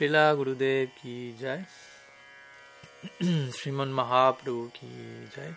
श्रीला 0.00 0.32
गुरुदेव 0.34 0.86
की 0.98 1.14
जय 1.40 1.64
श्रीमन 3.52 3.88
महाप्रभु 3.88 4.62
की 4.76 4.88
जय 5.26 5.52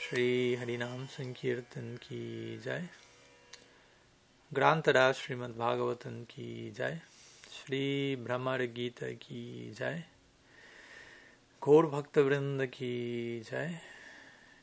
श्री 0.00 0.24
हरिनाम 0.54 1.04
संकीर्तन 1.06 1.94
की 2.02 2.58
जय 2.64 2.88
ग्रांतरा 4.52 5.12
श्रीमद् 5.12 5.56
भागवतन 5.58 6.20
की 6.30 6.70
जय 6.70 7.00
श्री 7.52 7.84
भ्रमर 8.24 8.66
गीता 8.76 9.12
की 9.22 9.44
जय 9.78 10.02
घोर 11.62 11.86
भक्त 11.86 12.18
वृंद 12.18 12.66
की 12.74 12.92
जय 13.50 13.78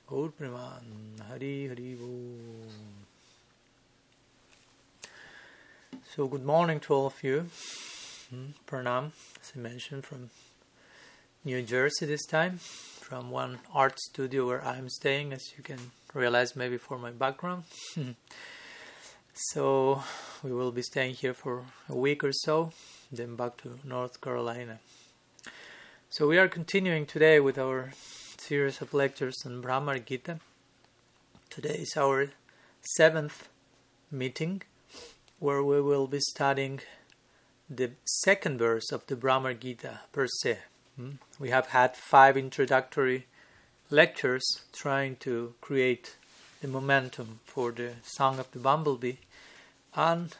घोर 0.10 0.30
प्रमान 0.38 1.18
हरि 1.32 1.56
हरि 1.68 1.96
बोल 2.02 2.78
So, 6.10 6.28
good 6.28 6.46
morning 6.46 6.80
to 6.82 6.94
all 6.94 7.06
of 7.06 7.24
you. 7.24 7.46
Mm-hmm. 8.34 8.52
Pranam, 8.68 9.12
as 9.42 9.54
I 9.56 9.60
mentioned, 9.60 10.06
from 10.06 10.30
New 11.44 11.64
Jersey 11.64 12.06
this 12.06 12.28
time, 12.28 12.60
from 12.60 13.32
one 13.32 13.58
art 13.74 14.00
studio 14.00 14.46
where 14.46 14.64
I'm 14.64 14.88
staying, 14.88 15.34
as 15.34 15.42
you 15.58 15.64
can 15.64 15.80
realize 16.14 16.56
maybe 16.56 16.78
for 16.78 17.00
my 17.00 17.10
background. 17.10 17.64
so, 19.34 20.04
we 20.44 20.54
will 20.54 20.72
be 20.72 20.84
staying 20.84 21.16
here 21.16 21.34
for 21.34 21.64
a 21.90 21.96
week 21.96 22.24
or 22.24 22.32
so, 22.32 22.72
then 23.12 23.36
back 23.36 23.58
to 23.64 23.80
North 23.84 24.22
Carolina. 24.22 24.78
So, 26.12 26.28
we 26.28 26.38
are 26.38 26.48
continuing 26.48 27.08
today 27.08 27.40
with 27.40 27.58
our 27.58 27.94
series 28.38 28.80
of 28.80 28.94
lectures 28.94 29.44
on 29.44 29.64
Bhramar 29.64 30.06
Gita. 30.06 30.40
Today 31.50 31.80
is 31.82 31.98
our 31.98 32.28
seventh 32.96 33.50
meeting 34.12 34.62
where 35.40 35.64
we 35.64 35.82
will 35.82 36.06
be 36.06 36.20
studying 36.20 36.82
the 37.70 37.92
second 38.04 38.58
verse 38.58 38.92
of 38.92 39.06
the 39.08 39.16
Bhramar 39.16 39.54
Gita 39.54 40.02
per 40.12 40.28
se. 40.28 40.60
Hmm? 40.96 41.12
We 41.40 41.50
have 41.50 41.68
had 41.68 41.96
five 41.96 42.36
introductory 42.36 43.28
lectures 43.90 44.62
trying 44.74 45.18
to 45.18 45.54
create 45.62 46.16
the 46.62 46.68
momentum 46.68 47.40
for 47.46 47.72
the 47.72 47.94
Song 48.04 48.40
of 48.40 48.52
the 48.52 48.60
Bumblebee, 48.60 49.18
and 49.96 50.36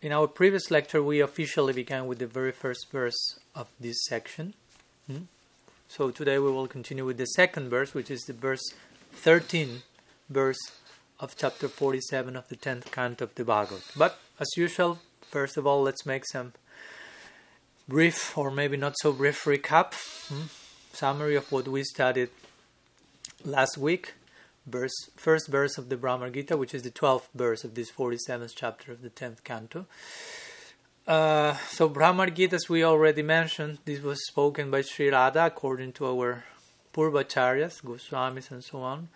in 0.00 0.10
our 0.10 0.26
previous 0.26 0.70
lecture, 0.70 1.02
we 1.02 1.20
officially 1.20 1.72
began 1.72 2.06
with 2.06 2.18
the 2.18 2.26
very 2.26 2.50
first 2.50 2.90
verse 2.90 3.38
of 3.54 3.68
this 3.78 4.04
section. 4.04 4.54
Hmm? 5.06 5.26
So 5.88 6.10
today 6.10 6.38
we 6.38 6.50
will 6.50 6.66
continue 6.66 7.04
with 7.04 7.18
the 7.18 7.26
second 7.26 7.68
verse, 7.68 7.94
which 7.94 8.10
is 8.10 8.22
the 8.22 8.32
verse 8.32 8.72
13, 9.12 9.82
verse 10.28 10.58
of 11.20 11.36
chapter 11.36 11.68
47 11.68 12.34
of 12.34 12.48
the 12.48 12.56
10th 12.56 12.90
canto 12.90 13.24
of 13.24 13.34
the 13.36 13.44
Bhagavad. 13.44 13.82
But 13.96 14.18
as 14.40 14.48
usual, 14.56 14.98
first 15.30 15.56
of 15.56 15.66
all, 15.66 15.82
let's 15.82 16.04
make 16.04 16.26
some 16.26 16.54
brief 17.88 18.36
or 18.36 18.50
maybe 18.50 18.76
not 18.76 18.94
so 18.98 19.12
brief 19.12 19.44
recap, 19.44 19.94
hmm? 20.28 20.42
summary 20.92 21.36
of 21.36 21.50
what 21.50 21.68
we 21.68 21.82
studied 21.82 22.30
last 23.44 23.78
week. 23.78 24.14
Verse, 24.66 24.94
first 25.16 25.48
verse 25.48 25.76
of 25.76 25.88
the 25.88 25.96
Bhramar 25.96 26.32
Gita, 26.32 26.56
which 26.56 26.72
is 26.72 26.82
the 26.82 26.90
12th 26.90 27.26
verse 27.34 27.64
of 27.64 27.74
this 27.74 27.90
47th 27.90 28.52
chapter 28.54 28.92
of 28.92 29.02
the 29.02 29.10
10th 29.10 29.42
canto. 29.42 29.86
Uh, 31.06 31.56
so, 31.70 31.88
Bhramar 31.88 32.32
Gita, 32.32 32.54
as 32.54 32.68
we 32.68 32.84
already 32.84 33.22
mentioned, 33.22 33.78
this 33.84 34.00
was 34.00 34.24
spoken 34.28 34.70
by 34.70 34.82
Sri 34.82 35.10
Radha 35.10 35.46
according 35.46 35.94
to 35.94 36.06
our 36.06 36.44
Purvacharyas, 36.94 37.82
Goswamis, 37.82 38.52
and 38.52 38.62
so 38.62 38.82
on. 38.82 39.08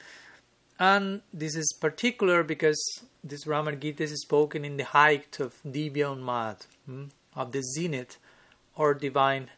And 0.81 1.23
this 1.33 1.55
is 1.55 1.73
particular 1.81 2.43
because 2.43 2.83
this 3.23 3.45
Bhramar 3.45 3.79
Gita 3.79 4.03
is 4.03 4.21
spoken 4.21 4.65
in 4.65 4.77
the 4.79 4.85
height 4.85 5.39
of 5.39 5.55
Divya 5.65 6.17
Unmad, 6.17 6.67
hmm, 6.87 7.05
of 7.37 7.53
the 7.53 7.63
zenith 7.63 8.19
or 8.77 8.95
divine 8.95 9.51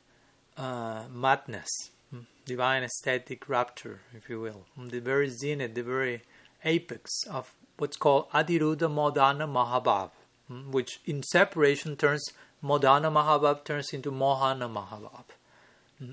uh, 0.56 1.04
madness, 1.12 1.68
hmm, 2.10 2.20
divine 2.46 2.82
aesthetic 2.82 3.48
rapture, 3.48 4.00
if 4.16 4.28
you 4.28 4.40
will, 4.40 4.66
hmm, 4.74 4.86
the 4.86 5.00
very 5.00 5.28
zenith, 5.28 5.74
the 5.74 5.82
very 5.82 6.22
apex 6.64 7.10
of 7.30 7.54
what's 7.76 7.96
called 7.96 8.30
Adhirudha 8.30 8.88
Modana 8.88 9.46
Mahabhav, 9.46 10.10
which 10.70 11.00
in 11.04 11.22
separation 11.22 11.96
turns 11.96 12.32
Modana 12.62 13.12
Mahabhav 13.12 13.64
turns 13.64 13.92
into 13.92 14.10
Mohana 14.10 14.68
Mahabhav. 14.72 15.24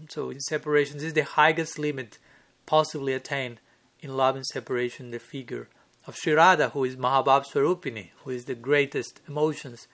So 0.10 0.30
in 0.30 0.40
separation, 0.40 0.98
this 0.98 1.06
is 1.06 1.14
the 1.14 1.24
highest 1.24 1.80
limit 1.80 2.18
possibly 2.66 3.14
attained 3.14 3.60
in 4.00 4.16
love 4.16 4.36
and 4.36 4.46
separation 4.46 5.12
the 5.12 5.20
figure 5.20 5.70
of 6.08 6.16
Sri 6.16 6.34
Radha, 6.34 6.70
who 6.70 6.84
is 6.84 6.96
Mahabhav 6.96 7.46
Swarupini, 7.48 8.10
who 8.24 8.32
is 8.32 8.46
the 8.46 8.56
greatest 8.56 9.22
emotions 9.28 9.88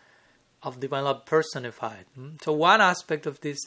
of 0.64 0.80
divine 0.80 1.04
love 1.04 1.26
personified. 1.26 2.06
So 2.42 2.54
one 2.54 2.82
aspect 2.82 3.26
of 3.26 3.42
this 3.42 3.60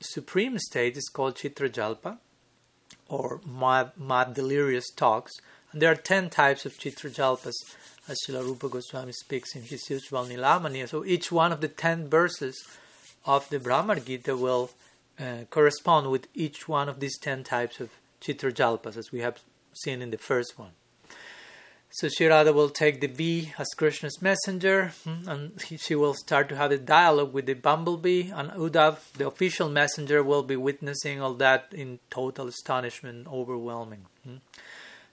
supreme 0.00 0.58
state 0.58 0.96
is 0.96 1.08
called 1.08 1.36
Chitra 1.36 1.70
Jalpa, 1.70 2.18
or 3.08 3.40
mad, 3.46 3.92
mad 3.98 4.34
delirious 4.34 4.90
talks. 4.90 5.32
And 5.72 5.80
there 5.80 5.90
are 5.90 5.96
ten 5.96 6.30
types 6.30 6.66
of 6.66 6.78
Chitra 6.78 7.10
Jalpas, 7.14 7.52
as 8.08 8.18
Srila 8.26 8.44
Rupa 8.44 8.68
Goswami 8.68 9.12
speaks 9.12 9.54
in 9.56 9.62
his 9.62 9.84
Ujjval 9.88 10.28
Nilamani. 10.28 10.88
So 10.88 11.04
each 11.04 11.32
one 11.32 11.52
of 11.52 11.60
the 11.60 11.68
ten 11.68 12.08
verses 12.08 12.62
of 13.24 13.48
the 13.48 13.58
Bhramar 13.58 14.04
Gita 14.04 14.36
will 14.36 14.70
uh, 15.18 15.44
correspond 15.50 16.10
with 16.10 16.26
each 16.34 16.68
one 16.68 16.88
of 16.88 17.00
these 17.00 17.18
ten 17.18 17.44
types 17.44 17.80
of 17.80 17.90
Chitra 18.20 18.52
Jalpas, 18.52 18.96
as 18.96 19.12
we 19.12 19.20
have 19.20 19.40
seen 19.72 20.02
in 20.02 20.10
the 20.10 20.18
first 20.18 20.58
one. 20.58 20.72
So 21.94 22.08
Sri 22.08 22.26
Radha 22.26 22.54
will 22.54 22.70
take 22.70 23.02
the 23.02 23.06
bee 23.06 23.52
as 23.58 23.68
Krishna's 23.76 24.22
messenger, 24.22 24.94
hmm, 25.04 25.28
and 25.28 25.60
she 25.76 25.94
will 25.94 26.14
start 26.14 26.48
to 26.48 26.56
have 26.56 26.72
a 26.72 26.78
dialogue 26.78 27.34
with 27.34 27.44
the 27.44 27.52
bumblebee, 27.52 28.30
and 28.30 28.50
Uddhav, 28.52 29.12
the 29.12 29.26
official 29.26 29.68
messenger, 29.68 30.22
will 30.22 30.42
be 30.42 30.56
witnessing 30.56 31.20
all 31.20 31.34
that 31.34 31.66
in 31.70 31.98
total 32.08 32.48
astonishment, 32.48 33.26
overwhelming. 33.28 34.06
Hmm. 34.24 34.36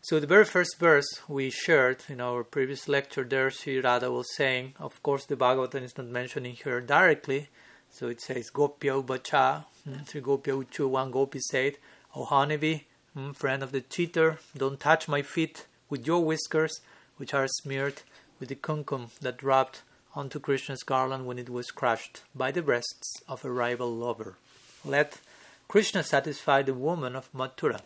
So 0.01 0.21
the 0.21 0.27
very 0.27 0.45
first 0.45 0.79
verse 0.79 1.19
we 1.27 1.49
shared 1.49 2.05
in 2.07 2.21
our 2.21 2.45
previous 2.45 2.87
lecture, 2.87 3.25
there 3.25 3.51
Sri 3.51 3.81
Radha 3.81 4.09
was 4.09 4.33
saying, 4.37 4.75
of 4.79 5.03
course 5.03 5.25
the 5.25 5.35
Bhagavatam 5.35 5.83
is 5.83 5.97
not 5.97 6.07
mentioning 6.07 6.55
her 6.63 6.79
directly, 6.79 7.49
so 7.89 8.07
it 8.07 8.21
says 8.21 8.49
Gopya 8.49 8.93
Uvacha, 8.93 9.65
hmm, 9.83 10.05
Sri 10.07 10.21
Gopya 10.21 10.53
Uchu, 10.53 10.87
one 10.87 11.11
Gopi 11.11 11.39
said, 11.41 11.73
O 12.15 12.23
honeybee, 12.23 12.83
friend 13.33 13.63
of 13.63 13.73
the 13.73 13.81
cheater, 13.81 14.39
don't 14.55 14.79
touch 14.79 15.09
my 15.09 15.21
feet 15.21 15.65
with 15.89 16.05
your 16.05 16.23
whiskers, 16.23 16.81
which 17.17 17.33
are 17.33 17.47
smeared 17.47 18.01
with 18.39 18.49
the 18.49 18.55
kumkum 18.55 19.09
that 19.19 19.37
dropped 19.37 19.81
onto 20.15 20.39
Krishna's 20.39 20.83
garland 20.83 21.25
when 21.25 21.39
it 21.39 21.49
was 21.49 21.71
crushed 21.71 22.21
by 22.33 22.51
the 22.51 22.61
breasts 22.61 23.21
of 23.27 23.43
a 23.43 23.51
rival 23.51 23.93
lover. 23.93 24.35
Let 24.85 25.19
Krishna 25.67 26.03
satisfy 26.03 26.61
the 26.61 26.73
woman 26.73 27.15
of 27.15 27.31
Mathura, 27.33 27.81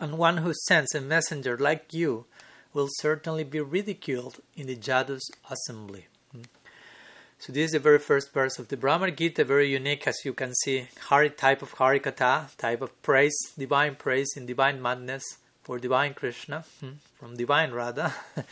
and 0.00 0.18
one 0.18 0.38
who 0.38 0.52
sends 0.66 0.94
a 0.94 1.00
messenger 1.00 1.56
like 1.56 1.92
you 1.92 2.26
will 2.72 2.88
certainly 2.98 3.44
be 3.44 3.60
ridiculed 3.60 4.40
in 4.54 4.66
the 4.66 4.76
Yadu's 4.76 5.28
assembly. 5.50 6.06
Hmm. 6.32 6.42
So 7.38 7.52
this 7.52 7.66
is 7.66 7.72
the 7.72 7.78
very 7.78 7.98
first 7.98 8.32
verse 8.32 8.58
of 8.58 8.68
the 8.68 8.76
Bhramar 8.76 9.14
Gita, 9.14 9.44
very 9.44 9.70
unique 9.70 10.06
as 10.06 10.16
you 10.24 10.32
can 10.32 10.54
see, 10.54 10.88
Hari 11.08 11.30
type 11.30 11.62
of 11.62 11.74
Harikatha, 11.74 12.56
type 12.56 12.82
of 12.82 13.02
praise, 13.02 13.36
divine 13.58 13.94
praise 13.96 14.34
in 14.36 14.46
divine 14.46 14.80
madness 14.80 15.24
for 15.66 15.80
divine 15.80 16.14
Krishna, 16.14 16.64
hmm, 16.78 16.92
from 17.18 17.36
divine 17.36 17.72
Radha. 17.72 18.14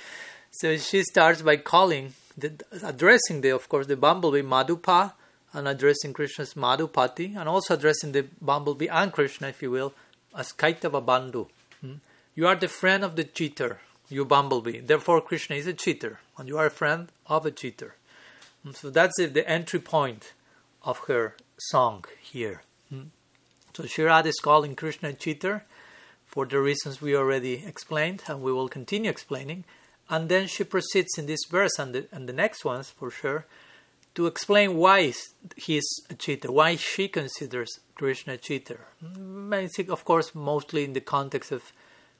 so 0.51 0.77
she 0.77 1.05
starts 1.05 1.43
by 1.43 1.57
calling, 1.57 2.15
the, 2.37 2.53
addressing 2.83 3.41
the, 3.41 3.51
of 3.51 3.69
course, 3.69 3.87
the 3.87 3.97
bumblebee 3.97 4.43
Madhupa, 4.43 5.13
and 5.53 5.69
addressing 5.69 6.13
Krishna's 6.13 6.55
Madhupati, 6.55 7.37
and 7.37 7.49
also 7.49 7.75
addressing 7.75 8.11
the 8.11 8.27
bumblebee 8.43 8.89
and 8.89 9.13
Krishna, 9.13 9.47
if 9.47 9.63
you 9.63 9.71
will, 9.71 9.95
as 10.37 10.53
Kaitava 10.53 11.01
Bandhu. 11.05 11.47
Hmm. 11.81 11.95
You 12.35 12.49
are 12.49 12.57
the 12.57 12.67
friend 12.67 13.05
of 13.05 13.15
the 13.15 13.23
cheater, 13.23 13.79
you 14.09 14.25
bumblebee. 14.25 14.81
Therefore, 14.81 15.21
Krishna 15.21 15.55
is 15.55 15.69
a 15.69 15.73
cheater, 15.73 16.19
and 16.37 16.49
you 16.49 16.59
are 16.59 16.67
a 16.67 16.81
friend 16.83 17.13
of 17.29 17.47
a 17.47 17.53
cheater. 17.53 17.95
Hmm, 18.65 18.73
so 18.73 18.91
that's 18.91 19.17
the 19.17 19.49
entry 19.49 19.79
point 19.79 20.33
of 20.83 20.99
her 21.06 21.37
song 21.71 22.06
here. 22.21 22.62
So 23.77 23.83
Shirad 23.83 24.27
is 24.27 24.38
calling 24.41 24.77
Krishna 24.77 25.09
a 25.11 25.12
cheater 25.12 25.65
for 26.35 26.45
the 26.45 26.61
reasons 26.61 27.01
we 27.01 27.15
already 27.15 27.65
explained, 27.65 28.25
and 28.27 28.43
we 28.43 28.53
will 28.53 28.69
continue 28.69 29.09
explaining. 29.09 29.63
And 30.11 30.29
then 30.29 30.49
she 30.49 30.65
proceeds 30.65 31.17
in 31.17 31.27
this 31.27 31.45
verse 31.49 31.79
and 31.79 31.95
the, 31.95 32.09
and 32.11 32.29
the 32.29 32.33
next 32.33 32.65
ones 32.65 32.91
for 32.91 33.09
sure 33.09 33.47
to 34.17 34.27
explain 34.27 34.77
why 34.77 35.13
he 35.57 35.77
is 35.77 36.03
a 36.11 36.15
cheater, 36.15 36.51
why 36.51 36.75
she 36.75 37.07
considers 37.07 37.79
Krishna 37.95 38.33
a 38.33 38.37
cheater. 38.37 38.81
Mm, 39.01 39.55
I 39.55 39.93
of 39.93 40.05
course, 40.05 40.35
mostly 40.35 40.83
in 40.83 40.93
the 40.93 41.01
context 41.01 41.53
of 41.53 41.73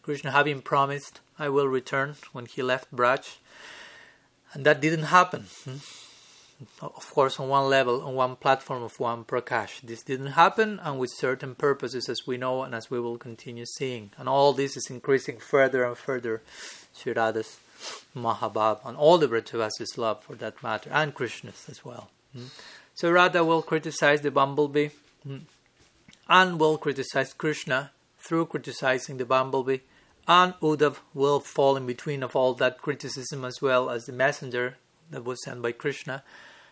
Krishna 0.03 0.31
having 0.31 0.63
promised, 0.63 1.19
I 1.37 1.49
will 1.49 1.67
return 1.67 2.15
when 2.33 2.47
he 2.47 2.63
left 2.63 2.95
Braj. 2.95 3.39
And 4.53 4.65
that 4.65 4.81
didn't 4.81 5.07
happen 5.19 5.47
hmm. 5.65 5.79
Of 6.81 7.11
course, 7.13 7.41
on 7.41 7.49
one 7.49 7.69
level, 7.69 8.03
on 8.03 8.15
one 8.15 8.37
platform 8.37 8.83
of 8.83 8.99
one 9.01 9.25
Prakash. 9.25 9.81
This 9.83 10.03
didn't 10.03 10.29
happen, 10.29 10.81
and 10.83 10.99
with 10.99 11.11
certain 11.11 11.55
purposes, 11.55 12.09
as 12.09 12.27
we 12.27 12.37
know 12.37 12.63
and 12.63 12.75
as 12.75 12.91
we 12.91 13.01
will 13.01 13.19
continue 13.19 13.67
seeing. 13.67 14.13
And 14.17 14.29
all 14.29 14.53
this 14.53 14.77
is 14.77 14.89
increasing 14.89 15.39
further 15.39 15.85
and 15.85 15.99
further 15.99 16.43
Sri 16.95 17.13
Radha's 17.13 17.59
Mahabhav 18.17 18.81
and 18.85 18.97
all 18.97 19.19
the 19.19 19.29
Vrajavasis 19.29 19.99
love 19.99 20.23
for 20.23 20.35
that 20.37 20.63
matter, 20.63 20.91
and 20.93 21.15
Krishna's 21.15 21.67
as 21.69 21.85
well. 21.85 22.11
Mm. 22.37 22.49
So 22.95 23.11
Radha 23.11 23.45
will 23.45 23.63
criticize 23.63 24.21
the 24.21 24.31
bumblebee 24.31 24.91
mm. 25.27 25.43
and 26.29 26.61
will 26.61 26.79
criticize 26.79 27.33
Krishna 27.33 27.91
through 28.19 28.47
criticizing 28.47 29.19
the 29.19 29.25
bumblebee, 29.25 29.81
and 30.27 30.55
Uddhav 30.63 30.99
will 31.13 31.41
fall 31.41 31.77
in 31.77 31.87
between 31.87 32.23
of 32.23 32.35
all 32.37 32.55
that 32.55 32.81
criticism 32.81 33.45
as 33.45 33.61
well 33.61 33.91
as 33.91 34.07
the 34.07 34.13
messenger 34.13 34.77
that 35.11 35.25
was 35.25 35.43
sent 35.45 35.63
by 35.63 35.73
Krishna. 35.73 36.23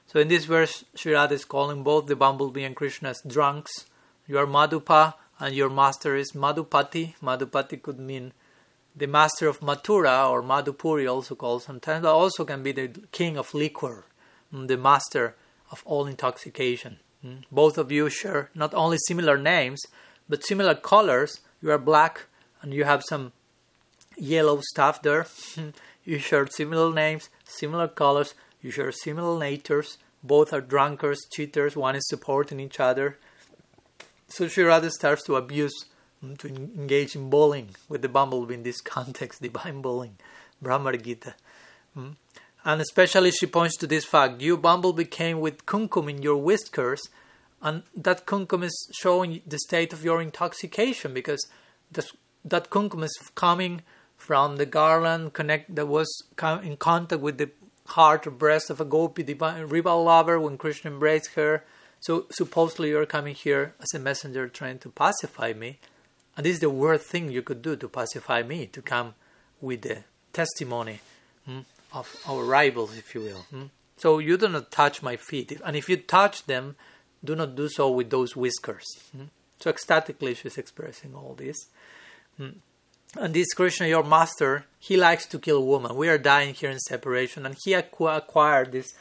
So 0.06 0.20
in 0.20 0.28
this 0.28 0.44
verse, 0.44 0.84
Sri 0.94 1.14
is 1.14 1.44
calling 1.44 1.82
both 1.82 2.06
the 2.06 2.16
bumblebee 2.16 2.64
and 2.64 2.76
Krishna 2.76 3.10
as 3.10 3.22
drunks. 3.22 3.86
You 4.26 4.38
are 4.38 4.46
Madhupa 4.46 5.14
and 5.38 5.54
your 5.54 5.70
master 5.70 6.14
is 6.14 6.32
Madhupati. 6.32 7.14
Madhupati 7.22 7.80
could 7.80 7.98
mean 7.98 8.32
the 8.94 9.06
master 9.06 9.48
of 9.48 9.60
Mathura 9.60 10.30
or 10.30 10.42
Madhupuri, 10.42 11.10
also 11.10 11.34
called 11.34 11.62
sometimes, 11.62 12.02
but 12.02 12.14
also 12.14 12.44
can 12.44 12.62
be 12.62 12.72
the 12.72 12.88
king 13.10 13.36
of 13.36 13.54
liquor, 13.54 14.04
mm, 14.52 14.68
the 14.68 14.76
master 14.76 15.34
of 15.70 15.82
all 15.86 16.06
intoxication. 16.06 16.98
Mm. 17.24 17.44
Both 17.50 17.78
of 17.78 17.90
you 17.90 18.10
share 18.10 18.50
not 18.54 18.74
only 18.74 18.98
similar 19.06 19.38
names, 19.38 19.80
but 20.28 20.44
similar 20.44 20.74
colors. 20.74 21.40
You 21.62 21.70
are 21.70 21.78
black 21.78 22.26
and 22.60 22.74
you 22.74 22.84
have 22.84 23.02
some 23.02 23.32
yellow 24.16 24.60
stuff 24.60 25.02
there. 25.02 25.26
you 26.04 26.18
share 26.18 26.46
similar 26.46 26.92
names, 26.92 27.28
similar 27.44 27.88
colors, 27.88 28.34
you 28.60 28.70
share 28.70 28.92
similar 28.92 29.38
natures. 29.38 29.98
Both 30.22 30.52
are 30.52 30.60
drunkards, 30.60 31.26
cheaters, 31.32 31.76
one 31.76 31.96
is 31.96 32.08
supporting 32.08 32.60
each 32.60 32.78
other. 32.78 33.18
So 34.28 34.48
she 34.48 34.62
Radha 34.62 34.90
starts 34.90 35.24
to 35.24 35.36
abuse 35.36 35.74
to 36.38 36.46
engage 36.48 37.16
in 37.16 37.28
bowling 37.28 37.70
with 37.88 38.02
the 38.02 38.08
bumblebee 38.08 38.54
in 38.54 38.62
this 38.62 38.80
context, 38.96 39.42
divine 39.42 39.82
bowling, 39.82 40.16
Bhramar 40.62 41.00
Gita. 41.02 41.34
Mm. 41.96 42.16
And 42.64 42.80
especially 42.80 43.32
she 43.32 43.46
points 43.46 43.76
to 43.78 43.88
this 43.88 44.04
fact 44.04 44.40
you 44.40 44.56
bumblebee 44.56 45.04
came 45.04 45.40
with 45.40 45.66
kunkum 45.66 46.08
in 46.08 46.22
your 46.22 46.36
whiskers, 46.36 47.02
and 47.60 47.82
that 47.96 48.24
kunkum 48.24 48.62
is 48.62 48.90
showing 48.94 49.42
the 49.46 49.58
state 49.58 49.92
of 49.92 50.04
your 50.04 50.22
intoxication 50.22 51.12
because 51.12 51.44
that 51.90 52.70
kunkum 52.70 53.02
is 53.02 53.16
coming 53.34 53.82
from 54.22 54.56
the 54.56 54.64
garland 54.64 55.32
connect 55.32 55.74
that 55.74 55.88
was 55.88 56.08
in 56.62 56.76
contact 56.76 57.20
with 57.20 57.38
the 57.38 57.50
heart 57.86 58.24
or 58.24 58.30
breast 58.30 58.70
of 58.70 58.80
a 58.80 58.84
gopi, 58.84 59.24
divine 59.24 59.64
rival 59.64 60.04
lover 60.04 60.38
when 60.38 60.56
Krishna 60.56 60.92
embraced 60.92 61.34
her. 61.34 61.64
So 61.98 62.26
supposedly 62.30 62.90
you're 62.90 63.04
coming 63.04 63.34
here 63.34 63.74
as 63.80 63.92
a 63.94 63.98
messenger 63.98 64.46
trying 64.46 64.78
to 64.78 64.90
pacify 64.90 65.54
me. 65.54 65.80
And 66.36 66.46
this 66.46 66.54
is 66.54 66.60
the 66.60 66.70
worst 66.70 67.06
thing 67.06 67.32
you 67.32 67.42
could 67.42 67.62
do 67.62 67.74
to 67.74 67.88
pacify 67.88 68.44
me, 68.44 68.66
to 68.66 68.80
come 68.80 69.14
with 69.60 69.82
the 69.82 70.04
testimony 70.32 71.00
hmm, 71.44 71.60
of 71.92 72.06
our 72.28 72.44
rivals, 72.44 72.96
if 72.96 73.16
you 73.16 73.22
will. 73.22 73.44
Hmm? 73.50 73.66
So 73.96 74.20
you 74.20 74.36
do 74.36 74.48
not 74.48 74.70
touch 74.70 75.02
my 75.02 75.16
feet. 75.16 75.60
And 75.64 75.74
if 75.74 75.88
you 75.88 75.96
touch 75.96 76.46
them, 76.46 76.76
do 77.24 77.34
not 77.34 77.56
do 77.56 77.68
so 77.68 77.90
with 77.90 78.10
those 78.10 78.36
whiskers. 78.36 78.86
Hmm? 79.16 79.24
So 79.58 79.68
ecstatically 79.68 80.34
she's 80.34 80.58
expressing 80.58 81.12
all 81.16 81.34
this. 81.34 81.66
And 83.18 83.34
this 83.34 83.52
Krishna, 83.52 83.86
your 83.86 84.04
master, 84.04 84.64
he 84.78 84.96
likes 84.96 85.26
to 85.26 85.38
kill 85.38 85.66
women. 85.66 85.96
We 85.96 86.08
are 86.08 86.18
dying 86.18 86.54
here 86.54 86.70
in 86.70 86.78
separation. 86.78 87.44
And 87.44 87.56
he 87.62 87.74
acquired 87.74 88.72
this 88.72 88.94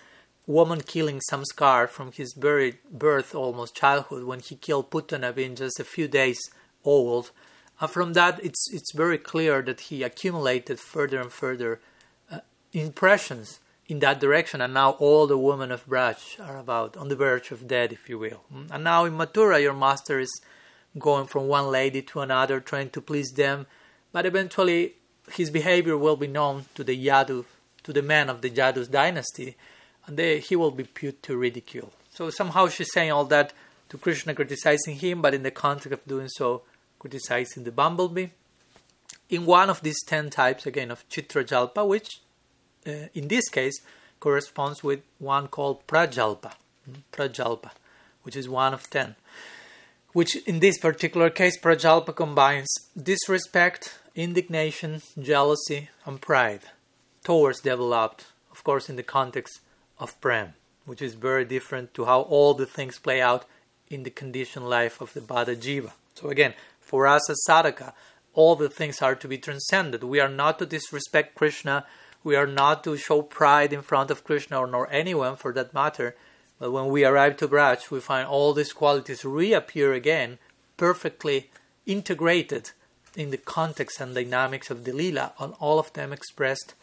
woman 0.46 0.82
killing 0.82 1.22
samskar 1.32 1.88
from 1.88 2.12
his 2.12 2.34
buried 2.34 2.78
birth, 2.92 3.34
almost 3.34 3.76
childhood, 3.76 4.26
when 4.26 4.42
he 4.42 4.56
killed 4.56 4.92
Putana 4.92 5.34
just 5.56 5.80
a 5.80 5.86
few 5.86 6.08
days 6.08 6.40
old. 6.84 7.32
And 7.80 7.90
from 7.90 8.14
that, 8.14 8.44
it's 8.44 8.72
it's 8.74 8.94
very 8.94 9.18
clear 9.18 9.62
that 9.62 9.82
he 9.82 10.04
accumulated 10.04 10.80
further 10.80 11.20
and 11.20 11.32
further 11.32 11.80
uh, 12.30 12.40
impressions 12.74 13.60
in 13.88 14.00
that 14.00 14.20
direction. 14.20 14.62
And 14.62 14.74
now 14.74 14.92
all 14.92 15.26
the 15.26 15.38
women 15.38 15.72
of 15.72 15.88
Braj 15.88 16.40
are 16.40 16.58
about 16.58 16.98
on 16.98 17.08
the 17.08 17.16
verge 17.16 17.52
of 17.52 17.68
death, 17.68 17.92
if 17.92 18.10
you 18.10 18.20
will. 18.20 18.44
Hmm? 18.52 18.66
And 18.72 18.84
now 18.84 19.06
in 19.06 19.14
Mathura, 19.14 19.62
your 19.62 19.74
master 19.74 20.20
is 20.20 20.42
going 21.00 21.28
from 21.28 21.48
one 21.48 21.68
lady 21.72 22.02
to 22.02 22.20
another, 22.20 22.60
trying 22.60 22.90
to 22.92 23.02
please 23.02 23.32
them. 23.32 23.68
But 24.12 24.26
eventually, 24.26 24.96
his 25.32 25.50
behavior 25.50 25.98
will 25.98 26.18
be 26.18 26.28
known 26.28 26.66
to 26.76 26.84
the 26.84 27.08
Yadu, 27.08 27.46
to 27.84 27.94
the 27.94 28.02
men 28.02 28.30
of 28.30 28.42
the 28.42 28.50
Yadu's 28.50 28.88
dynasty, 28.88 29.56
and 30.06 30.18
they, 30.18 30.40
he 30.40 30.56
will 30.56 30.72
be 30.72 30.84
put 30.84 31.24
to 31.24 31.38
ridicule. 31.38 31.92
So 32.12 32.30
somehow 32.30 32.68
she's 32.68 32.92
saying 32.92 33.12
all 33.12 33.26
that 33.26 33.54
to 33.90 33.98
Krishna 33.98 34.34
criticizing 34.34 34.96
him, 34.96 35.22
but 35.22 35.34
in 35.34 35.44
the 35.44 35.52
context 35.52 35.92
of 35.94 36.06
doing 36.06 36.28
so, 36.30 36.64
criticizing 37.00 37.64
the 37.64 37.72
bumblebee. 37.72 38.28
In 39.30 39.46
one 39.46 39.70
of 39.70 39.82
these 39.82 40.02
ten 40.06 40.30
types, 40.30 40.66
again, 40.66 40.92
of 40.92 41.08
Chitrajalpa, 41.10 41.88
which 41.88 42.22
uh, 42.86 43.08
in 43.14 43.28
this 43.28 43.48
case 43.50 43.80
corresponds 44.20 44.84
with 44.84 45.02
one 45.20 45.48
called 45.48 45.86
Prajalpa, 45.88 46.54
hmm, 46.86 46.96
Prajalpa, 47.12 47.72
which 48.24 48.36
is 48.36 48.50
one 48.50 48.74
of 48.74 48.90
ten. 48.90 49.16
Which 50.14 50.36
in 50.36 50.60
this 50.60 50.78
particular 50.78 51.30
case, 51.30 51.58
Prajalpa 51.58 52.14
combines 52.16 52.70
disrespect, 53.02 54.00
indignation, 54.16 55.02
jealousy, 55.20 55.90
and 56.06 56.22
pride 56.22 56.62
towards 57.24 57.62
developed, 57.62 58.28
of 58.52 58.64
course, 58.64 58.90
in 58.90 58.96
the 58.96 59.04
context 59.04 59.62
of 60.00 60.20
Prem, 60.22 60.54
which 60.86 61.02
is 61.02 61.14
very 61.14 61.46
different 61.46 61.94
to 61.94 62.06
how 62.06 62.22
all 62.22 62.54
the 62.54 62.66
things 62.66 63.00
play 63.00 63.22
out 63.22 63.46
in 63.90 64.04
the 64.04 64.10
conditioned 64.10 64.70
life 64.70 65.02
of 65.02 65.14
the 65.14 65.22
Baddha 65.22 65.56
Jiva. 65.56 65.92
So 66.16 66.30
again, 66.30 66.54
for 66.80 67.08
us 67.08 67.30
as 67.30 67.44
sadhaka, 67.48 67.94
all 68.34 68.56
the 68.56 68.70
things 68.70 69.02
are 69.02 69.16
to 69.16 69.28
be 69.28 69.38
transcended. 69.38 70.04
We 70.04 70.20
are 70.20 70.30
not 70.30 70.60
to 70.60 70.66
disrespect 70.66 71.36
Krishna. 71.36 71.86
We 72.24 72.36
are 72.36 72.48
not 72.48 72.84
to 72.86 72.98
show 72.98 73.22
pride 73.22 73.74
in 73.74 73.82
front 73.82 74.12
of 74.12 74.24
Krishna 74.24 74.60
or 74.60 74.68
nor 74.68 74.92
anyone 74.92 75.36
for 75.36 75.54
that 75.54 75.74
matter. 75.74 76.16
But 76.60 76.72
when 76.72 76.88
we 76.88 77.04
arrive 77.04 77.38
to 77.38 77.48
Braj, 77.48 77.90
we 77.90 78.00
find 78.00 78.28
all 78.28 78.54
these 78.54 78.74
qualities 78.74 79.26
reappear 79.26 79.94
again, 79.94 80.38
perfectly 80.78 81.50
integrated 81.86 82.72
in 83.16 83.32
the 83.32 83.38
context 83.38 84.00
and 84.00 84.16
dynamics 84.16 84.70
of 84.70 84.84
the 84.84 84.92
lila, 84.92 85.34
and 85.40 85.54
all 85.60 85.80
of 85.80 85.92
them 85.94 86.14
expressed 86.14 86.74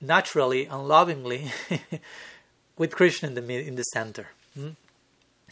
naturally 0.00 0.66
and 0.66 0.88
lovingly 0.88 1.52
with 2.78 2.94
Krishna 2.94 3.28
in 3.28 3.34
the 3.34 3.68
in 3.68 3.76
the 3.76 3.82
center. 3.82 4.28
Hmm? 4.54 4.70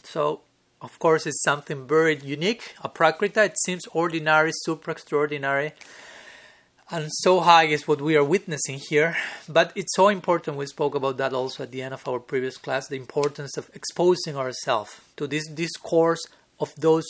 So 0.03 0.41
of 0.81 0.97
course, 0.99 1.27
it's 1.27 1.43
something 1.43 1.87
very 1.87 2.17
unique. 2.17 2.73
A 2.83 2.89
prakrita, 2.89 3.45
it 3.45 3.59
seems 3.59 3.85
ordinary, 3.87 4.51
super 4.53 4.91
extraordinary, 4.91 5.73
and 6.89 7.09
so 7.11 7.41
high 7.41 7.65
is 7.65 7.87
what 7.87 8.01
we 8.01 8.15
are 8.15 8.23
witnessing 8.23 8.79
here. 8.79 9.17
But 9.47 9.73
it's 9.75 9.95
so 9.95 10.07
important. 10.07 10.57
We 10.57 10.65
spoke 10.65 10.95
about 10.95 11.17
that 11.17 11.33
also 11.33 11.63
at 11.63 11.71
the 11.71 11.81
end 11.81 11.93
of 11.93 12.07
our 12.07 12.19
previous 12.19 12.57
class. 12.57 12.87
The 12.87 12.95
importance 12.95 13.57
of 13.57 13.69
exposing 13.73 14.37
ourselves 14.37 14.99
to 15.17 15.27
this 15.27 15.47
discourse 15.49 16.21
of 16.59 16.73
those 16.77 17.05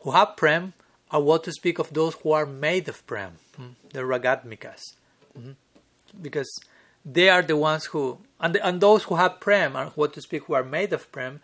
who 0.00 0.10
have 0.10 0.36
prem, 0.36 0.74
or 1.12 1.22
want 1.22 1.44
to 1.44 1.52
speak 1.52 1.78
of 1.78 1.92
those 1.92 2.14
who 2.14 2.32
are 2.32 2.46
made 2.46 2.88
of 2.88 3.06
prem, 3.06 3.32
hmm, 3.56 3.68
the 3.92 4.00
ragatmikas, 4.00 4.80
hmm. 5.38 5.52
because 6.20 6.50
they 7.04 7.28
are 7.28 7.42
the 7.42 7.56
ones 7.56 7.86
who, 7.86 8.18
and, 8.40 8.56
and 8.56 8.80
those 8.80 9.04
who 9.04 9.16
have 9.16 9.40
prem, 9.40 9.76
or 9.76 9.86
what 9.94 10.14
to 10.14 10.22
speak, 10.22 10.44
who 10.44 10.54
are 10.54 10.64
made 10.64 10.92
of 10.92 11.10
prem 11.12 11.40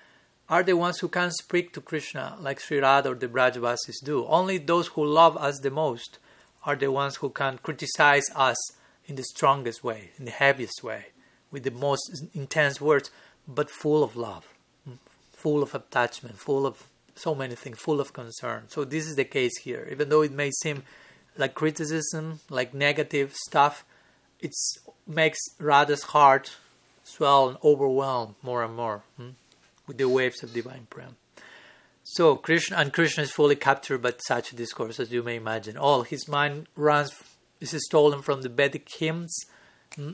are 0.49 0.63
the 0.63 0.77
ones 0.77 1.01
who 1.01 1.09
can 1.09 1.31
speak 1.31 1.73
to 1.75 1.81
Krishna 1.81 2.37
like 2.41 2.61
Sri 2.61 2.79
Radha 2.79 3.13
or 3.13 3.15
the 3.15 3.29
Brajavasis 3.29 4.03
do. 4.03 4.27
Only 4.27 4.57
those 4.57 4.89
who 4.89 5.05
love 5.05 5.37
us 5.37 5.61
the 5.61 5.71
most 5.71 6.19
are 6.65 6.77
the 6.77 6.91
ones 6.91 7.17
who 7.17 7.29
can 7.29 7.59
criticize 7.59 8.31
us 8.35 8.57
in 9.05 9.17
the 9.17 9.25
strongest 9.25 9.85
way, 9.85 10.11
in 10.19 10.25
the 10.25 10.31
heaviest 10.31 10.83
way, 10.83 11.07
with 11.51 11.65
the 11.65 11.71
most 11.71 12.27
intense 12.35 12.81
words, 12.81 13.11
but 13.47 13.71
full 13.71 14.03
of 14.03 14.17
love, 14.17 14.47
full 15.33 15.63
of 15.63 15.75
attachment, 15.75 16.39
full 16.39 16.67
of 16.67 16.87
so 17.19 17.35
many 17.35 17.55
things, 17.55 17.79
full 17.79 18.01
of 18.01 18.13
concern. 18.13 18.65
So 18.69 18.85
this 18.85 19.07
is 19.07 19.17
the 19.17 19.25
case 19.25 19.59
here. 19.59 19.89
Even 19.91 20.09
though 20.09 20.23
it 20.23 20.33
may 20.33 20.51
seem 20.51 20.83
like 21.37 21.55
criticism, 21.55 22.41
like 22.51 22.75
negative 22.75 23.35
stuff, 23.35 23.85
it 24.41 24.53
makes 25.07 25.39
Radha's 25.59 26.03
heart 26.05 26.57
swell 27.05 27.49
and 27.49 27.59
overwhelm 27.65 28.37
more 28.43 28.63
and 28.63 28.75
more. 28.77 29.03
Hmm? 29.17 29.31
with 29.89 29.99
the 29.99 30.09
waves 30.09 30.43
of 30.45 30.53
divine 30.53 30.87
prem. 30.91 31.17
So 32.05 32.37
Krishna 32.37 32.77
and 32.77 32.93
Krishna 32.93 33.25
is 33.25 33.33
fully 33.33 33.57
captured 33.57 34.03
by 34.03 34.13
such 34.19 34.51
discourse, 34.51 35.01
as 35.01 35.11
you 35.11 35.23
may 35.23 35.37
imagine. 35.37 35.77
All 35.77 36.03
his 36.03 36.29
mind 36.29 36.69
runs 36.77 37.11
this 37.59 37.75
is 37.75 37.85
stolen 37.87 38.23
from 38.23 38.43
the 38.43 38.49
Vedic 38.49 38.89
hymns, 38.89 39.37
hmm, 39.97 40.13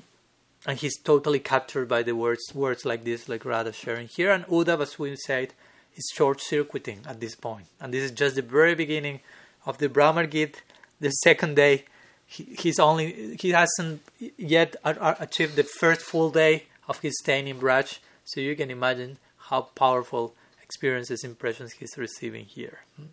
and 0.67 0.79
he's 0.79 0.99
totally 0.99 1.41
captured 1.41 1.89
by 1.89 2.03
the 2.03 2.15
words 2.15 2.43
words 2.55 2.87
like 2.87 3.05
this, 3.05 3.29
like 3.29 3.45
Radha 3.45 3.73
sharing 3.73 4.09
here. 4.09 4.31
And 4.31 4.47
Uddhav, 4.47 4.81
as 4.81 4.99
we 4.99 5.15
said, 5.17 5.53
is 5.97 6.11
short 6.15 6.41
circuiting 6.41 7.01
at 7.07 7.21
this 7.21 7.35
point. 7.35 7.67
And 7.81 7.93
this 7.93 8.03
is 8.03 8.11
just 8.11 8.37
the 8.37 8.43
very 8.43 8.75
beginning 8.75 9.21
of 9.67 9.79
the 9.79 9.89
Bhramar 9.89 10.29
Gita, 10.31 10.61
the 11.01 11.11
second 11.11 11.57
day. 11.57 11.85
He, 12.27 12.57
he's 12.59 12.79
only 12.79 13.37
he 13.41 13.51
hasn't 13.51 14.03
yet 14.37 14.77
achieved 14.85 15.57
the 15.57 15.65
first 15.65 16.01
full 16.01 16.31
day 16.31 16.65
of 16.89 17.01
his 17.01 17.19
staying 17.19 17.49
in 17.49 17.59
Braj. 17.59 17.99
So 18.25 18.41
you 18.41 18.57
can 18.57 18.71
imagine 18.71 19.19
how 19.49 19.63
powerful 19.75 20.35
experiences, 20.63 21.23
impressions 21.23 21.73
he's 21.73 21.97
receiving 21.99 22.47
here. 22.47 22.81
Hmm. 22.97 23.07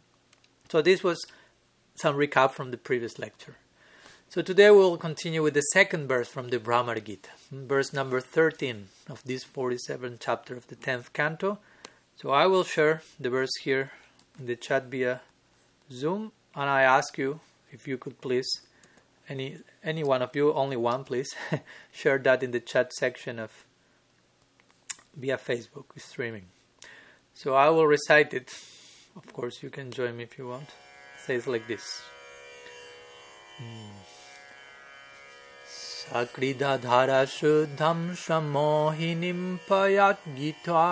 So 0.69 0.81
this 0.81 1.03
was 1.03 1.25
some 1.95 2.15
recap 2.15 2.51
from 2.51 2.71
the 2.71 2.77
previous 2.77 3.19
lecture. 3.19 3.57
So 4.29 4.41
today 4.41 4.71
we'll 4.71 4.95
continue 4.95 5.43
with 5.43 5.55
the 5.55 5.61
second 5.73 6.07
verse 6.07 6.29
from 6.29 6.47
the 6.47 6.57
Bhramar 6.57 7.03
Gita, 7.03 7.29
hmm, 7.49 7.67
verse 7.67 7.91
number 7.91 8.21
13 8.21 8.87
of 9.09 9.21
this 9.25 9.43
47th 9.43 10.17
chapter 10.21 10.55
of 10.55 10.67
the 10.67 10.77
10th 10.77 11.11
canto. 11.11 11.59
So 12.20 12.30
I 12.30 12.46
will 12.46 12.64
share 12.64 13.02
the 13.20 13.30
verse 13.30 13.54
here 13.62 13.92
in 14.38 14.46
the 14.46 14.56
chat 14.56 14.86
via 14.86 15.20
Zoom, 15.90 16.32
and 16.54 16.68
I 16.70 16.82
ask 16.82 17.18
you 17.18 17.40
if 17.70 17.86
you 17.86 17.98
could 17.98 18.20
please, 18.20 18.48
any 19.28 19.58
any 19.84 20.02
one 20.02 20.22
of 20.22 20.34
you, 20.34 20.52
only 20.52 20.76
one 20.76 21.04
please, 21.04 21.34
share 21.92 22.18
that 22.18 22.42
in 22.42 22.50
the 22.50 22.60
chat 22.60 22.92
section 22.92 23.38
of 23.38 23.64
via 25.14 25.36
Facebook 25.36 25.84
streaming. 25.96 26.46
So 27.34 27.54
I 27.54 27.70
will 27.70 27.86
recite 27.86 28.32
it. 28.32 28.50
Of 29.14 29.32
course, 29.32 29.62
you 29.62 29.70
can 29.70 29.90
join 29.90 30.16
me 30.16 30.24
if 30.24 30.38
you 30.38 30.48
want. 30.48 30.68
It 30.68 31.26
says 31.26 31.46
like 31.46 31.66
this. 31.68 32.02
Hmm. 33.58 33.96
सकृदधरशुद्धं 36.06 38.00
समोहिनीं 38.14 39.56
पयद्गीत्वा 39.68 40.84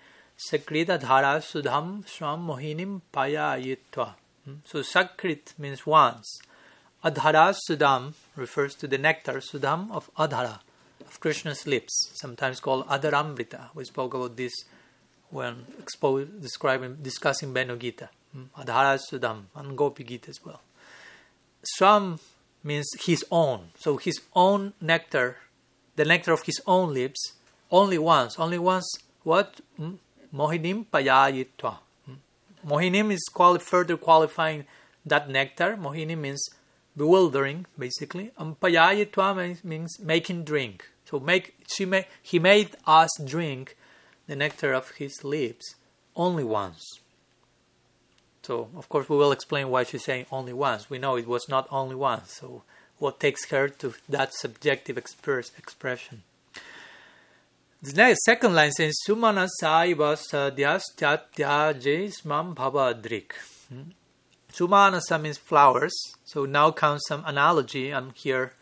Sakrita 0.49 0.97
Dhara 0.97 1.43
Sudham 1.43 2.07
Swam 2.09 2.47
Mohinim 2.47 3.01
Paya 3.13 3.63
Yitva. 3.63 4.15
Hmm? 4.43 4.55
So, 4.65 4.79
Sakrit 4.79 5.53
means 5.59 5.85
once. 5.85 6.39
Adhara 7.05 7.55
Sudham 7.69 8.15
refers 8.35 8.73
to 8.73 8.87
the 8.87 8.97
nectar, 8.97 9.33
Sudham 9.33 9.91
of 9.91 10.09
Adhara 10.15 10.61
of 11.01 11.19
Krishna's 11.19 11.67
lips, 11.67 12.09
sometimes 12.15 12.59
called 12.59 12.87
Adharamrita. 12.87 13.69
We 13.75 13.85
spoke 13.85 14.15
about 14.15 14.37
this 14.37 14.53
when 15.33 15.65
describing, 16.39 16.97
discussing 17.01 17.53
Venu 17.53 17.75
Gita, 17.77 18.09
hmm? 18.31 18.43
Adhara 18.57 18.99
Sudham, 18.99 19.45
and 19.55 19.75
Gopi 19.75 20.03
Gita 20.03 20.29
as 20.29 20.45
well. 20.45 20.61
Swam 21.63 22.19
means 22.63 22.87
his 23.05 23.25
own, 23.31 23.71
so 23.75 23.97
his 23.97 24.21
own 24.35 24.73
nectar, 24.79 25.37
the 25.95 26.05
nectar 26.05 26.33
of 26.33 26.43
his 26.43 26.61
own 26.67 26.93
lips, 26.93 27.33
only 27.71 27.97
once, 27.97 28.37
only 28.37 28.59
once. 28.59 28.87
What? 29.23 29.61
Hmm? 29.77 29.95
Mohinim 30.33 30.85
payayitva. 30.85 31.77
Hmm? 32.05 32.13
Mohinim 32.67 33.11
is 33.11 33.23
quali- 33.33 33.59
further 33.59 33.97
qualifying 33.97 34.65
that 35.05 35.29
nectar. 35.29 35.75
Mohini 35.75 36.17
means 36.17 36.47
bewildering, 36.95 37.65
basically. 37.77 38.31
And 38.37 38.59
payayitva 38.59 39.35
means, 39.35 39.63
means 39.63 39.99
making 39.99 40.43
drink. 40.43 40.89
So 41.05 41.19
make 41.19 41.55
she 41.67 41.85
made 41.85 42.05
he 42.21 42.39
made 42.39 42.75
us 42.85 43.09
drink 43.23 43.75
the 44.27 44.35
nectar 44.35 44.73
of 44.73 44.91
his 44.91 45.23
lips 45.23 45.75
only 46.15 46.43
once. 46.43 46.99
So 48.43 48.69
of 48.75 48.87
course 48.89 49.09
we 49.09 49.17
will 49.17 49.31
explain 49.31 49.69
why 49.69 49.83
she's 49.83 50.03
saying 50.03 50.27
only 50.31 50.53
once. 50.53 50.89
We 50.89 50.99
know 50.99 51.15
it 51.15 51.27
was 51.27 51.49
not 51.49 51.67
only 51.71 51.95
once. 51.95 52.33
So 52.33 52.63
what 52.99 53.19
takes 53.19 53.49
her 53.49 53.69
to 53.69 53.95
that 54.09 54.33
subjective 54.33 54.97
express, 54.97 55.51
expression? 55.57 56.23
The 57.81 57.93
next 57.93 58.23
second 58.23 58.55
line 58.55 58.71
says 58.71 58.95
Sumana 59.05 59.49
saiva 59.61 60.15
sadyastyatyajes 60.15 62.23
mam 62.23 62.55
bhavadrik. 62.55 63.33
Hmm? 63.67 63.91
Sumanasa 64.53 65.19
means 65.19 65.37
flowers. 65.37 65.93
So 66.23 66.45
now 66.45 66.71
comes 66.71 67.01
some 67.07 67.23
analogy, 67.25 67.89
and 67.89 68.13
here 68.13 68.53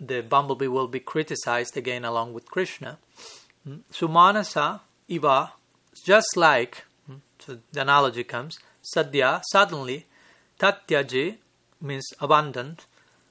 the 0.00 0.22
bumblebee 0.22 0.66
will 0.66 0.88
be 0.88 0.98
criticized 0.98 1.76
again 1.76 2.04
along 2.04 2.32
with 2.32 2.46
Krishna. 2.46 2.98
Hmm? 3.64 3.76
Sumanasa 3.92 4.80
iva, 5.08 5.52
just 6.04 6.36
like, 6.36 6.84
hmm, 7.06 7.16
so 7.38 7.58
the 7.72 7.80
analogy 7.80 8.24
comes, 8.24 8.58
sadhya, 8.82 9.42
suddenly, 9.50 10.06
tatyaji 10.58 11.36
means 11.80 12.06
abandoned, 12.20 12.84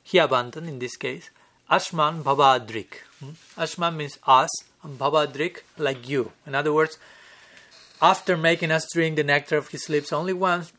he 0.04 0.18
abandoned 0.18 0.68
in 0.68 0.80
this 0.80 0.96
case, 0.96 1.30
ashman 1.70 2.24
bhavadrik. 2.24 3.02
Hmm? 3.20 3.32
Ashman 3.58 3.98
means 3.98 4.18
us, 4.28 4.50
and 4.84 5.00
bhavadrik 5.00 5.62
like 5.78 6.08
you. 6.08 6.32
In 6.46 6.56
other 6.56 6.74
words, 6.74 6.98
after 8.02 8.38
making 8.38 8.72
us 8.72 8.92
drink 8.94 9.16
the 9.16 9.24
nectar 9.24 9.58
of 9.58 9.70
his 9.70 9.90
lips 9.90 10.14
only 10.14 10.34
once, 10.34 10.72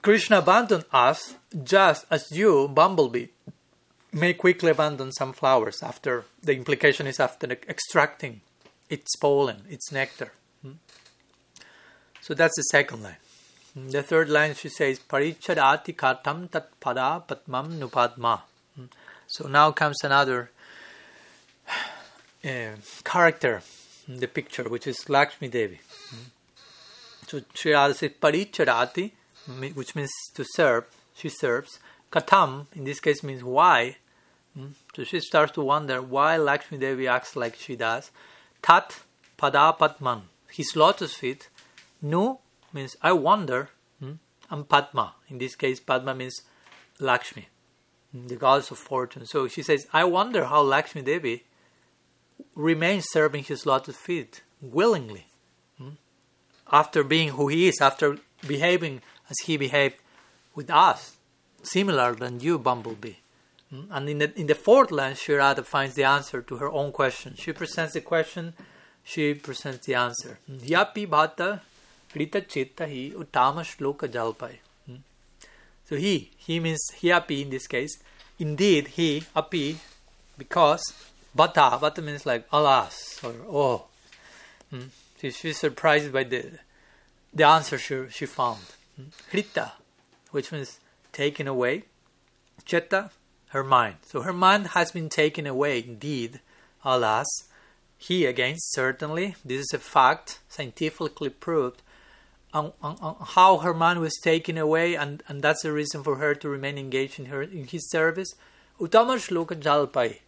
Krishna 0.00 0.38
abandoned 0.38 0.84
us 0.92 1.34
just 1.62 2.06
as 2.10 2.30
you, 2.32 2.68
bumblebee, 2.68 3.26
may 4.12 4.34
quickly 4.34 4.70
abandon 4.70 5.12
some 5.12 5.32
flowers 5.32 5.82
after 5.82 6.24
the 6.42 6.54
implication 6.54 7.06
is 7.06 7.20
after 7.20 7.46
extracting 7.68 8.40
its 8.92 9.16
pollen, 9.16 9.62
its 9.70 9.90
nectar. 9.90 10.32
Hmm? 10.60 10.72
So 12.20 12.34
that's 12.34 12.56
the 12.56 12.62
second 12.64 13.02
line. 13.02 13.22
Hmm, 13.72 13.88
the 13.88 14.02
third 14.02 14.28
line 14.28 14.54
she 14.54 14.68
says 14.68 15.00
Paricharati 15.00 15.96
katam 15.96 16.50
tat 16.50 16.68
pada 16.80 17.26
patmam 17.26 17.78
nupadma. 17.80 18.42
Hmm? 18.76 18.84
So 19.26 19.48
now 19.48 19.70
comes 19.72 20.04
another 20.04 20.50
uh, 22.44 22.76
character 23.04 23.62
in 24.06 24.20
the 24.20 24.28
picture, 24.28 24.64
which 24.64 24.86
is 24.86 25.08
Lakshmi 25.08 25.48
Devi. 25.48 25.80
So 27.28 27.40
Sri 27.54 27.72
Radha 27.72 27.94
says 27.94 28.10
Paricharati, 28.20 29.12
which 29.74 29.94
means 29.94 30.12
to 30.34 30.44
serve. 30.54 30.84
She 31.14 31.30
serves. 31.30 31.78
Katam, 32.10 32.66
in 32.76 32.84
this 32.84 33.00
case, 33.00 33.22
means 33.22 33.42
why. 33.42 33.96
So 34.94 35.04
she 35.04 35.20
starts 35.20 35.52
to 35.52 35.62
wonder 35.62 36.02
why 36.02 36.36
Lakshmi 36.36 36.76
Devi 36.76 37.08
acts 37.08 37.36
like 37.36 37.56
she 37.56 37.74
does. 37.74 38.10
Tat 38.62 39.00
pada 39.38 39.76
padman, 39.76 40.22
his 40.50 40.76
lotus 40.76 41.14
feet. 41.14 41.48
Nu 42.00 42.38
means 42.72 42.96
I 43.02 43.12
wonder, 43.12 43.70
hmm? 44.00 44.14
and 44.50 44.68
Padma. 44.68 45.14
In 45.28 45.38
this 45.38 45.54
case, 45.54 45.80
Padma 45.80 46.14
means 46.14 46.42
Lakshmi, 46.98 47.48
hmm? 48.12 48.26
the 48.26 48.36
goddess 48.36 48.70
of 48.70 48.78
fortune. 48.78 49.26
So 49.26 49.48
she 49.48 49.62
says, 49.62 49.86
I 49.92 50.04
wonder 50.04 50.44
how 50.44 50.62
Lakshmi 50.62 51.02
Devi 51.02 51.44
remains 52.54 53.06
serving 53.10 53.44
his 53.44 53.66
lotus 53.66 53.96
feet 53.96 54.42
willingly. 54.60 55.26
After 56.70 57.04
being 57.04 57.30
who 57.30 57.48
he 57.48 57.68
is, 57.68 57.82
after 57.82 58.16
behaving 58.46 59.02
as 59.28 59.36
he 59.44 59.58
behaved 59.58 59.96
with 60.54 60.70
us, 60.70 61.16
similar 61.62 62.14
than 62.14 62.40
you, 62.40 62.58
Bumblebee. 62.58 63.16
Mm-hmm. 63.72 63.92
And 63.92 64.08
in 64.08 64.18
the, 64.18 64.40
in 64.40 64.46
the 64.46 64.54
fourth 64.54 64.90
line, 64.90 65.14
Sri 65.14 65.34
Radha 65.36 65.62
finds 65.62 65.94
the 65.94 66.04
answer 66.04 66.42
to 66.42 66.56
her 66.56 66.68
own 66.68 66.92
question. 66.92 67.34
She 67.36 67.52
presents 67.52 67.94
the 67.94 68.00
question, 68.02 68.54
she 69.02 69.34
presents 69.34 69.86
the 69.86 69.94
answer. 69.94 70.38
Yapi 70.50 71.08
bhata 71.08 71.60
rita 72.14 72.42
chitta 72.42 72.86
hi 72.86 73.12
utama 73.16 73.62
shloka 73.62 74.08
jalpai. 74.08 74.56
Hmm. 74.86 74.96
So 75.88 75.96
he, 75.96 76.30
he 76.36 76.60
means 76.60 76.80
Hyapi 77.00 77.42
in 77.42 77.50
this 77.50 77.66
case. 77.66 77.98
Indeed, 78.38 78.88
he, 78.88 79.24
api, 79.34 79.78
because, 80.36 80.82
bhata, 81.36 81.80
bhata 81.80 82.02
means 82.02 82.26
like 82.26 82.46
alas, 82.52 83.20
or 83.22 83.34
oh. 83.48 83.84
Hmm. 84.70 84.88
She, 85.20 85.30
she's 85.30 85.58
surprised 85.58 86.12
by 86.12 86.24
the, 86.24 86.58
the 87.32 87.44
answer 87.44 87.78
she, 87.78 88.04
she 88.10 88.26
found. 88.26 88.60
Hmm. 88.96 89.04
Hrita, 89.32 89.72
which 90.30 90.52
means 90.52 90.78
taken 91.12 91.48
away. 91.48 91.84
Chitta, 92.66 93.10
her 93.52 93.62
mind. 93.62 93.96
So 94.06 94.22
her 94.22 94.32
mind 94.32 94.68
has 94.68 94.92
been 94.92 95.10
taken 95.10 95.46
away, 95.46 95.84
indeed, 95.86 96.40
alas. 96.84 97.28
He, 97.98 98.24
again, 98.24 98.56
certainly, 98.58 99.36
this 99.44 99.60
is 99.60 99.70
a 99.74 99.78
fact, 99.78 100.40
scientifically 100.48 101.28
proved, 101.28 101.82
on, 102.54 102.72
on, 102.82 102.96
on, 103.00 103.16
how 103.20 103.58
her 103.58 103.74
mind 103.74 104.00
was 104.00 104.18
taken 104.22 104.56
away, 104.56 104.94
and, 104.94 105.22
and 105.28 105.42
that's 105.42 105.62
the 105.62 105.72
reason 105.72 106.02
for 106.02 106.16
her 106.16 106.34
to 106.34 106.48
remain 106.48 106.78
engaged 106.78 107.20
in 107.20 107.26
her 107.26 107.42
in 107.42 107.66
his 107.66 107.90
service. 107.90 108.28
Uttama 108.80 109.16
Shloka 109.16 109.54
Jalpai. 109.60 110.18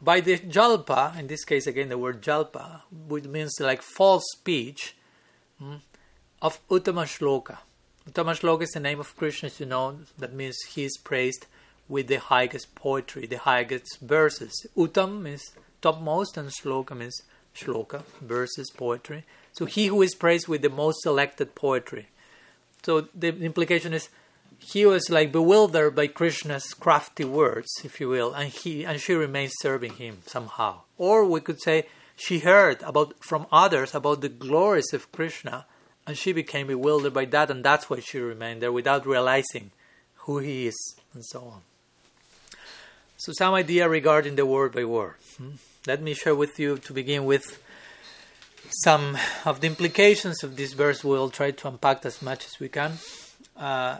By 0.00 0.20
the 0.20 0.38
Jalpa, 0.38 1.18
in 1.18 1.26
this 1.26 1.44
case 1.44 1.66
again 1.66 1.88
the 1.88 1.98
word 1.98 2.22
Jalpa, 2.22 2.82
which 2.90 3.24
means 3.24 3.52
like 3.60 3.82
false 3.82 4.24
speech, 4.32 4.96
hmm, 5.58 5.76
of 6.40 6.66
Uttama 6.68 7.04
Shloka. 7.04 7.58
Uttama 8.08 8.38
Shloka 8.38 8.62
is 8.62 8.70
the 8.70 8.80
name 8.80 9.00
of 9.00 9.14
Krishna, 9.16 9.50
you 9.58 9.66
know, 9.66 9.98
that 10.18 10.32
means 10.32 10.56
he 10.70 10.84
is 10.84 10.96
praised 10.96 11.46
with 11.90 12.06
the 12.06 12.20
highest 12.20 12.74
poetry, 12.74 13.26
the 13.26 13.38
highest 13.38 14.00
verses. 14.00 14.66
Uttam 14.76 15.20
means 15.22 15.42
topmost, 15.82 16.36
and 16.36 16.48
Shloka 16.48 16.96
means 16.96 17.20
Shloka, 17.54 18.04
verses, 18.20 18.70
poetry. 18.70 19.24
So 19.52 19.66
he 19.66 19.86
who 19.86 20.00
is 20.00 20.14
praised 20.14 20.46
with 20.46 20.62
the 20.62 20.70
most 20.70 21.02
selected 21.02 21.54
poetry. 21.54 22.08
So 22.82 23.08
the 23.14 23.28
implication 23.28 23.92
is 23.92 24.08
he 24.58 24.86
was 24.86 25.10
like 25.10 25.32
bewildered 25.32 25.96
by 25.96 26.06
Krishna's 26.06 26.72
crafty 26.74 27.24
words, 27.24 27.68
if 27.82 28.00
you 28.00 28.08
will, 28.08 28.32
and 28.32 28.48
he 28.48 28.84
and 28.84 29.00
she 29.00 29.14
remains 29.14 29.52
serving 29.60 29.94
him 29.94 30.18
somehow. 30.26 30.82
Or 30.96 31.24
we 31.24 31.40
could 31.40 31.60
say 31.60 31.86
she 32.14 32.38
heard 32.40 32.82
about 32.82 33.14
from 33.24 33.46
others 33.50 33.94
about 33.94 34.20
the 34.20 34.28
glories 34.28 34.92
of 34.92 35.10
Krishna, 35.10 35.66
and 36.06 36.16
she 36.16 36.32
became 36.32 36.68
bewildered 36.68 37.14
by 37.14 37.24
that, 37.26 37.50
and 37.50 37.64
that's 37.64 37.90
why 37.90 38.00
she 38.00 38.18
remained 38.18 38.62
there 38.62 38.72
without 38.72 39.06
realizing 39.06 39.72
who 40.24 40.38
he 40.38 40.66
is, 40.66 40.78
and 41.14 41.24
so 41.24 41.40
on. 41.40 41.62
So 43.20 43.34
some 43.34 43.52
idea 43.52 43.86
regarding 43.86 44.36
the 44.36 44.46
word 44.46 44.72
by 44.72 44.86
word. 44.86 45.16
Hmm? 45.36 45.50
Let 45.86 46.00
me 46.00 46.14
share 46.14 46.34
with 46.34 46.58
you 46.58 46.78
to 46.78 46.94
begin 46.94 47.26
with 47.26 47.62
some 48.82 49.18
of 49.44 49.60
the 49.60 49.66
implications 49.66 50.42
of 50.42 50.56
this 50.56 50.72
verse. 50.72 51.04
We'll 51.04 51.28
try 51.28 51.50
to 51.50 51.68
unpack 51.68 52.06
as 52.06 52.22
much 52.22 52.46
as 52.46 52.58
we 52.58 52.70
can. 52.70 52.92
Uh, 53.54 53.98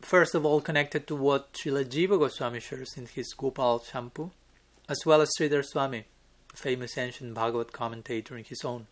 first 0.00 0.34
of 0.34 0.44
all, 0.44 0.60
connected 0.60 1.06
to 1.06 1.14
what 1.14 1.52
Srila 1.52 1.84
Jiva 1.84 2.18
Goswami 2.18 2.58
shares 2.58 2.94
in 2.96 3.06
his 3.06 3.32
Gopal 3.34 3.78
Champu, 3.78 4.32
as 4.88 4.98
well 5.06 5.20
as 5.20 5.30
Sridhar 5.38 5.64
Swami, 5.64 6.02
famous 6.56 6.98
ancient 6.98 7.34
Bhagavad 7.34 7.72
commentator, 7.72 8.36
in 8.36 8.42
his 8.42 8.64
own 8.64 8.88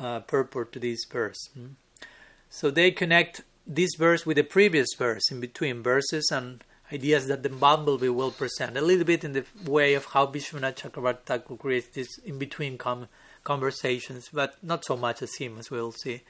uh, 0.00 0.18
purport 0.18 0.72
to 0.72 0.80
this 0.80 1.04
verse. 1.08 1.48
Hmm? 1.54 1.74
So 2.50 2.72
they 2.72 2.90
connect 2.90 3.42
this 3.64 3.90
verse 3.96 4.26
with 4.26 4.36
the 4.36 4.42
previous 4.42 4.88
verse 4.98 5.30
in 5.30 5.38
between 5.38 5.80
verses 5.80 6.28
and 6.32 6.64
ideas 6.92 7.26
that 7.26 7.42
the 7.42 7.48
bumblebee 7.48 8.08
will 8.08 8.30
present 8.30 8.76
a 8.76 8.80
little 8.80 9.04
bit 9.04 9.24
in 9.24 9.32
the 9.32 9.44
way 9.64 9.94
of 9.94 10.06
how 10.06 10.26
Vishwanath 10.26 10.76
Chakravarti 10.76 11.22
Thakur 11.24 11.56
creates 11.56 11.88
this 11.88 12.18
in 12.18 12.38
between 12.38 12.78
com- 12.78 13.08
conversations, 13.44 14.30
but 14.32 14.56
not 14.62 14.84
so 14.84 14.96
much 14.96 15.22
as 15.22 15.34
him, 15.36 15.58
as 15.58 15.70
we'll 15.70 15.92
see. 15.92 16.22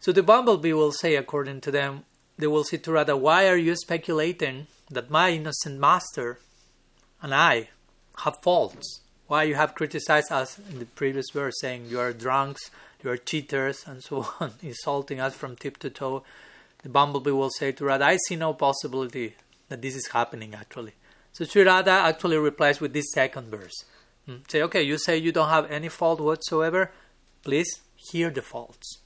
So 0.00 0.12
the 0.12 0.22
bumblebee 0.22 0.72
will 0.72 0.92
say, 0.92 1.16
according 1.16 1.62
to 1.62 1.70
them, 1.70 2.04
they 2.38 2.46
will 2.46 2.64
say 2.64 2.76
to 2.78 2.92
Radha, 2.92 3.16
Why 3.16 3.48
are 3.48 3.56
you 3.56 3.74
speculating 3.76 4.66
that 4.90 5.10
my 5.10 5.30
innocent 5.30 5.80
master 5.80 6.38
and 7.22 7.34
I 7.34 7.70
have 8.22 8.42
faults? 8.42 9.00
Why 9.26 9.44
you 9.44 9.54
have 9.54 9.74
criticized 9.74 10.30
us 10.30 10.58
in 10.70 10.78
the 10.78 10.84
previous 10.84 11.26
verse, 11.32 11.54
saying 11.60 11.86
you 11.86 11.98
are 11.98 12.12
drunks, 12.12 12.70
you 13.02 13.10
are 13.10 13.16
cheaters, 13.16 13.84
and 13.86 14.02
so 14.02 14.28
on, 14.38 14.52
insulting 14.62 15.20
us 15.20 15.34
from 15.34 15.56
tip 15.56 15.78
to 15.78 15.90
toe? 15.90 16.22
The 16.82 16.90
bumblebee 16.90 17.32
will 17.32 17.50
say 17.50 17.72
to 17.72 17.84
Radha, 17.84 18.04
I 18.04 18.18
see 18.28 18.36
no 18.36 18.52
possibility 18.52 19.34
that 19.68 19.82
this 19.82 19.94
is 19.94 20.08
happening 20.08 20.54
actually. 20.54 20.92
So 21.32 21.44
Sri 21.44 21.62
Radha 21.62 21.90
actually 21.90 22.38
replies 22.38 22.80
with 22.80 22.92
this 22.92 23.12
second 23.12 23.50
verse. 23.50 23.84
Hmm? 24.26 24.36
Say, 24.48 24.62
okay, 24.62 24.82
you 24.82 24.98
say 24.98 25.16
you 25.16 25.32
don't 25.32 25.50
have 25.50 25.70
any 25.70 25.88
fault 25.88 26.20
whatsoever. 26.20 26.92
Please 27.42 27.80
hear 27.94 28.30
the 28.30 28.42
faults. 28.42 28.98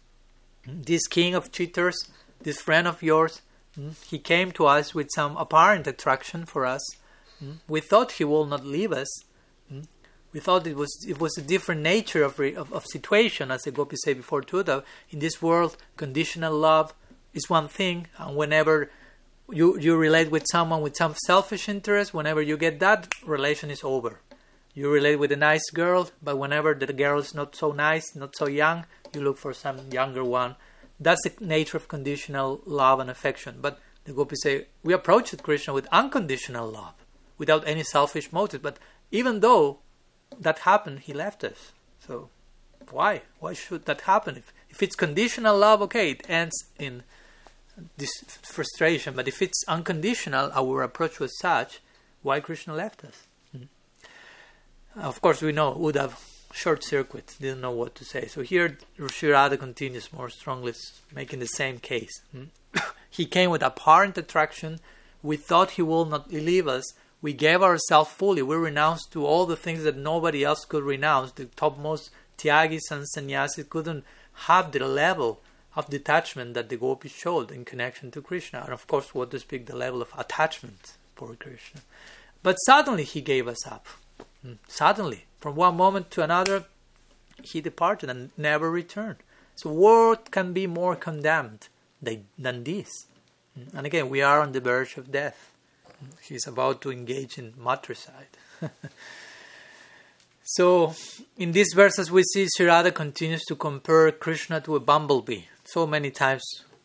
Hmm? 0.64 0.82
This 0.82 1.06
king 1.06 1.34
of 1.34 1.50
cheaters, 1.50 1.96
this 2.42 2.60
friend 2.60 2.86
of 2.86 3.02
yours, 3.02 3.42
hmm? 3.74 3.90
he 4.08 4.18
came 4.18 4.52
to 4.52 4.66
us 4.66 4.94
with 4.94 5.08
some 5.14 5.36
apparent 5.36 5.86
attraction 5.86 6.46
for 6.46 6.64
us. 6.66 6.82
We 7.68 7.80
thought 7.80 8.12
he 8.12 8.24
will 8.24 8.44
not 8.46 8.66
leave 8.66 8.92
us. 8.92 9.08
We 10.32 10.40
thought 10.40 10.66
it 10.66 10.76
was 10.76 10.92
it 11.08 11.18
was 11.18 11.36
a 11.36 11.42
different 11.42 11.80
nature 11.80 12.22
of, 12.22 12.38
of, 12.38 12.72
of 12.72 12.86
situation, 12.86 13.50
as 13.50 13.62
the 13.62 13.72
Gopi 13.72 13.96
said 14.04 14.16
before 14.16 14.42
too. 14.42 14.62
That 14.62 14.84
in 15.08 15.18
this 15.18 15.42
world, 15.42 15.76
conditional 15.96 16.54
love 16.54 16.94
is 17.32 17.50
one 17.50 17.68
thing, 17.68 18.06
and 18.18 18.36
whenever 18.36 18.90
you 19.52 19.78
you 19.78 19.96
relate 19.96 20.30
with 20.30 20.44
someone 20.50 20.82
with 20.82 20.96
some 20.96 21.14
selfish 21.26 21.68
interest 21.68 22.14
whenever 22.14 22.42
you 22.42 22.56
get 22.56 22.80
that 22.80 23.14
relation 23.24 23.70
is 23.70 23.82
over. 23.84 24.20
You 24.74 24.90
relate 24.90 25.16
with 25.16 25.32
a 25.32 25.36
nice 25.36 25.68
girl 25.70 26.10
but 26.22 26.38
whenever 26.38 26.74
the 26.74 26.92
girl 26.92 27.18
is 27.18 27.34
not 27.34 27.56
so 27.56 27.72
nice 27.72 28.14
not 28.14 28.36
so 28.36 28.46
young 28.46 28.86
you 29.14 29.20
look 29.20 29.38
for 29.38 29.52
some 29.52 29.78
younger 29.90 30.24
one. 30.24 30.56
That's 30.98 31.22
the 31.24 31.44
nature 31.44 31.76
of 31.76 31.88
conditional 31.88 32.60
love 32.66 33.00
and 33.00 33.10
affection. 33.10 33.58
But 33.60 33.78
the 34.04 34.12
gopis 34.12 34.42
say 34.42 34.66
we 34.82 34.92
approached 34.92 35.42
krishna 35.42 35.72
with 35.74 35.86
unconditional 35.90 36.70
love 36.70 36.94
without 37.38 37.66
any 37.66 37.82
selfish 37.82 38.32
motive. 38.32 38.62
But 38.62 38.78
even 39.10 39.40
though 39.40 39.78
that 40.38 40.60
happened 40.60 41.00
he 41.00 41.12
left 41.12 41.42
us. 41.44 41.72
So 42.06 42.30
why? 42.90 43.22
Why 43.38 43.52
should 43.52 43.86
that 43.86 44.02
happen? 44.02 44.36
If, 44.36 44.52
if 44.68 44.82
it's 44.82 44.96
conditional 44.96 45.58
love 45.58 45.82
okay 45.82 46.10
it 46.12 46.28
ends 46.28 46.56
in 46.78 47.02
this 47.96 48.10
frustration. 48.42 49.14
But 49.14 49.28
if 49.28 49.42
it's 49.42 49.64
unconditional, 49.68 50.50
our 50.54 50.82
approach 50.82 51.20
was 51.20 51.38
such, 51.38 51.80
why 52.22 52.40
Krishna 52.40 52.74
left 52.74 53.04
us? 53.04 53.26
Mm-hmm. 53.56 55.00
Of 55.00 55.20
course, 55.20 55.42
we 55.42 55.52
know 55.52 55.72
would 55.72 55.96
have 55.96 56.20
short 56.52 56.84
circuit, 56.84 57.36
didn't 57.40 57.60
know 57.60 57.70
what 57.70 57.94
to 57.96 58.04
say. 58.04 58.26
So 58.26 58.42
here, 58.42 58.78
Sri 59.08 59.30
Radha 59.30 59.56
continues 59.56 60.12
more 60.12 60.28
strongly, 60.28 60.74
making 61.14 61.38
the 61.38 61.46
same 61.46 61.78
case. 61.78 62.20
Mm-hmm. 62.34 62.80
he 63.10 63.26
came 63.26 63.50
with 63.50 63.62
apparent 63.62 64.18
attraction. 64.18 64.80
We 65.22 65.36
thought 65.36 65.72
he 65.72 65.82
will 65.82 66.04
not 66.04 66.32
leave 66.32 66.66
us. 66.66 66.84
We 67.22 67.32
gave 67.34 67.62
ourselves 67.62 68.10
fully. 68.10 68.42
We 68.42 68.56
renounced 68.56 69.12
to 69.12 69.26
all 69.26 69.46
the 69.46 69.56
things 69.56 69.84
that 69.84 69.96
nobody 69.96 70.42
else 70.42 70.64
could 70.64 70.82
renounce. 70.82 71.32
The 71.32 71.44
topmost 71.44 72.10
Tyagis 72.38 72.90
and 72.90 73.06
Sannyasis 73.06 73.66
couldn't 73.68 74.04
have 74.46 74.72
the 74.72 74.86
level 74.86 75.40
of 75.76 75.88
detachment 75.88 76.54
that 76.54 76.68
the 76.68 76.76
gopis 76.76 77.12
showed 77.12 77.50
in 77.50 77.64
connection 77.64 78.10
to 78.10 78.22
Krishna, 78.22 78.62
and 78.64 78.72
of 78.72 78.86
course, 78.86 79.14
what 79.14 79.30
to 79.30 79.38
speak 79.38 79.66
the 79.66 79.76
level 79.76 80.02
of 80.02 80.12
attachment 80.18 80.94
for 81.14 81.34
Krishna. 81.34 81.80
But 82.42 82.56
suddenly 82.66 83.04
he 83.04 83.20
gave 83.20 83.46
us 83.46 83.66
up. 83.66 83.86
Hmm. 84.42 84.54
Suddenly, 84.66 85.26
from 85.38 85.54
one 85.54 85.76
moment 85.76 86.10
to 86.12 86.22
another, 86.22 86.64
he 87.42 87.60
departed 87.60 88.10
and 88.10 88.30
never 88.36 88.70
returned. 88.70 89.18
So, 89.54 89.70
what 89.70 90.30
can 90.30 90.52
be 90.52 90.66
more 90.66 90.96
condemned 90.96 91.68
than 92.02 92.64
this? 92.64 92.88
Hmm. 93.54 93.76
And 93.76 93.86
again, 93.86 94.08
we 94.08 94.22
are 94.22 94.40
on 94.40 94.52
the 94.52 94.60
verge 94.60 94.96
of 94.96 95.12
death. 95.12 95.52
Hmm. 95.86 96.10
He's 96.22 96.46
about 96.46 96.80
to 96.82 96.90
engage 96.90 97.38
in 97.38 97.54
matricide. 97.56 98.38
so, 100.42 100.94
in 101.36 101.52
these 101.52 101.72
verses, 101.74 102.10
we 102.10 102.24
see 102.24 102.48
Sri 102.48 102.66
Radha 102.66 102.90
continues 102.90 103.44
to 103.44 103.54
compare 103.54 104.10
Krishna 104.10 104.60
to 104.62 104.74
a 104.74 104.80
bumblebee 104.80 105.44
so 105.72 105.86
many 105.86 106.10
times 106.10 106.42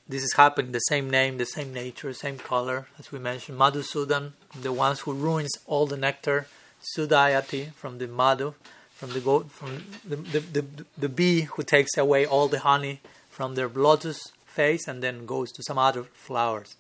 this 0.08 0.24
is 0.24 0.34
happening 0.34 0.72
the 0.72 0.80
same 0.80 1.10
name 1.10 1.38
the 1.38 1.46
same 1.46 1.74
nature 1.74 2.14
same 2.14 2.38
color 2.38 2.88
as 3.00 3.12
we 3.12 3.20
mentioned 3.20 3.58
madhusudan 3.58 4.32
the 4.62 4.72
ones 4.72 5.02
who 5.02 5.14
ruins 5.14 5.54
all 5.66 5.86
the 5.86 5.98
nectar 5.98 6.48
sudayati 6.92 7.72
from 7.74 7.98
the 7.98 8.08
madhu 8.08 8.54
from 8.94 9.12
the 9.14 9.20
goat 9.20 9.50
from 9.52 9.84
the, 10.08 10.16
the, 10.16 10.40
the, 10.40 10.66
the 10.98 11.10
bee 11.10 11.42
who 11.42 11.64
takes 11.64 11.98
away 11.98 12.26
all 12.26 12.48
the 12.48 12.60
honey 12.60 13.02
from 13.30 13.56
their 13.56 13.68
lotus 13.68 14.20
face 14.46 14.88
and 14.88 15.02
then 15.02 15.26
goes 15.26 15.52
to 15.52 15.64
some 15.64 15.78
other 15.78 16.04
flowers 16.04 16.76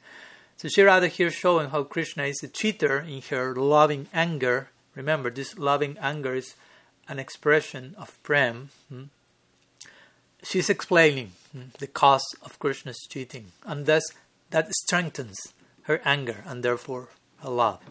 so 0.58 0.70
Sri 0.70 0.86
Radha 0.86 1.10
here 1.10 1.32
showing 1.32 1.72
how 1.72 1.84
Krishna 1.84 2.24
is 2.24 2.42
a 2.42 2.48
cheater 2.48 3.00
in 3.00 3.22
her 3.30 3.54
loving 3.54 4.08
anger. 4.14 4.70
Remember, 4.96 5.30
this 5.30 5.58
loving 5.58 5.98
anger 6.00 6.34
is 6.34 6.56
an 7.10 7.20
expression 7.20 7.94
of 7.98 8.18
prem. 8.24 8.70
Hmm? 8.88 9.04
She's 10.46 10.70
explaining 10.70 11.32
the 11.80 11.88
cause 11.88 12.26
of 12.42 12.60
Krishna's 12.60 13.00
cheating, 13.10 13.52
and 13.66 13.86
thus 13.86 14.04
that 14.52 14.72
strengthens 14.74 15.38
her 15.84 16.02
anger 16.06 16.44
and 16.46 16.64
therefore 16.64 17.10
her 17.42 17.50
love. 17.50 17.82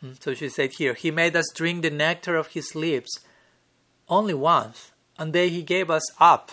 Hmm? 0.00 0.12
So 0.20 0.34
she 0.34 0.48
said 0.48 0.72
here, 0.78 0.94
He 0.94 1.10
made 1.10 1.34
us 1.36 1.50
drink 1.54 1.82
the 1.82 1.90
nectar 1.90 2.36
of 2.36 2.48
His 2.48 2.74
lips 2.74 3.20
only 4.08 4.34
once, 4.34 4.92
and 5.18 5.32
then 5.32 5.48
He 5.48 5.62
gave 5.62 5.90
us 5.90 6.04
up, 6.20 6.52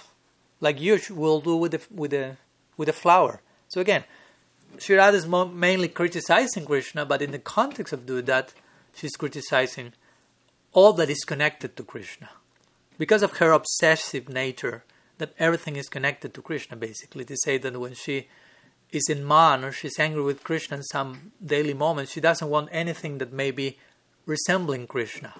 like 0.59 0.79
you 0.79 0.99
will 1.09 1.41
do 1.41 1.55
with 1.55 1.71
the, 1.71 1.81
with 1.93 2.11
the, 2.11 2.37
with 2.77 2.87
the 2.87 2.93
flower. 2.93 3.41
So 3.67 3.81
again, 3.81 4.03
Sri 4.77 4.97
is 4.97 5.27
mainly 5.27 5.89
criticizing 5.89 6.65
Krishna, 6.65 7.05
but 7.05 7.21
in 7.21 7.31
the 7.31 7.39
context 7.39 7.93
of 7.93 8.05
doing 8.05 8.25
that, 8.25 8.53
she's 8.95 9.15
criticizing 9.15 9.93
all 10.73 10.93
that 10.93 11.09
is 11.09 11.23
connected 11.25 11.75
to 11.75 11.83
Krishna. 11.83 12.29
Because 12.97 13.23
of 13.23 13.37
her 13.37 13.51
obsessive 13.51 14.29
nature, 14.29 14.83
that 15.21 15.33
everything 15.39 15.75
is 15.77 15.87
connected 15.87 16.33
to 16.33 16.41
Krishna, 16.41 16.75
basically. 16.75 17.23
To 17.25 17.37
say 17.37 17.57
that 17.57 17.79
when 17.79 17.93
she 17.93 18.27
is 18.91 19.07
in 19.09 19.25
man 19.25 19.63
or 19.63 19.71
she's 19.71 19.97
angry 19.97 20.21
with 20.21 20.43
Krishna 20.43 20.77
in 20.77 20.83
some 20.83 21.31
daily 21.43 21.73
moment, 21.73 22.09
she 22.09 22.19
doesn't 22.19 22.49
want 22.49 22.69
anything 22.71 23.19
that 23.19 23.31
may 23.31 23.51
be 23.51 23.77
resembling 24.25 24.87
Krishna. 24.87 25.33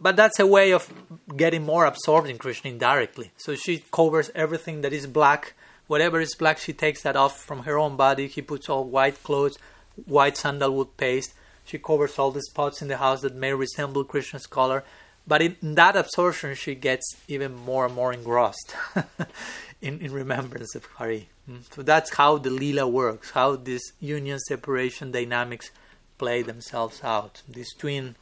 But 0.00 0.16
that's 0.16 0.40
a 0.40 0.46
way 0.46 0.72
of 0.72 0.92
getting 1.36 1.62
more 1.62 1.84
absorbed 1.84 2.28
in 2.28 2.38
Krishna 2.38 2.70
indirectly. 2.70 3.30
So 3.36 3.54
she 3.54 3.84
covers 3.92 4.30
everything 4.34 4.80
that 4.80 4.92
is 4.92 5.06
black. 5.06 5.54
Whatever 5.86 6.20
is 6.20 6.34
black, 6.34 6.58
she 6.58 6.72
takes 6.72 7.02
that 7.02 7.14
off 7.14 7.38
from 7.40 7.60
her 7.60 7.78
own 7.78 7.96
body. 7.96 8.26
He 8.26 8.42
puts 8.42 8.68
all 8.68 8.84
white 8.84 9.22
clothes, 9.22 9.58
white 10.06 10.36
sandalwood 10.36 10.96
paste. 10.96 11.34
She 11.64 11.78
covers 11.78 12.18
all 12.18 12.32
the 12.32 12.42
spots 12.42 12.82
in 12.82 12.88
the 12.88 12.96
house 12.96 13.20
that 13.20 13.36
may 13.36 13.54
resemble 13.54 14.02
Krishna's 14.02 14.46
color. 14.46 14.82
But 15.26 15.42
in 15.42 15.56
that 15.74 15.96
absorption, 15.96 16.54
she 16.54 16.74
gets 16.74 17.16
even 17.28 17.54
more 17.54 17.86
and 17.86 17.94
more 17.94 18.12
engrossed 18.12 18.74
in, 19.80 20.00
in 20.00 20.12
remembrance 20.12 20.74
of 20.74 20.84
Hari. 20.86 21.28
Hmm? 21.46 21.58
So 21.70 21.82
that's 21.82 22.14
how 22.14 22.38
the 22.38 22.50
lila 22.50 22.88
works, 22.88 23.30
how 23.30 23.56
these 23.56 23.92
union 24.00 24.38
separation 24.40 25.12
dynamics 25.12 25.70
play 26.18 26.42
themselves 26.42 27.02
out. 27.04 27.42
These 27.48 27.72
twin 27.74 28.16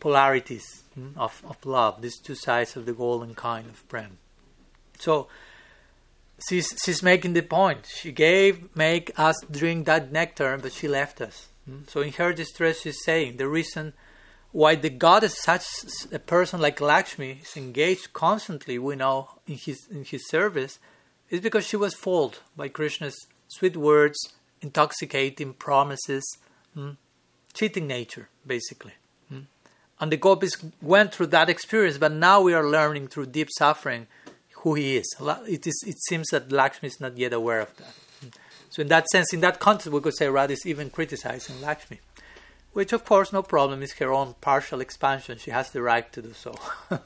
polarities 0.00 0.82
hmm, 0.94 1.08
of, 1.16 1.42
of 1.46 1.64
love, 1.64 2.02
these 2.02 2.18
two 2.18 2.34
sides 2.34 2.76
of 2.76 2.86
the 2.86 2.92
golden 2.92 3.34
kind 3.34 3.68
of 3.68 3.88
prem. 3.88 4.18
So 4.98 5.28
she's, 6.48 6.68
she's 6.84 7.02
making 7.02 7.32
the 7.32 7.42
point. 7.42 7.86
She 7.86 8.12
gave, 8.12 8.74
make 8.76 9.10
us 9.18 9.36
drink 9.50 9.86
that 9.86 10.12
nectar, 10.12 10.58
but 10.60 10.72
she 10.72 10.86
left 10.86 11.20
us. 11.20 11.48
Hmm? 11.66 11.80
So 11.88 12.02
in 12.02 12.12
her 12.14 12.34
distress, 12.34 12.80
she's 12.80 13.02
saying 13.04 13.38
the 13.38 13.48
reason 13.48 13.94
why 14.52 14.74
the 14.74 14.90
goddess, 14.90 15.38
such 15.38 15.64
a 16.12 16.18
person 16.18 16.60
like 16.60 16.80
Lakshmi, 16.80 17.40
is 17.42 17.56
engaged 17.56 18.12
constantly, 18.12 18.78
we 18.78 18.96
know, 18.96 19.30
in 19.46 19.56
his 19.56 19.86
in 19.90 20.04
his 20.04 20.28
service, 20.28 20.78
is 21.30 21.40
because 21.40 21.66
she 21.66 21.76
was 21.76 21.94
fooled 21.94 22.38
by 22.56 22.68
Krishna's 22.68 23.26
sweet 23.48 23.76
words, 23.76 24.16
intoxicating 24.60 25.54
promises, 25.54 26.24
hmm, 26.74 26.92
cheating 27.52 27.86
nature, 27.86 28.28
basically. 28.46 28.94
Hmm. 29.28 29.40
And 30.00 30.12
the 30.12 30.16
gopis 30.16 30.56
went 30.80 31.14
through 31.14 31.28
that 31.28 31.50
experience, 31.50 31.98
but 31.98 32.12
now 32.12 32.40
we 32.40 32.54
are 32.54 32.66
learning 32.66 33.08
through 33.08 33.26
deep 33.26 33.48
suffering 33.50 34.06
who 34.62 34.74
he 34.74 34.96
is. 34.96 35.14
It, 35.46 35.66
is, 35.66 35.84
it 35.86 35.96
seems 36.08 36.28
that 36.28 36.50
Lakshmi 36.50 36.88
is 36.88 37.00
not 37.00 37.16
yet 37.18 37.32
aware 37.32 37.60
of 37.60 37.76
that. 37.76 37.94
Hmm. 38.20 38.28
So, 38.70 38.82
in 38.82 38.88
that 38.88 39.06
sense, 39.08 39.32
in 39.32 39.40
that 39.40 39.60
context, 39.60 39.92
we 39.92 40.00
could 40.00 40.16
say 40.16 40.28
Radha 40.28 40.54
is 40.54 40.66
even 40.66 40.90
criticizing 40.90 41.60
Lakshmi 41.60 42.00
which 42.76 42.92
of 42.92 43.06
course 43.06 43.32
no 43.32 43.42
problem. 43.42 43.82
Is 43.82 43.94
her 43.94 44.12
own 44.12 44.34
partial 44.42 44.82
expansion. 44.82 45.38
She 45.38 45.50
has 45.50 45.70
the 45.70 45.80
right 45.80 46.12
to 46.12 46.20
do 46.20 46.34
so. 46.34 46.52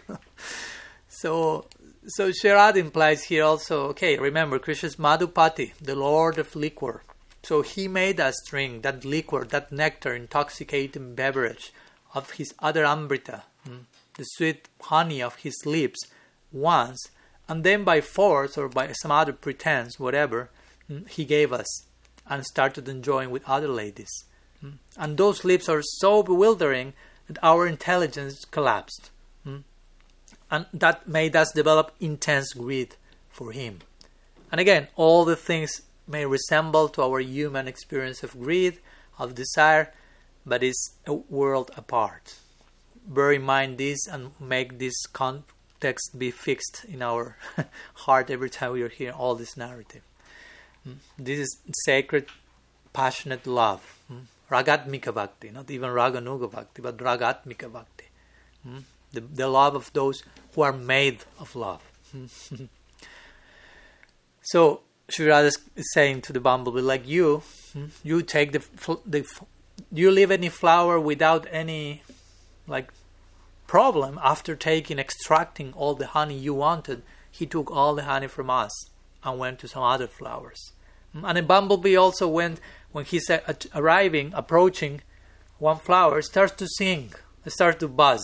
So 1.22 1.66
so 2.06 2.32
Sri 2.32 2.50
Radha 2.50 2.78
implies 2.78 3.24
here 3.24 3.44
also 3.44 3.76
okay 3.92 4.16
remember 4.16 4.58
krishna's 4.58 4.96
madhupati 4.96 5.72
the 5.80 5.94
lord 5.94 6.38
of 6.38 6.56
liquor. 6.56 7.02
So 7.42 7.62
he 7.62 7.88
made 7.88 8.18
us 8.20 8.36
drink 8.50 8.82
that 8.82 9.04
liquor 9.04 9.44
that 9.44 9.70
nectar 9.70 10.14
intoxicating 10.14 11.14
beverage 11.14 11.72
of 12.14 12.32
his 12.38 12.54
other 12.58 12.84
amrita 12.84 13.42
hmm, 13.64 13.82
the 14.14 14.24
sweet 14.24 14.68
honey 14.92 15.20
of 15.22 15.36
his 15.44 15.56
lips 15.66 16.00
once 16.52 17.00
and 17.48 17.64
then 17.64 17.84
by 17.84 18.00
force 18.00 18.56
or 18.56 18.68
by 18.68 18.92
some 18.92 19.12
other 19.12 19.32
pretense 19.32 20.00
whatever 20.00 20.50
hmm, 20.88 21.04
he 21.16 21.24
gave 21.24 21.52
us 21.52 21.70
and 22.26 22.44
started 22.44 22.88
enjoying 22.88 23.30
with 23.30 23.48
other 23.48 23.68
ladies? 23.82 24.14
And 24.96 25.16
those 25.16 25.44
lips 25.44 25.68
are 25.68 25.82
so 25.82 26.22
bewildering 26.22 26.92
that 27.26 27.38
our 27.42 27.66
intelligence 27.66 28.44
collapsed. 28.44 29.10
Hmm? 29.44 29.58
And 30.50 30.66
that 30.74 31.08
made 31.08 31.34
us 31.34 31.52
develop 31.52 31.92
intense 32.00 32.52
greed 32.52 32.96
for 33.30 33.52
Him. 33.52 33.80
And 34.52 34.60
again, 34.60 34.88
all 34.96 35.24
the 35.24 35.36
things 35.36 35.82
may 36.06 36.26
resemble 36.26 36.88
to 36.90 37.02
our 37.02 37.20
human 37.20 37.68
experience 37.68 38.22
of 38.22 38.38
greed, 38.38 38.78
of 39.18 39.34
desire, 39.34 39.94
but 40.44 40.62
it's 40.62 40.96
a 41.06 41.14
world 41.14 41.70
apart. 41.76 42.34
Bear 43.06 43.32
in 43.32 43.42
mind 43.42 43.78
this 43.78 44.06
and 44.06 44.32
make 44.38 44.78
this 44.78 45.06
context 45.06 46.18
be 46.18 46.30
fixed 46.30 46.84
in 46.86 47.00
our 47.00 47.36
heart 47.94 48.28
every 48.28 48.50
time 48.50 48.72
we 48.72 48.82
are 48.82 48.88
hearing 48.88 49.14
all 49.14 49.34
this 49.34 49.56
narrative. 49.56 50.02
Hmm? 50.84 50.94
This 51.18 51.38
is 51.38 51.58
sacred, 51.86 52.26
passionate 52.92 53.46
love 53.46 53.96
ragatmika 54.50 55.14
bhakti, 55.14 55.50
not 55.50 55.70
even 55.70 55.90
raganuga 55.90 56.50
bhakti, 56.50 56.82
but 56.82 56.96
ragatmika 56.98 57.72
bhakti. 57.72 58.04
Hmm? 58.62 58.78
The, 59.12 59.20
the 59.20 59.48
love 59.48 59.74
of 59.74 59.92
those 59.92 60.22
who 60.54 60.62
are 60.62 60.72
made 60.72 61.18
of 61.38 61.54
love. 61.56 61.82
so 64.42 64.80
Sri 65.08 65.26
Radha 65.26 65.50
is 65.76 65.92
saying 65.92 66.22
to 66.22 66.32
the 66.32 66.40
bumblebee, 66.40 66.80
like 66.80 67.06
you, 67.06 67.42
hmm, 67.72 67.86
you 68.02 68.22
take 68.22 68.52
the, 68.52 68.62
the 69.06 69.26
you 69.92 70.10
leave 70.10 70.30
any 70.30 70.48
flower 70.48 71.00
without 71.00 71.46
any 71.50 72.02
like 72.66 72.92
problem 73.66 74.18
after 74.22 74.54
taking 74.56 74.98
extracting 74.98 75.72
all 75.74 75.94
the 75.94 76.08
honey 76.08 76.36
you 76.36 76.54
wanted 76.54 77.02
he 77.30 77.46
took 77.46 77.70
all 77.70 77.94
the 77.94 78.04
honey 78.04 78.26
from 78.26 78.50
us 78.50 78.72
and 79.22 79.38
went 79.38 79.58
to 79.58 79.68
some 79.68 79.82
other 79.82 80.06
flowers 80.06 80.72
hmm? 81.12 81.24
and 81.24 81.38
the 81.38 81.42
bumblebee 81.42 81.96
also 81.96 82.26
went 82.28 82.60
when 82.92 83.04
he's 83.04 83.30
arriving, 83.74 84.32
approaching 84.34 85.02
one 85.58 85.78
flower, 85.78 86.22
starts 86.22 86.54
to 86.54 86.66
sing, 86.66 87.12
starts 87.46 87.78
to 87.80 87.88
buzz 87.88 88.20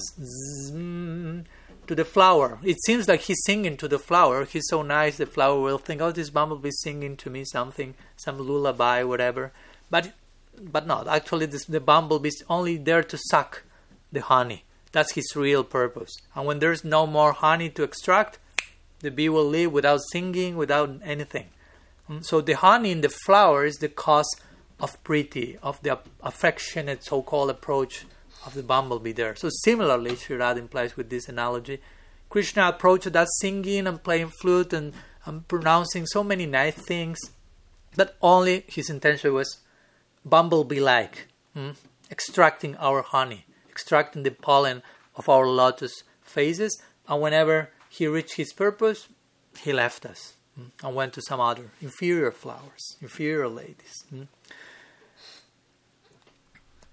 to 1.87 1.94
the 1.94 2.05
flower. 2.05 2.59
It 2.62 2.76
seems 2.85 3.09
like 3.09 3.20
he's 3.20 3.42
singing 3.44 3.76
to 3.76 3.88
the 3.88 3.98
flower. 3.98 4.44
He's 4.44 4.66
so 4.68 4.83
nice, 4.83 5.16
the 5.18 5.26
flower 5.26 5.61
will 5.61 5.79
think, 5.79 6.00
"Oh, 6.00 6.12
this 6.12 6.31
bumblebee 6.31 6.68
is 6.68 6.83
singing 6.83 7.16
to 7.18 7.31
me 7.31 7.44
something, 7.44 7.94
some 8.16 8.38
lullaby, 8.38 9.02
whatever." 9.05 9.52
But, 9.90 10.12
but 10.61 10.87
not. 10.87 11.07
Actually, 11.07 11.46
this, 11.46 11.64
the 11.64 11.81
bumblebee 11.81 12.29
is 12.29 12.44
only 12.48 12.76
there 12.76 13.05
to 13.05 13.18
suck 13.31 13.62
the 14.11 14.20
honey. 14.20 14.64
That's 14.92 15.12
his 15.12 15.37
real 15.37 15.62
purpose. 15.62 16.16
And 16.35 16.46
when 16.46 16.59
there's 16.59 16.85
no 16.85 17.07
more 17.07 17.33
honey 17.33 17.68
to 17.70 17.83
extract, 17.83 18.38
the 19.00 19.11
bee 19.11 19.29
will 19.29 19.44
leave 19.44 19.72
without 19.72 20.00
singing, 20.11 20.57
without 20.57 20.90
anything. 21.05 21.48
Mm, 22.09 22.24
so 22.24 22.40
the 22.40 22.55
honey 22.55 22.92
in 22.92 23.02
the 23.02 23.09
flower 23.09 23.64
is 23.64 23.76
the 23.76 23.88
cause 23.88 24.29
of 24.79 25.03
Priti, 25.05 25.59
of 25.62 25.83
the 25.83 25.99
affectionate 26.23 27.05
so 27.05 27.23
called 27.23 27.51
approach 27.51 28.05
of 28.45 28.55
the 28.55 28.62
bumblebee 28.62 29.12
there. 29.12 29.35
So, 29.35 29.49
similarly, 29.65 30.17
Sri 30.17 30.37
implies 30.37 30.97
with 30.97 31.11
this 31.11 31.29
analogy, 31.29 31.81
Krishna 32.29 32.69
approached 32.69 33.15
us 33.15 33.29
singing 33.41 33.87
and 33.87 34.03
playing 34.03 34.33
flute 34.41 34.73
and, 34.73 34.93
and 35.25 35.47
pronouncing 35.49 36.07
so 36.07 36.23
many 36.23 36.47
nice 36.47 36.75
things, 36.75 37.19
but 37.97 38.17
only 38.21 38.65
his 38.69 38.91
intention 38.91 39.33
was 39.33 39.59
bumblebee 40.25 40.81
like, 40.81 41.29
hmm? 41.55 41.71
extracting 42.11 42.77
our 42.77 43.03
honey, 43.03 43.47
extracting 43.71 44.23
the 44.23 44.31
pollen 44.31 44.83
of 45.15 45.29
our 45.29 45.47
lotus 45.47 46.03
phases, 46.23 46.81
and 47.09 47.23
whenever 47.23 47.71
he 47.89 48.07
reached 48.07 48.35
his 48.35 48.53
purpose, 48.53 49.09
he 49.62 49.73
left 49.73 50.05
us 50.05 50.35
hmm? 50.57 50.67
and 50.85 50.95
went 50.95 51.12
to 51.15 51.23
some 51.23 51.41
other 51.41 51.71
inferior 51.81 52.31
flowers, 52.31 52.97
inferior 53.01 53.49
ladies. 53.49 54.05
Hmm? 54.11 54.25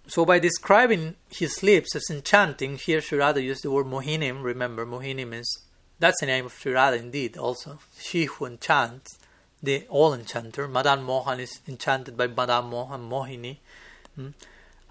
So 0.07 0.25
by 0.25 0.39
describing 0.39 1.15
his 1.29 1.63
lips 1.63 1.95
as 1.95 2.09
enchanting, 2.09 2.77
here 2.77 3.01
Sri 3.01 3.19
Radha 3.19 3.41
used 3.41 3.63
the 3.63 3.71
word 3.71 3.85
Mohinim. 3.85 4.43
Remember, 4.43 4.85
Mohini 4.85 5.27
means 5.27 5.49
that's 5.99 6.19
the 6.19 6.25
name 6.25 6.45
of 6.45 6.53
Sri 6.53 6.73
Radha 6.73 6.97
indeed. 6.97 7.37
Also, 7.37 7.79
she 7.97 8.25
who 8.25 8.45
enchants, 8.45 9.17
the 9.61 9.85
all 9.89 10.13
enchanter. 10.13 10.67
Madan 10.67 11.03
Mohan 11.03 11.39
is 11.39 11.61
enchanted 11.67 12.17
by 12.17 12.27
Madan 12.27 12.65
Mohan, 12.65 13.09
Mohini. 13.09 13.57
Hmm? 14.15 14.29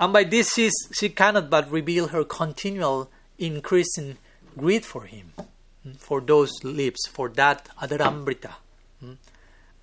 And 0.01 0.13
by 0.13 0.25
this, 0.25 0.55
she's, 0.55 0.73
she 0.99 1.11
cannot 1.11 1.51
but 1.51 1.71
reveal 1.71 2.09
her 2.09 2.25
continual 2.25 3.11
increasing 3.39 4.17
greed 4.57 4.87
for 4.87 5.03
him, 5.03 5.35
hmm? 5.83 5.93
for 5.99 6.23
those 6.23 6.51
lips, 6.65 7.07
for 7.09 7.29
that 7.29 7.69
Adharamrita. 7.83 8.53
Hmm? 9.01 9.13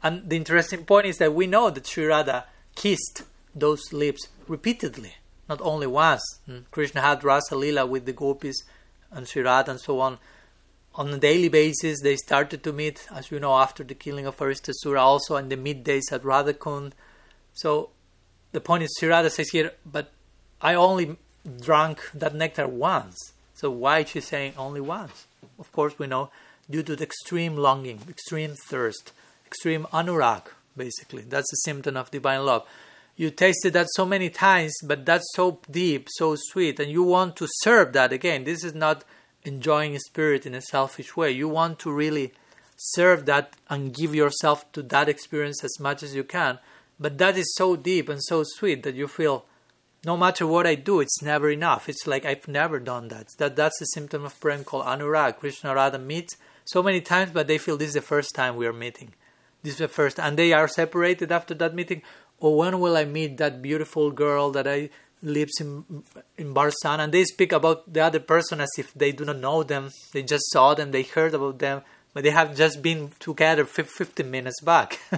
And 0.02 0.28
the 0.28 0.38
interesting 0.38 0.86
point 0.86 1.06
is 1.06 1.18
that 1.20 1.36
we 1.36 1.46
know 1.46 1.70
that 1.70 1.86
Sri 1.86 2.06
Radha 2.06 2.46
kissed 2.74 3.24
those 3.56 3.92
lips 3.92 4.28
repeatedly, 4.48 5.16
not 5.48 5.62
only 5.62 5.88
once. 5.88 6.22
Hmm. 6.46 6.60
Krishna 6.72 7.02
had 7.02 7.24
Rasa 7.24 7.56
Lila 7.56 7.86
with 7.86 8.06
the 8.06 8.14
gopis 8.14 8.64
and 9.12 9.28
Sri 9.28 9.42
Radha 9.42 9.72
and 9.72 9.80
so 9.80 10.00
on. 10.00 10.20
On 10.96 11.10
a 11.10 11.18
daily 11.18 11.50
basis, 11.50 12.02
they 12.02 12.16
started 12.16 12.64
to 12.64 12.74
meet, 12.74 13.08
as 13.14 13.32
you 13.32 13.40
know, 13.40 13.54
after 13.54 13.84
the 13.84 13.96
killing 13.96 14.26
of 14.26 14.38
Aristasura, 14.38 15.00
also 15.00 15.36
in 15.38 15.50
the 15.50 15.56
middays 15.56 16.12
at 16.12 16.24
Radhakund. 16.24 16.94
So 17.54 17.92
the 18.52 18.60
point 18.60 18.84
is, 18.84 18.96
Sri 19.00 19.10
Radha 19.10 19.30
says 19.30 19.50
here, 19.50 19.72
but 19.86 20.12
I 20.62 20.74
only 20.74 21.18
drank 21.62 22.02
that 22.14 22.36
nectar 22.36 22.68
once. 22.68 23.34
So 23.54 23.70
why 23.70 24.00
is 24.00 24.10
she 24.10 24.22
saying 24.22 24.54
only 24.58 24.82
once? 24.82 25.28
Of 25.58 25.72
course, 25.72 25.98
we 25.98 26.08
know 26.08 26.32
due 26.70 26.84
to 26.84 26.96
the 26.96 27.04
extreme 27.04 27.56
longing, 27.56 28.02
extreme 28.10 28.56
thirst, 28.68 29.12
extreme 29.46 29.86
anurag, 29.92 30.44
basically. 30.76 31.24
That's 31.24 31.52
a 31.54 31.58
symptom 31.66 31.98
of 31.98 32.12
divine 32.12 32.46
love 32.46 32.66
you 33.20 33.30
tasted 33.30 33.74
that 33.74 33.88
so 33.96 34.06
many 34.06 34.30
times, 34.30 34.74
but 34.82 35.06
that's 35.06 35.28
so 35.36 35.60
deep, 35.70 36.08
so 36.12 36.38
sweet, 36.38 36.80
and 36.80 36.90
you 36.90 37.04
want 37.04 37.36
to 37.36 37.50
serve 37.64 37.92
that 37.92 38.14
again. 38.14 38.46
This 38.46 38.64
is 38.64 38.74
not 38.74 39.04
enjoying 39.44 40.00
spirit 40.00 40.46
in 40.46 40.56
a 40.56 40.62
selfish 40.62 41.18
way. 41.18 41.30
You 41.30 41.50
want 41.50 41.80
to 41.80 41.92
really 41.92 42.32
serve 42.78 43.26
that 43.26 43.58
and 43.70 43.94
give 43.94 44.16
yourself 44.16 44.72
to 44.72 44.82
that 44.84 45.10
experience 45.10 45.66
as 45.66 45.82
much 45.82 46.02
as 46.02 46.16
you 46.16 46.24
can. 46.24 46.60
But 46.98 47.18
that 47.18 47.36
is 47.38 47.54
so 47.58 47.76
deep 47.76 48.08
and 48.08 48.24
so 48.24 48.46
sweet 48.46 48.84
that 48.84 48.96
you 48.96 49.10
feel 49.10 49.44
no 50.06 50.16
matter 50.16 50.48
what 50.48 50.66
I 50.66 50.76
do, 50.76 51.02
it's 51.02 51.22
never 51.22 51.50
enough. 51.50 51.90
It's 51.90 52.08
like 52.08 52.24
I've 52.24 52.48
never 52.48 52.80
done 52.80 53.10
that. 53.10 53.28
That 53.38 53.58
that's 53.58 53.82
a 53.82 53.86
symptom 53.88 54.24
of 54.24 54.40
prem 54.40 54.64
called 54.64 54.86
anurag. 54.86 55.40
Krishna 55.40 55.76
Radha 55.76 56.00
meet 56.00 56.38
so 56.64 56.82
many 56.82 57.02
times, 57.02 57.32
but 57.34 57.48
they 57.48 57.58
feel 57.58 57.76
this 57.76 57.90
is 57.90 57.96
the 57.96 58.02
first 58.02 58.34
time 58.34 58.56
we 58.56 58.66
are 58.66 58.72
meeting. 58.72 59.14
This 59.62 59.74
is 59.74 59.80
the 59.80 59.88
first, 59.90 60.22
and 60.22 60.38
they 60.38 60.54
are 60.54 60.70
separated 60.70 61.34
after 61.34 61.54
that 61.56 61.76
meeting. 61.76 62.02
Or 62.40 62.58
when 62.58 62.80
will 62.80 62.96
I 62.96 63.06
meet 63.06 63.38
that 63.38 63.62
beautiful 63.62 64.12
girl 64.12 64.52
that 64.52 64.68
I 64.68 64.90
lives 65.22 65.60
in 65.60 66.04
in 66.38 66.54
Barsana? 66.54 67.00
And 67.00 67.14
they 67.14 67.24
speak 67.26 67.52
about 67.52 67.92
the 67.92 68.02
other 68.02 68.20
person 68.20 68.62
as 68.62 68.72
if 68.78 68.94
they 68.94 69.12
do 69.12 69.26
not 69.26 69.40
know 69.40 69.64
them. 69.64 69.92
They 70.14 70.24
just 70.24 70.50
saw 70.52 70.74
them, 70.74 70.92
they 70.92 71.04
heard 71.04 71.34
about 71.34 71.60
them, 71.60 71.82
but 72.14 72.24
they 72.24 72.32
have 72.32 72.56
just 72.56 72.82
been 72.82 73.12
together 73.20 73.66
15 73.66 74.30
minutes 74.30 74.62
back. 74.62 75.00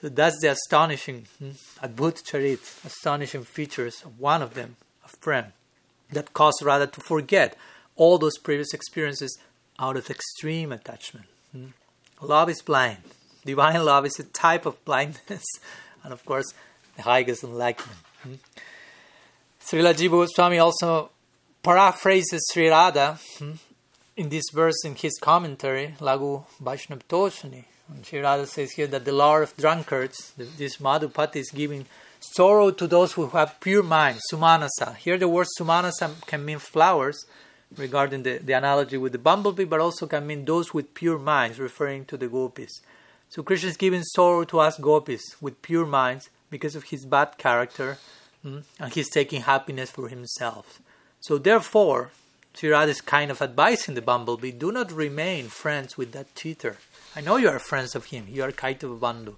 So 0.00 0.08
that's 0.08 0.40
the 0.40 0.50
astonishing 0.52 1.26
hmm, 1.38 1.50
Adbhut 1.82 2.24
Charit, 2.24 2.84
astonishing 2.86 3.44
features 3.44 4.02
of 4.02 4.18
one 4.18 4.40
of 4.40 4.54
them, 4.54 4.76
of 5.04 5.20
Prem, 5.20 5.52
that 6.10 6.32
cause 6.32 6.62
Radha 6.62 6.86
to 6.86 7.00
forget 7.02 7.54
all 7.96 8.16
those 8.16 8.38
previous 8.38 8.72
experiences 8.72 9.38
out 9.78 9.98
of 9.98 10.08
extreme 10.08 10.72
attachment. 10.72 11.26
Hmm. 11.52 11.66
Love 12.22 12.48
is 12.48 12.62
blind. 12.62 12.98
Divine 13.44 13.84
love 13.84 14.06
is 14.06 14.18
a 14.18 14.24
type 14.24 14.64
of 14.64 14.82
blindness, 14.86 15.44
and 16.04 16.12
of 16.12 16.24
course, 16.24 16.52
the 16.96 17.02
highest 17.02 17.44
enlightenment. 17.44 17.98
Hmm. 18.22 18.34
Srila 19.62 19.94
Jiva 19.94 20.10
Goswami 20.10 20.58
also 20.58 21.10
paraphrases 21.62 22.42
Sri 22.52 22.68
Radha 22.68 23.18
hmm, 23.38 23.52
in 24.16 24.28
this 24.28 24.44
verse 24.52 24.84
in 24.84 24.94
his 24.94 25.18
commentary, 25.20 25.94
Laghu 26.00 26.44
Vaishnav 26.62 27.02
Toshani, 27.08 27.64
Sri 28.02 28.20
Radha 28.20 28.46
says 28.46 28.72
here 28.72 28.86
that 28.86 29.04
the 29.04 29.12
Lord 29.12 29.42
of 29.42 29.56
drunkards, 29.56 30.32
this 30.36 30.76
Madhupati, 30.78 31.36
is 31.36 31.50
giving 31.50 31.86
sorrow 32.20 32.70
to 32.70 32.86
those 32.86 33.12
who 33.12 33.26
have 33.28 33.60
pure 33.60 33.82
minds, 33.82 34.22
sumanasa. 34.32 34.96
Here 34.96 35.18
the 35.18 35.28
word 35.28 35.46
sumanasa 35.58 36.26
can 36.26 36.44
mean 36.44 36.58
flowers, 36.58 37.24
regarding 37.76 38.22
the, 38.22 38.38
the 38.38 38.52
analogy 38.52 38.96
with 38.96 39.12
the 39.12 39.18
bumblebee, 39.18 39.64
but 39.64 39.80
also 39.80 40.06
can 40.06 40.26
mean 40.26 40.44
those 40.44 40.74
with 40.74 40.94
pure 40.94 41.18
minds, 41.18 41.58
referring 41.58 42.04
to 42.06 42.16
the 42.16 42.28
gopis. 42.28 42.80
So 43.30 43.44
Krishna 43.44 43.70
is 43.70 43.76
giving 43.76 44.02
sorrow 44.02 44.42
to 44.44 44.58
us 44.58 44.76
gopis 44.76 45.36
with 45.40 45.62
pure 45.62 45.86
minds 45.86 46.30
because 46.50 46.74
of 46.74 46.84
his 46.84 47.06
bad 47.06 47.38
character, 47.38 47.96
mm, 48.44 48.64
and 48.80 48.92
he's 48.92 49.08
taking 49.08 49.42
happiness 49.42 49.88
for 49.88 50.08
himself. 50.08 50.82
So 51.20 51.38
therefore, 51.38 52.10
Sri 52.54 52.70
Radha 52.70 52.90
is 52.90 53.00
kind 53.00 53.30
of 53.30 53.40
advising 53.40 53.94
the 53.94 54.02
bumblebee, 54.02 54.50
do 54.50 54.72
not 54.72 54.90
remain 54.90 55.46
friends 55.46 55.96
with 55.96 56.10
that 56.10 56.34
cheater. 56.34 56.78
I 57.14 57.20
know 57.20 57.36
you 57.36 57.48
are 57.48 57.60
friends 57.60 57.94
of 57.94 58.06
him. 58.06 58.26
You 58.28 58.42
are 58.42 58.50
Kaitava 58.50 58.98
Bandhu. 58.98 59.36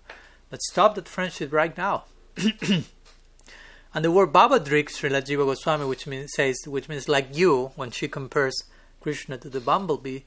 But 0.49 0.63
stop 0.63 0.95
that 0.95 1.07
friendship 1.07 1.53
right 1.53 1.77
now. 1.77 2.05
and 2.37 2.85
the 4.05 4.11
word 4.11 4.33
Bhavadrik, 4.33 4.89
Srila 4.89 5.21
Jiva 5.21 5.45
Goswami, 5.45 5.85
which 5.85 6.07
means 6.07 6.33
says, 6.35 6.57
which 6.67 6.89
means 6.89 7.11
like 7.11 7.37
you, 7.37 7.73
when 7.77 7.91
she 7.91 8.09
compares 8.09 8.55
Krishna 9.01 9.37
to 9.37 9.51
the 9.51 9.61
bumblebee, 9.61 10.21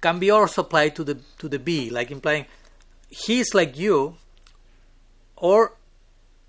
can 0.00 0.20
be 0.20 0.30
also 0.30 0.62
applied 0.62 0.94
to 0.96 1.04
the 1.04 1.18
to 1.38 1.48
the 1.48 1.58
bee, 1.58 1.90
like 1.90 2.10
implying 2.10 2.46
he 3.10 3.40
is 3.40 3.54
like 3.54 3.76
you, 3.78 4.16
or 5.36 5.72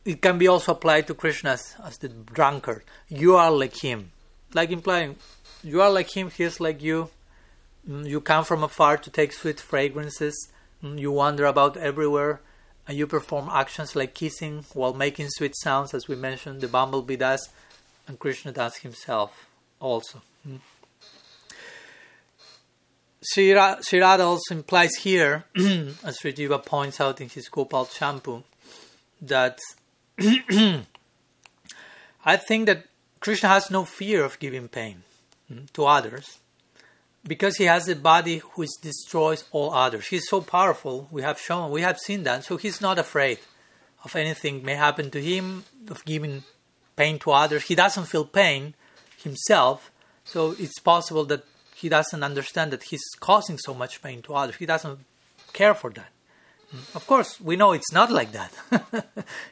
it 0.06 0.21
can 0.21 0.38
be 0.38 0.47
also 0.47 0.71
applied 0.71 1.08
to 1.08 1.13
Krishna 1.13 1.52
as, 1.52 1.76
as 1.84 1.97
the 1.97 2.10
drunkard. 2.10 2.84
You 3.10 3.36
are 3.36 3.52
like 3.52 3.84
him, 3.84 4.12
like 4.54 4.71
implying 4.71 5.17
you 5.63 5.82
are 5.82 5.91
like 5.91 6.15
him, 6.15 6.30
he 6.30 6.43
is 6.43 6.60
like 6.60 6.82
you, 6.82 7.10
Mm, 7.89 8.08
you 8.08 8.21
come 8.21 8.45
from 8.45 8.63
afar 8.63 8.97
to 8.97 9.10
take 9.10 9.34
sweet 9.34 9.60
fragrances. 9.60 10.50
Mm, 10.84 11.00
you 11.00 11.12
wander 11.12 11.45
about 11.45 11.78
everywhere 11.78 12.41
and 12.88 12.97
you 12.97 13.08
perform 13.08 13.50
actions 13.52 13.95
like 13.95 14.13
kissing 14.13 14.65
while 14.74 14.93
making 14.93 15.30
sweet 15.30 15.56
sounds, 15.56 15.93
as 15.93 16.08
we 16.08 16.15
mentioned, 16.15 16.62
the 16.62 16.67
bumblebee 16.67 17.15
does, 17.15 17.50
and 18.08 18.19
Krishna 18.19 18.52
does 18.52 18.78
himself 18.78 19.47
also. 19.80 20.21
Sri 23.23 23.53
also 23.53 24.55
implies 24.55 24.95
here, 24.95 25.45
as 25.55 26.17
Sri 26.19 26.34
Jiva 26.34 26.65
points 26.65 26.99
out 26.99 27.21
in 27.21 27.29
his 27.29 27.49
Gopal 27.49 27.86
Champu, 27.86 28.43
that 29.21 29.60
I 32.25 32.38
think 32.38 32.65
that 32.65 32.86
Krishna 33.19 33.49
has 33.49 33.69
no 33.69 33.86
fear 33.86 34.23
of 34.23 34.39
giving 34.39 34.67
pain 34.67 35.03
hmm, 35.47 35.65
to 35.73 35.86
others 35.86 36.39
because 37.27 37.57
he 37.57 37.65
has 37.65 37.88
a 37.88 37.95
body 37.95 38.39
which 38.55 38.71
destroys 38.81 39.43
all 39.51 39.73
others. 39.73 40.07
He's 40.07 40.27
so 40.27 40.41
powerful. 40.41 41.07
We 41.12 41.21
have 41.21 41.39
shown, 41.39 41.71
we 41.71 41.81
have 41.81 41.99
seen 41.99 42.23
that. 42.23 42.43
So 42.43 42.57
he's 42.57 42.81
not 42.81 42.97
afraid 42.97 43.38
of 44.03 44.15
anything 44.15 44.63
may 44.63 44.75
happen 44.75 45.12
to 45.12 45.21
him, 45.21 45.63
of 45.89 46.03
giving 46.05 46.43
pain 46.95 47.19
to 47.19 47.31
others. 47.31 47.63
He 47.63 47.75
doesn't 47.75 48.05
feel 48.05 48.25
pain 48.25 48.73
himself. 49.21 49.91
So 50.23 50.55
it's 50.57 50.79
possible 50.79 51.25
that 51.25 51.43
he 51.82 51.89
doesn't 51.89 52.24
understand 52.24 52.72
that 52.72 52.84
he's 52.84 53.04
causing 53.20 53.58
so 53.58 53.74
much 53.74 54.02
pain 54.04 54.22
to 54.22 54.36
others. 54.36 54.56
He 54.58 54.67
doesn't 54.67 55.00
care 55.52 55.74
for 55.74 55.89
that. 55.91 56.12
Of 56.96 57.06
course, 57.08 57.41
we 57.41 57.56
know 57.56 57.74
it's 57.74 57.91
not 57.91 58.12
like 58.12 58.32
that. 58.32 58.54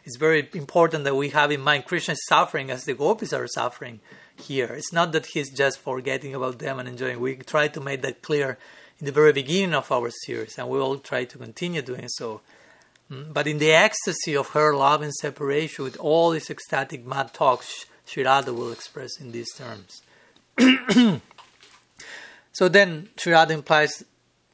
it's 0.05 0.15
very 0.17 0.47
important 0.53 1.03
that 1.05 1.15
we 1.15 1.29
have 1.29 1.51
in 1.51 1.61
mind 1.61 1.85
Krishna 1.85 2.13
is 2.13 2.25
suffering 2.27 2.69
as 2.71 2.85
the 2.85 2.93
gopis 2.93 3.33
are 3.33 3.47
suffering 3.47 3.99
here. 4.37 4.67
It's 4.67 4.93
not 4.93 5.11
that 5.11 5.25
he's 5.25 5.49
just 5.51 5.79
forgetting 5.79 6.33
about 6.33 6.59
them 6.59 6.79
and 6.79 6.87
enjoying. 6.87 7.19
We 7.19 7.35
try 7.35 7.67
to 7.67 7.81
make 7.81 8.03
that 8.03 8.21
clear 8.21 8.57
in 8.99 9.05
the 9.05 9.11
very 9.11 9.33
beginning 9.33 9.73
of 9.73 9.91
our 9.91 10.09
series, 10.23 10.57
and 10.57 10.69
we 10.69 10.77
will 10.77 10.99
try 10.99 11.25
to 11.25 11.37
continue 11.37 11.81
doing 11.81 12.07
so. 12.07 12.41
Mm, 13.11 13.33
but 13.33 13.47
in 13.47 13.57
the 13.57 13.71
ecstasy 13.71 14.35
of 14.35 14.49
her 14.49 14.73
love 14.75 15.01
and 15.01 15.13
separation, 15.13 15.83
with 15.83 15.97
all 15.97 16.29
these 16.29 16.49
ecstatic 16.49 17.05
mad 17.05 17.33
talks, 17.33 17.85
Sri 18.05 18.23
Radha 18.23 18.53
will 18.53 18.71
express 18.71 19.19
in 19.19 19.31
these 19.31 19.51
terms. 19.53 20.01
so 22.59 22.67
then 22.67 23.07
Sri 23.15 23.33
implies 23.33 24.03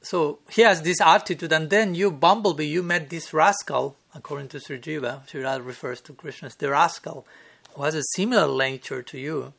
so 0.03 0.37
he 0.51 0.61
has 0.61 0.83
this 0.83 1.01
attitude, 1.01 1.51
and 1.51 1.71
then 1.71 1.95
you, 1.95 2.11
bumblebee, 2.11 2.67
you 2.67 2.83
met 2.83 3.09
this 3.09 3.33
rascal, 3.33 3.95
according 4.13 4.49
to 4.49 4.59
Sri 4.59 4.77
Jiva. 4.77 5.27
Sri 5.27 5.41
refers 5.41 6.01
to 6.01 6.13
Krishna 6.13 6.45
as 6.45 6.55
the 6.55 6.69
rascal, 6.69 7.25
who 7.73 7.81
has 7.81 7.95
a 7.95 8.03
similar 8.15 8.55
nature 8.55 9.01
to 9.01 9.17
you. 9.17 9.53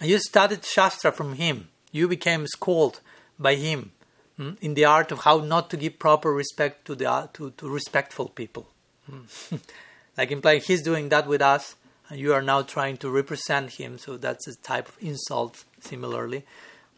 And 0.00 0.08
you 0.08 0.20
studied 0.20 0.64
Shastra 0.64 1.10
from 1.10 1.34
him. 1.34 1.70
You 1.90 2.06
became 2.06 2.46
schooled 2.46 3.00
by 3.36 3.56
him 3.56 3.90
hmm, 4.36 4.52
in 4.60 4.74
the 4.74 4.84
art 4.84 5.10
of 5.10 5.24
how 5.24 5.38
not 5.38 5.68
to 5.70 5.76
give 5.76 5.98
proper 5.98 6.32
respect 6.32 6.84
to 6.84 6.94
the 6.94 7.28
to, 7.32 7.50
to 7.50 7.68
respectful 7.68 8.28
people. 8.28 8.68
Hmm. 9.10 9.56
like 10.16 10.30
implying 10.30 10.60
he's 10.60 10.82
doing 10.82 11.08
that 11.08 11.26
with 11.26 11.42
us, 11.42 11.74
and 12.08 12.20
you 12.20 12.32
are 12.32 12.42
now 12.42 12.62
trying 12.62 12.98
to 12.98 13.10
represent 13.10 13.72
him. 13.72 13.98
So 13.98 14.16
that's 14.16 14.46
a 14.46 14.54
type 14.54 14.86
of 14.86 14.96
insult. 15.00 15.64
Similarly, 15.80 16.44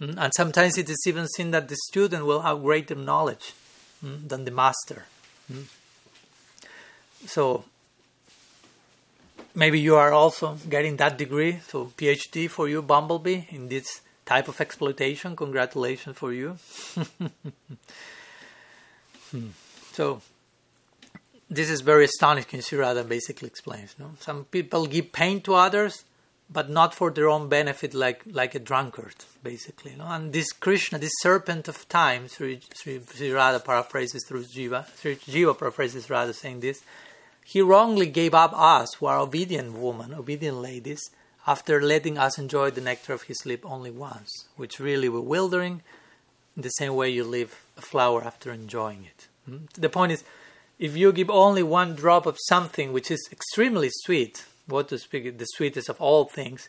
and 0.00 0.32
sometimes 0.34 0.78
it 0.78 0.88
is 0.88 1.04
even 1.06 1.28
seen 1.28 1.50
that 1.50 1.68
the 1.68 1.76
student 1.88 2.24
will 2.24 2.40
have 2.40 2.62
greater 2.62 2.94
knowledge 2.94 3.52
mm, 4.04 4.26
than 4.26 4.44
the 4.46 4.50
master. 4.50 5.04
Mm. 5.52 5.64
So 7.26 7.64
maybe 9.54 9.78
you 9.78 9.96
are 9.96 10.12
also 10.12 10.56
getting 10.68 10.96
that 10.96 11.18
degree, 11.18 11.60
so 11.68 11.92
PhD 11.96 12.48
for 12.48 12.68
you, 12.68 12.80
Bumblebee, 12.80 13.44
in 13.50 13.68
this 13.68 14.00
type 14.24 14.48
of 14.48 14.60
exploitation. 14.60 15.36
Congratulations 15.36 16.16
for 16.16 16.32
you. 16.32 16.56
so 19.92 20.22
this 21.50 21.68
is 21.68 21.82
very 21.82 22.04
astonishing. 22.04 22.62
Sri 22.62 22.78
Radha 22.78 23.04
basically 23.04 23.48
explains. 23.48 23.94
No? 23.98 24.12
Some 24.20 24.44
people 24.44 24.86
give 24.86 25.12
pain 25.12 25.42
to 25.42 25.54
others 25.54 26.04
but 26.52 26.68
not 26.68 26.94
for 26.94 27.10
their 27.10 27.28
own 27.28 27.48
benefit, 27.48 27.94
like 27.94 28.22
like 28.26 28.54
a 28.54 28.58
drunkard, 28.58 29.14
basically. 29.42 29.94
No? 29.96 30.06
And 30.06 30.32
this 30.32 30.52
Krishna, 30.52 30.98
this 30.98 31.12
serpent 31.20 31.68
of 31.68 31.88
time, 31.88 32.28
Sri, 32.28 32.60
Sri, 32.74 33.00
Sri 33.14 33.30
Radha 33.30 33.60
paraphrases 33.60 34.24
through 34.26 34.44
Jiva, 34.44 34.86
Sri 34.98 35.16
Jiva 35.16 35.56
paraphrases 35.56 36.10
Radha 36.10 36.34
saying 36.34 36.60
this, 36.60 36.82
he 37.44 37.60
wrongly 37.60 38.06
gave 38.06 38.34
up 38.34 38.52
us, 38.54 38.94
who 38.94 39.06
are 39.06 39.18
obedient 39.18 39.72
women, 39.72 40.14
obedient 40.14 40.58
ladies, 40.58 41.10
after 41.46 41.80
letting 41.80 42.18
us 42.18 42.38
enjoy 42.38 42.70
the 42.70 42.80
nectar 42.80 43.12
of 43.12 43.22
his 43.22 43.44
lip 43.44 43.64
only 43.64 43.90
once, 43.90 44.46
which 44.56 44.78
really 44.78 45.08
bewildering, 45.08 45.82
in 46.56 46.62
the 46.62 46.68
same 46.70 46.94
way 46.94 47.08
you 47.08 47.24
leave 47.24 47.62
a 47.76 47.80
flower 47.80 48.22
after 48.22 48.52
enjoying 48.52 49.04
it. 49.04 49.28
Hmm? 49.46 49.64
The 49.74 49.88
point 49.88 50.12
is, 50.12 50.24
if 50.78 50.96
you 50.96 51.12
give 51.12 51.30
only 51.30 51.62
one 51.62 51.94
drop 51.94 52.26
of 52.26 52.38
something 52.48 52.92
which 52.92 53.10
is 53.10 53.28
extremely 53.32 53.88
sweet, 53.90 54.44
what 54.70 54.88
to 54.88 54.98
speak, 54.98 55.38
the 55.38 55.44
sweetest 55.44 55.88
of 55.88 56.00
all 56.00 56.24
things, 56.24 56.68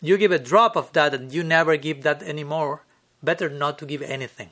you 0.00 0.18
give 0.18 0.32
a 0.32 0.38
drop 0.38 0.76
of 0.76 0.92
that 0.92 1.14
and 1.14 1.32
you 1.32 1.42
never 1.42 1.76
give 1.76 2.02
that 2.02 2.22
anymore, 2.22 2.82
better 3.22 3.48
not 3.48 3.78
to 3.78 3.86
give 3.86 4.02
anything, 4.02 4.50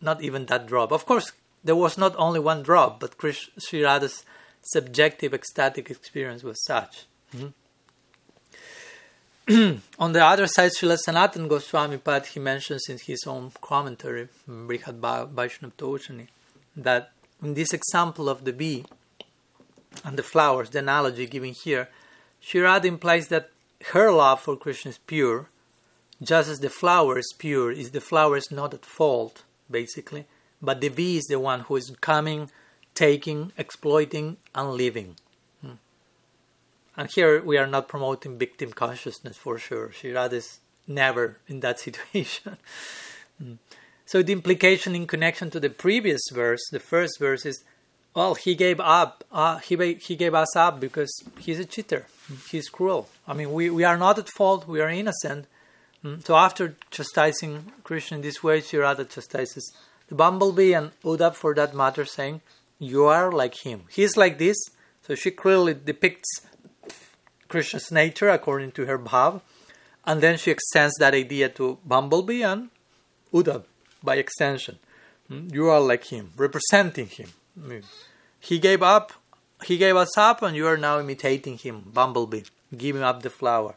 not 0.00 0.22
even 0.22 0.46
that 0.46 0.66
drop. 0.66 0.92
Of 0.92 1.06
course, 1.06 1.32
there 1.62 1.76
was 1.76 1.98
not 1.98 2.14
only 2.16 2.40
one 2.40 2.62
drop, 2.62 3.00
but 3.00 3.14
Sri 3.58 3.82
Radha's 3.84 4.24
subjective 4.62 5.34
ecstatic 5.34 5.90
experience 5.90 6.42
was 6.42 6.64
such. 6.64 7.06
Mm-hmm. 7.36 7.48
On 9.98 10.12
the 10.12 10.24
other 10.24 10.46
side, 10.46 10.72
Srila 10.72 10.98
Sanatan 10.98 11.48
Goswami 11.48 11.96
Pad, 11.98 12.26
he 12.26 12.40
mentions 12.40 12.86
in 12.88 12.98
his 12.98 13.24
own 13.26 13.50
commentary, 13.62 14.28
Brihad 14.46 15.00
Vaishnav 15.00 15.72
Toshani, 15.78 16.28
that 16.76 17.12
in 17.42 17.54
this 17.54 17.72
example 17.72 18.28
of 18.28 18.44
the 18.44 18.52
bee, 18.52 18.84
and 20.04 20.18
the 20.18 20.22
flowers, 20.22 20.70
the 20.70 20.80
analogy 20.80 21.26
given 21.26 21.54
here, 21.64 21.88
Sri 22.48 22.62
Radha 22.62 22.88
implies 22.88 23.28
that 23.28 23.50
her 23.92 24.10
love 24.10 24.40
for 24.40 24.56
Krishna 24.56 24.88
is 24.88 24.96
pure, 24.96 25.50
just 26.22 26.48
as 26.48 26.60
the 26.60 26.70
flower 26.70 27.18
is 27.18 27.34
pure, 27.36 27.70
is 27.70 27.90
the 27.90 28.00
flower 28.00 28.38
is 28.38 28.50
not 28.50 28.72
at 28.72 28.86
fault, 28.86 29.42
basically, 29.70 30.24
but 30.62 30.80
the 30.80 30.88
bee 30.88 31.18
is 31.18 31.26
the 31.26 31.38
one 31.38 31.60
who 31.60 31.76
is 31.76 31.94
coming, 32.00 32.50
taking, 32.94 33.52
exploiting, 33.58 34.38
and 34.54 34.70
living. 34.70 35.16
Hmm. 35.60 35.72
And 36.96 37.10
here 37.14 37.42
we 37.42 37.58
are 37.58 37.66
not 37.66 37.86
promoting 37.86 38.38
victim 38.38 38.72
consciousness 38.72 39.36
for 39.36 39.58
sure. 39.58 39.92
Sri 39.92 40.12
Radha 40.12 40.36
is 40.36 40.60
never 40.86 41.36
in 41.48 41.60
that 41.60 41.78
situation. 41.86 42.56
Hmm. 43.36 43.56
So 44.06 44.22
the 44.22 44.32
implication 44.32 44.94
in 44.94 45.06
connection 45.06 45.50
to 45.50 45.60
the 45.60 45.68
previous 45.68 46.22
verse, 46.32 46.66
the 46.72 46.80
first 46.80 47.18
verse 47.18 47.44
is, 47.44 47.62
well, 48.14 48.34
he 48.34 48.54
gave 48.54 48.80
up. 48.80 49.24
Uh, 49.30 49.58
he 49.58 49.94
he 49.94 50.16
gave 50.16 50.34
us 50.34 50.56
up 50.56 50.80
because 50.80 51.12
he's 51.38 51.58
a 51.58 51.64
cheater. 51.64 52.06
He's 52.50 52.68
cruel. 52.68 53.08
I 53.26 53.34
mean, 53.34 53.52
we, 53.52 53.70
we 53.70 53.84
are 53.84 53.96
not 53.96 54.18
at 54.18 54.28
fault. 54.28 54.68
We 54.68 54.80
are 54.80 54.88
innocent. 54.88 55.46
Mm. 56.04 56.24
So 56.26 56.36
after 56.36 56.76
chastising 56.90 57.72
Krishna 57.84 58.18
in 58.18 58.22
this 58.22 58.42
way, 58.42 58.60
Sri 58.60 58.80
Radha 58.80 59.04
chastises 59.04 59.72
the 60.08 60.14
bumblebee 60.14 60.72
and 60.72 60.90
Uddhav 61.02 61.34
for 61.34 61.54
that 61.54 61.74
matter, 61.74 62.04
saying, 62.04 62.40
"You 62.78 63.04
are 63.04 63.32
like 63.32 63.56
him. 63.64 63.84
He's 63.90 64.16
like 64.16 64.38
this." 64.38 64.56
So 65.06 65.14
she 65.14 65.30
clearly 65.30 65.74
depicts 65.74 66.28
Krishna's 67.48 67.90
nature 67.90 68.28
according 68.28 68.72
to 68.72 68.86
her 68.86 68.98
bhav, 68.98 69.40
and 70.04 70.20
then 70.20 70.36
she 70.36 70.50
extends 70.50 70.94
that 70.98 71.14
idea 71.14 71.48
to 71.50 71.78
bumblebee 71.84 72.42
and 72.42 72.70
Uddhav 73.32 73.64
by 74.02 74.16
extension. 74.16 74.78
Mm. 75.30 75.52
You 75.52 75.68
are 75.68 75.80
like 75.80 76.04
him, 76.04 76.32
representing 76.36 77.06
him. 77.06 77.28
He 78.40 78.58
gave 78.58 78.82
up. 78.82 79.12
He 79.64 79.76
gave 79.76 79.96
us 79.96 80.16
up, 80.16 80.42
and 80.42 80.54
you 80.56 80.66
are 80.66 80.76
now 80.76 81.00
imitating 81.00 81.58
him, 81.58 81.90
bumblebee, 81.92 82.44
giving 82.76 83.02
up 83.02 83.22
the 83.22 83.30
flower. 83.30 83.74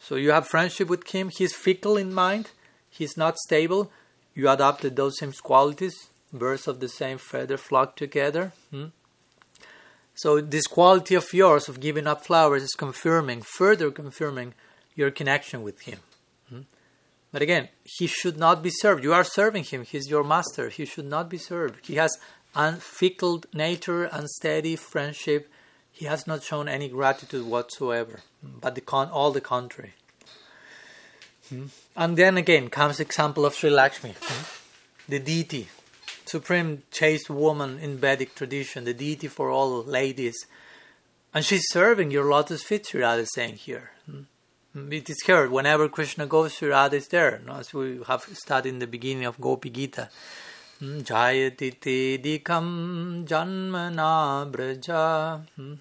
So 0.00 0.16
you 0.16 0.32
have 0.32 0.46
friendship 0.46 0.88
with 0.88 1.08
him. 1.08 1.30
He's 1.34 1.54
fickle 1.54 1.96
in 1.96 2.12
mind. 2.12 2.50
He's 2.90 3.16
not 3.16 3.38
stable. 3.38 3.90
You 4.34 4.50
adopted 4.50 4.96
those 4.96 5.18
same 5.18 5.32
qualities. 5.32 6.10
Birds 6.30 6.68
of 6.68 6.80
the 6.80 6.88
same 6.88 7.16
feather 7.16 7.56
flock 7.56 7.96
together. 7.96 8.52
Hmm? 8.70 8.86
So 10.14 10.40
this 10.40 10.66
quality 10.66 11.14
of 11.14 11.32
yours 11.32 11.68
of 11.68 11.80
giving 11.80 12.06
up 12.06 12.24
flowers 12.26 12.62
is 12.62 12.74
confirming, 12.76 13.42
further 13.42 13.90
confirming 13.90 14.52
your 14.94 15.10
connection 15.10 15.62
with 15.62 15.80
him. 15.82 16.00
But 17.34 17.42
again, 17.42 17.68
he 17.82 18.06
should 18.06 18.38
not 18.38 18.62
be 18.62 18.70
served. 18.70 19.02
You 19.02 19.12
are 19.12 19.24
serving 19.24 19.64
him. 19.64 19.82
He's 19.82 20.08
your 20.08 20.22
master. 20.22 20.68
He 20.68 20.84
should 20.84 21.06
not 21.06 21.28
be 21.28 21.36
served. 21.36 21.84
He 21.84 21.96
has 21.96 22.16
unfickle 22.54 23.42
nature, 23.52 24.04
unsteady 24.04 24.76
friendship, 24.76 25.50
he 25.90 26.04
has 26.04 26.28
not 26.28 26.44
shown 26.44 26.68
any 26.68 26.88
gratitude 26.88 27.44
whatsoever, 27.44 28.20
but 28.42 28.76
the 28.76 28.80
con- 28.80 29.10
all 29.10 29.32
the 29.32 29.40
contrary. 29.40 29.94
Hmm? 31.48 31.66
And 31.96 32.16
then 32.16 32.36
again 32.36 32.70
comes 32.70 33.00
example 33.00 33.44
of 33.44 33.54
Sri 33.54 33.70
Lakshmi, 33.70 34.14
hmm? 34.20 34.44
the 35.08 35.18
deity, 35.18 35.68
supreme 36.26 36.84
chaste 36.92 37.30
woman 37.30 37.80
in 37.80 37.98
Vedic 37.98 38.36
tradition, 38.36 38.84
the 38.84 38.94
deity 38.94 39.26
for 39.26 39.50
all 39.50 39.82
ladies. 39.82 40.36
And 41.32 41.44
she's 41.44 41.66
serving 41.70 42.12
your 42.12 42.30
lotus 42.30 42.62
feet, 42.62 42.86
Sri 42.86 43.00
Radha 43.00 43.22
is 43.22 43.32
saying 43.34 43.56
here. 43.56 43.93
It 44.76 45.08
is 45.08 45.22
heard 45.24 45.52
whenever 45.52 45.88
Krishna 45.88 46.26
goes, 46.26 46.54
Sri 46.54 46.68
Radha 46.68 46.96
is 46.96 47.06
there. 47.06 47.40
No? 47.46 47.54
As 47.54 47.72
we 47.72 48.00
have 48.08 48.24
studied 48.32 48.70
in 48.70 48.78
the 48.80 48.88
beginning 48.88 49.24
of 49.24 49.40
Gopi 49.40 49.70
Gita. 49.70 50.08
Hmm, 50.80 50.98
Jayati 50.98 52.20
dikam 52.20 53.24
janmana 53.24 54.50
braja 54.50 55.42
hmm, 55.54 55.74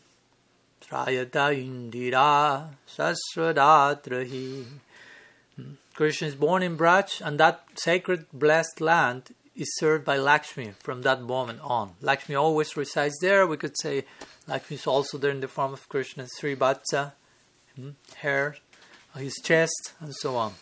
Trayata 0.80 1.50
indira 1.58 2.68
sasvadatrahi 2.88 4.64
hmm, 5.56 5.72
Krishna 5.96 6.28
is 6.28 6.36
born 6.36 6.62
in 6.62 6.78
Braj 6.78 7.20
and 7.26 7.40
that 7.40 7.64
sacred 7.74 8.28
blessed 8.32 8.80
land 8.80 9.34
is 9.56 9.76
served 9.78 10.06
by 10.06 10.18
Lakshmi 10.18 10.74
from 10.80 11.02
that 11.02 11.20
moment 11.24 11.62
on. 11.64 11.94
Lakshmi 12.00 12.36
always 12.36 12.78
resides 12.78 13.18
there. 13.22 13.48
We 13.48 13.58
could 13.58 13.76
say 13.82 14.06
Lakshmi 14.48 14.76
is 14.76 14.86
also 14.86 15.18
there 15.18 15.32
in 15.32 15.40
the 15.40 15.48
form 15.48 15.74
of 15.74 15.90
Krishna's 15.90 16.30
Sri 16.38 16.56
Vatsa, 16.56 17.14
hair, 18.18 18.58
his 19.16 19.36
chest, 19.44 19.94
and 20.00 20.14
so 20.16 20.36
on. 20.36 20.54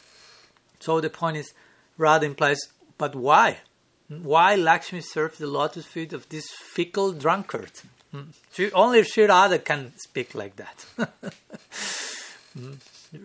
So 0.80 1.00
the 1.00 1.10
point 1.10 1.38
is, 1.38 1.54
Radha 1.98 2.26
implies, 2.26 2.60
but 2.98 3.16
why? 3.16 3.58
why 4.22 4.56
Lakshmi 4.56 5.02
serves 5.02 5.38
the 5.38 5.48
lotus 5.48 5.86
feet 5.86 6.12
of 6.12 6.28
this 6.30 6.46
fickle 6.50 7.14
drunkard. 7.14 7.72
Hmm. 8.12 8.32
She, 8.52 8.72
only 8.74 9.04
Sri 9.04 9.26
Radha 9.26 9.60
can 9.60 9.94
speak 9.98 10.36
like 10.36 10.58
that. 10.58 10.86
Hmm. 12.54 12.74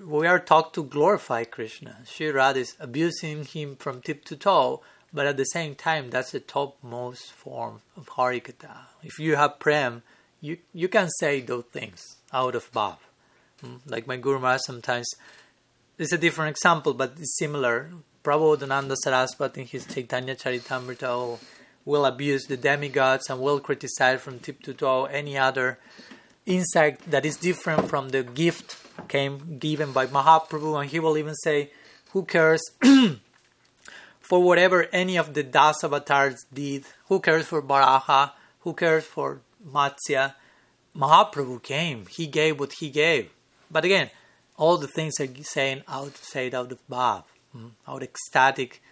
we 0.07 0.29
are 0.29 0.39
taught 0.39 0.73
to 0.75 0.85
glorify 0.85 1.43
Krishna. 1.43 1.97
Sri 2.05 2.29
Radha 2.29 2.61
is 2.61 2.77
abusing 2.79 3.45
him 3.45 3.75
from 3.75 4.01
tip 4.01 4.25
to 4.27 4.37
toe, 4.37 4.83
but 5.13 5.27
at 5.27 5.37
the 5.37 5.43
same 5.47 5.75
time, 5.75 6.11
that's 6.11 6.31
the 6.31 6.39
topmost 6.39 7.33
form 7.33 7.81
of 7.97 8.09
Harikatha. 8.11 8.77
If 9.03 9.19
you 9.19 9.35
have 9.35 9.59
prem, 9.59 10.05
you, 10.41 10.59
you 10.73 10.87
can 10.87 11.09
say 11.19 11.41
those 11.41 11.65
things 11.65 12.05
out 12.33 12.55
of 12.55 12.71
bhav. 12.71 12.99
Hmm. 13.63 13.77
Like 13.87 14.07
my 14.07 14.17
Guru 14.17 14.39
Maharaj 14.39 14.61
sometimes, 14.67 15.09
it's 15.99 16.13
a 16.13 16.19
different 16.19 16.51
example, 16.51 16.95
but 16.95 17.15
it's 17.19 17.39
similar. 17.39 17.91
Prabodhananda 18.23 18.97
Saraswati 18.97 19.63
in 19.63 19.67
his 19.67 19.87
Chaitanya 19.87 20.35
Chandramrita 20.35 21.39
will 21.85 22.05
abuse 22.05 22.45
the 22.47 22.57
demigods 22.57 23.31
and 23.31 23.41
will 23.41 23.61
criticize 23.61 24.21
from 24.21 24.41
tip 24.41 24.61
to 24.63 24.75
toe 24.75 25.05
any 25.05 25.39
other 25.39 25.79
insect 26.45 27.11
that 27.11 27.25
is 27.25 27.37
different 27.37 27.89
from 27.89 28.11
the 28.11 28.23
gift 28.23 28.77
came 29.09 29.59
given 29.59 29.93
by 29.93 30.07
Mahaprabhu, 30.07 30.81
and 30.81 30.91
he 30.91 31.01
will 31.01 31.17
even 31.17 31.35
say, 31.35 31.71
"Who 32.13 32.25
cares 32.25 32.63
for 34.21 34.43
whatever 34.43 34.89
any 34.93 35.17
of 35.17 35.35
the 35.35 35.43
Das 35.43 35.85
avatars 35.85 36.45
did? 36.53 36.85
Who 37.09 37.21
cares 37.21 37.47
for 37.47 37.63
Baraha? 37.63 38.33
Who 38.61 38.75
cares 38.75 39.05
for 39.05 39.41
Matsya? 39.65 40.35
Mahaprabhu 40.97 41.63
came; 41.63 42.07
he 42.07 42.27
gave 42.27 42.59
what 42.59 42.73
he 42.81 42.91
gave. 42.91 43.31
But 43.71 43.85
again, 43.85 44.11
all 44.57 44.79
the 44.79 44.89
things 44.89 45.21
are 45.21 45.29
saying 45.43 45.83
out, 45.89 46.17
said 46.17 46.55
out 46.55 46.73
of 46.73 46.79
bhav 46.89 47.25
mm, 47.57 47.71
our 47.87 48.01
ecstatic 48.03 48.83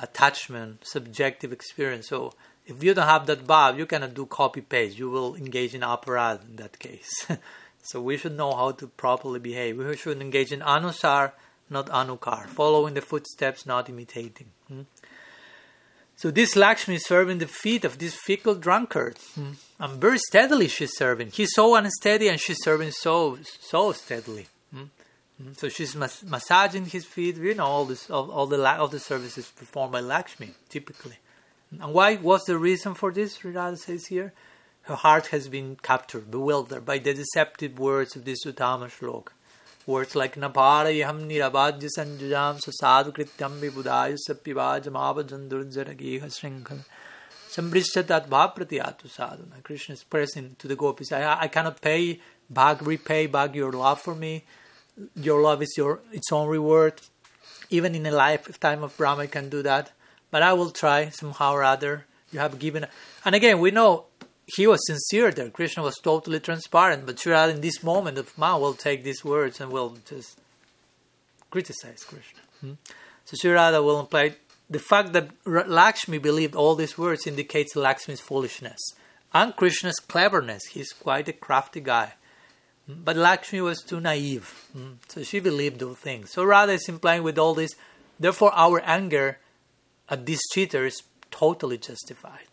attachment, 0.00 0.86
subjective 0.86 1.52
experience. 1.52 2.08
So 2.08 2.32
if 2.66 2.82
you 2.82 2.94
don't 2.94 3.06
have 3.06 3.26
that 3.26 3.46
bhav, 3.46 3.78
you 3.78 3.86
cannot 3.86 4.14
do 4.14 4.26
copy 4.26 4.60
paste. 4.60 4.98
You 4.98 5.10
will 5.10 5.34
engage 5.34 5.74
in 5.74 5.80
aparad 5.80 6.48
in 6.48 6.56
that 6.56 6.78
case. 6.78 7.26
so 7.82 8.00
we 8.00 8.16
should 8.16 8.36
know 8.36 8.54
how 8.54 8.72
to 8.72 8.86
properly 8.88 9.40
behave. 9.40 9.78
We 9.78 9.96
should 9.96 10.20
engage 10.20 10.52
in 10.52 10.60
anusar, 10.60 11.32
not 11.70 11.86
anukar, 11.88 12.46
following 12.46 12.94
the 12.94 13.00
footsteps, 13.00 13.66
not 13.66 13.88
imitating. 13.88 14.48
Hmm? 14.68 14.82
So 16.16 16.30
this 16.30 16.56
Lakshmi 16.56 16.94
is 16.96 17.04
serving 17.04 17.38
the 17.38 17.46
feet 17.46 17.84
of 17.84 17.98
this 17.98 18.14
fickle 18.14 18.54
drunkard. 18.54 19.18
Hmm? 19.34 19.52
And 19.78 20.00
very 20.00 20.18
steadily 20.18 20.68
she's 20.68 20.96
serving. 20.96 21.30
He's 21.30 21.52
so 21.54 21.74
unsteady 21.76 22.28
and 22.28 22.40
she's 22.40 22.62
serving 22.62 22.92
so 22.92 23.38
so 23.60 23.92
steadily. 23.92 24.46
Mm-hmm. 24.74 25.52
So 25.52 25.68
she's 25.68 25.94
mas- 25.94 26.24
massaging 26.24 26.86
his 26.86 27.04
feet. 27.04 27.36
You 27.36 27.54
know 27.54 27.66
all 27.66 27.84
this, 27.84 28.08
all, 28.10 28.30
all 28.30 28.46
the 28.46 28.64
all 28.66 28.88
the 28.88 28.98
services 28.98 29.52
performed 29.54 29.92
by 29.92 30.00
Lakshmi 30.00 30.50
typically. 30.70 31.18
And 31.70 31.92
why? 31.92 32.16
What's 32.16 32.46
the 32.46 32.56
reason 32.56 32.94
for 32.94 33.12
this? 33.12 33.44
Radha 33.44 33.76
says 33.76 34.06
here, 34.06 34.32
her 34.82 34.94
heart 34.94 35.26
has 35.28 35.48
been 35.48 35.76
captured, 35.82 36.30
bewildered 36.30 36.86
by 36.86 36.98
the 36.98 37.12
deceptive 37.12 37.78
words 37.78 38.16
of 38.16 38.24
this 38.24 38.44
Uttama 38.44 38.88
Shloka. 38.88 39.32
Words 39.86 40.16
like 40.16 40.34
Naparayam 40.34 41.26
Nirabhajya 41.26 41.88
Sanjajam 41.96 42.60
Sasadu 42.60 43.12
Krityam 43.12 43.60
Vibudaya 43.60 44.16
Sapivajam 44.28 44.92
Abhajandurjaragiha 44.92 46.24
Srinkala. 46.24 46.84
Sambrishatat 47.48 48.28
Bhaprati 48.28 49.08
Sadhana. 49.08 49.62
Krishna 49.62 49.94
is 49.94 50.04
pressing 50.04 50.56
to 50.58 50.68
the 50.68 50.76
gopis. 50.76 51.12
I, 51.12 51.42
I 51.42 51.48
cannot 51.48 51.80
pay 51.80 52.20
back, 52.50 52.84
repay 52.84 53.26
back 53.26 53.54
your 53.54 53.72
love 53.72 54.00
for 54.00 54.14
me 54.14 54.44
your 55.14 55.42
love 55.42 55.62
is 55.62 55.74
your 55.76 56.00
its 56.12 56.32
own 56.32 56.48
reward. 56.48 56.94
Even 57.70 57.94
in 57.94 58.06
a 58.06 58.10
lifetime 58.10 58.82
of 58.82 58.96
Brahma, 58.96 59.22
you 59.24 59.28
can 59.28 59.48
do 59.48 59.62
that. 59.62 59.92
But 60.30 60.42
I 60.42 60.52
will 60.52 60.70
try 60.70 61.08
somehow 61.10 61.52
or 61.52 61.64
other. 61.64 62.06
You 62.32 62.40
have 62.40 62.58
given, 62.58 62.86
and 63.24 63.34
again, 63.34 63.60
we 63.60 63.70
know 63.70 64.06
he 64.46 64.66
was 64.66 64.86
sincere 64.86 65.32
there. 65.32 65.50
Krishna 65.50 65.82
was 65.82 65.96
totally 65.96 66.40
transparent. 66.40 67.04
But 67.04 67.18
Sri 67.18 67.34
in 67.50 67.60
this 67.60 67.82
moment 67.82 68.18
of 68.18 68.36
Ma, 68.38 68.56
will 68.56 68.74
take 68.74 69.02
these 69.02 69.24
words 69.24 69.60
and 69.60 69.72
will 69.72 69.96
just 70.08 70.38
criticize 71.50 72.04
Krishna. 72.04 72.40
Hmm? 72.60 72.72
So 73.24 73.36
Sri 73.40 73.52
will 73.52 74.00
imply 74.00 74.36
the 74.70 74.78
fact 74.78 75.12
that 75.12 75.30
Lakshmi 75.44 76.18
believed 76.18 76.54
all 76.54 76.74
these 76.74 76.96
words 76.96 77.26
indicates 77.26 77.76
Lakshmi's 77.76 78.20
foolishness 78.20 78.80
and 79.34 79.54
Krishna's 79.56 79.98
cleverness. 79.98 80.64
He's 80.66 80.92
quite 80.92 81.28
a 81.28 81.32
crafty 81.32 81.80
guy. 81.80 82.14
But 82.88 83.16
Lakshmi 83.16 83.60
was 83.62 83.82
too 83.82 83.98
naive, 83.98 84.68
hmm? 84.72 84.92
so 85.08 85.24
she 85.24 85.40
believed 85.40 85.80
those 85.80 85.96
things. 85.96 86.30
So 86.30 86.44
Radha 86.44 86.74
is 86.74 86.88
implying 86.88 87.24
with 87.24 87.36
all 87.36 87.52
this, 87.52 87.74
therefore 88.20 88.52
our 88.54 88.80
anger 88.82 89.38
at 90.08 90.24
this 90.24 90.38
cheater 90.52 90.86
is 90.86 91.02
totally 91.32 91.78
justified. 91.78 92.46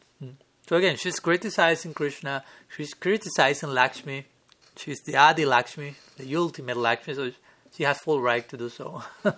Hmm? 0.74 0.80
So 0.82 0.88
again, 0.88 0.98
she's 0.98 1.20
criticizing 1.20 1.94
Krishna, 1.94 2.44
she's 2.76 2.94
criticizing 2.94 3.70
Lakshmi, 3.70 4.26
she's 4.76 5.02
the 5.02 5.16
Adi 5.16 5.46
Lakshmi, 5.46 5.96
the 6.18 6.36
ultimate 6.36 6.78
Lakshmi, 6.78 7.14
so 7.14 7.32
she 7.76 7.84
has 7.84 8.00
full 8.00 8.22
right 8.22 8.48
to 8.50 8.58
do 8.58 8.70
so. 8.70 9.04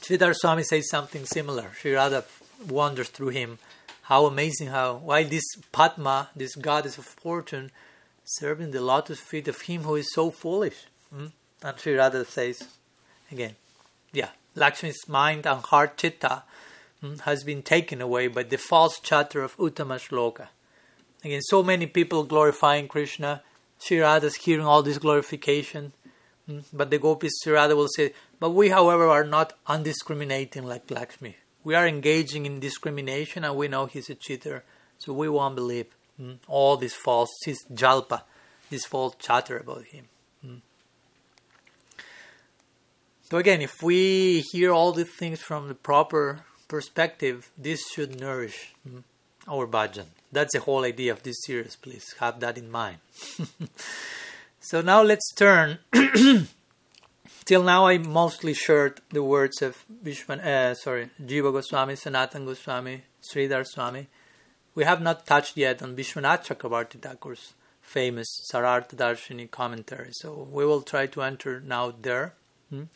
Sridhar 0.00 0.34
Swami 0.34 0.62
says 0.62 0.90
something 0.90 1.24
similar. 1.26 1.70
She 1.80 1.92
rather 1.92 2.24
wonders 2.68 3.08
through 3.08 3.28
him 3.28 3.58
how 4.02 4.26
amazing 4.26 4.68
how 4.68 4.96
why 4.96 5.24
this 5.24 5.44
Padma, 5.72 6.28
this 6.36 6.54
goddess 6.54 6.98
of 6.98 7.04
fortune, 7.04 7.70
serving 8.24 8.72
the 8.72 8.80
lotus 8.80 9.20
feet 9.20 9.48
of 9.48 9.60
him 9.62 9.82
who 9.82 9.96
is 9.96 10.12
so 10.12 10.30
foolish. 10.30 10.86
Mm? 11.14 11.32
And 11.62 11.78
Sri 11.78 11.94
Radha 11.94 12.24
says 12.24 12.62
again, 13.32 13.56
yeah, 14.12 14.30
Lakshmi's 14.54 15.08
mind 15.08 15.46
and 15.46 15.60
heart 15.62 15.96
chitta 15.96 16.42
has 17.24 17.44
been 17.44 17.62
taken 17.62 18.00
away 18.00 18.28
by 18.28 18.42
the 18.42 18.58
false 18.58 19.00
chatter 19.00 19.42
of 19.42 19.56
Uttama 19.58 19.98
Shloka. 19.98 20.48
Again, 21.24 21.42
so 21.42 21.62
many 21.62 21.86
people 21.86 22.24
glorifying 22.24 22.88
Krishna, 22.88 23.42
Sri 23.78 24.00
Radha's 24.00 24.36
hearing 24.36 24.66
all 24.66 24.82
this 24.82 24.98
glorification, 24.98 25.92
mm, 26.48 26.64
but 26.72 26.90
the 26.90 26.98
gopis 26.98 27.32
Sri 27.42 27.52
will 27.52 27.88
say, 27.88 28.12
but 28.38 28.50
we, 28.50 28.68
however, 28.68 29.06
are 29.06 29.24
not 29.24 29.54
undiscriminating 29.66 30.64
like 30.64 30.90
Lakshmi. 30.90 31.36
We 31.64 31.74
are 31.74 31.86
engaging 31.86 32.46
in 32.46 32.60
discrimination 32.60 33.44
and 33.44 33.56
we 33.56 33.68
know 33.68 33.86
he's 33.86 34.10
a 34.10 34.14
cheater, 34.14 34.64
so 34.98 35.12
we 35.12 35.28
won't 35.28 35.56
believe 35.56 35.86
mm, 36.20 36.38
all 36.46 36.76
this 36.76 36.94
false, 36.94 37.30
this 37.44 37.58
jalpa, 37.72 38.22
this 38.70 38.84
false 38.84 39.14
chatter 39.18 39.58
about 39.58 39.84
him. 39.86 40.06
Mm. 40.44 40.60
So 43.28 43.38
again, 43.38 43.60
if 43.60 43.82
we 43.82 44.44
hear 44.52 44.70
all 44.70 44.92
these 44.92 45.10
things 45.10 45.40
from 45.40 45.66
the 45.66 45.74
proper 45.74 46.44
perspective, 46.68 47.50
this 47.56 47.82
should 47.94 48.20
nourish 48.20 48.74
mm, 48.88 49.02
our 49.48 49.66
bhajan. 49.66 50.06
That's 50.32 50.52
the 50.52 50.60
whole 50.60 50.84
idea 50.84 51.12
of 51.12 51.22
this 51.22 51.36
series. 51.44 51.76
Please 51.76 52.14
have 52.20 52.40
that 52.40 52.58
in 52.58 52.70
mind. 52.70 52.98
so 54.60 54.80
now 54.80 55.02
let's 55.02 55.32
turn 55.34 55.78
Till 57.46 57.62
now, 57.62 57.86
I 57.86 57.98
mostly 57.98 58.54
shared 58.54 59.00
the 59.10 59.22
words 59.22 59.62
of 59.62 59.84
Vishwan, 60.04 60.44
uh, 60.44 60.74
sorry, 60.74 61.10
Jiva 61.24 61.52
Goswami, 61.52 61.94
Sanatan 61.94 62.44
Goswami, 62.44 63.04
Sridhar 63.22 63.64
Swami. 63.64 64.08
We 64.74 64.82
have 64.82 65.00
not 65.00 65.26
touched 65.26 65.56
yet 65.56 65.80
on 65.80 65.94
Vishwanath 65.94 66.44
Chakravarti 66.44 66.98
Thakur's 66.98 67.54
famous 67.80 68.26
Sarartha 68.52 68.96
Darshini 68.96 69.48
commentary. 69.48 70.08
So 70.10 70.48
we 70.50 70.66
will 70.66 70.82
try 70.82 71.06
to 71.06 71.22
enter 71.22 71.60
now 71.60 71.94
there. 72.02 72.34
Hmm? 72.68 72.86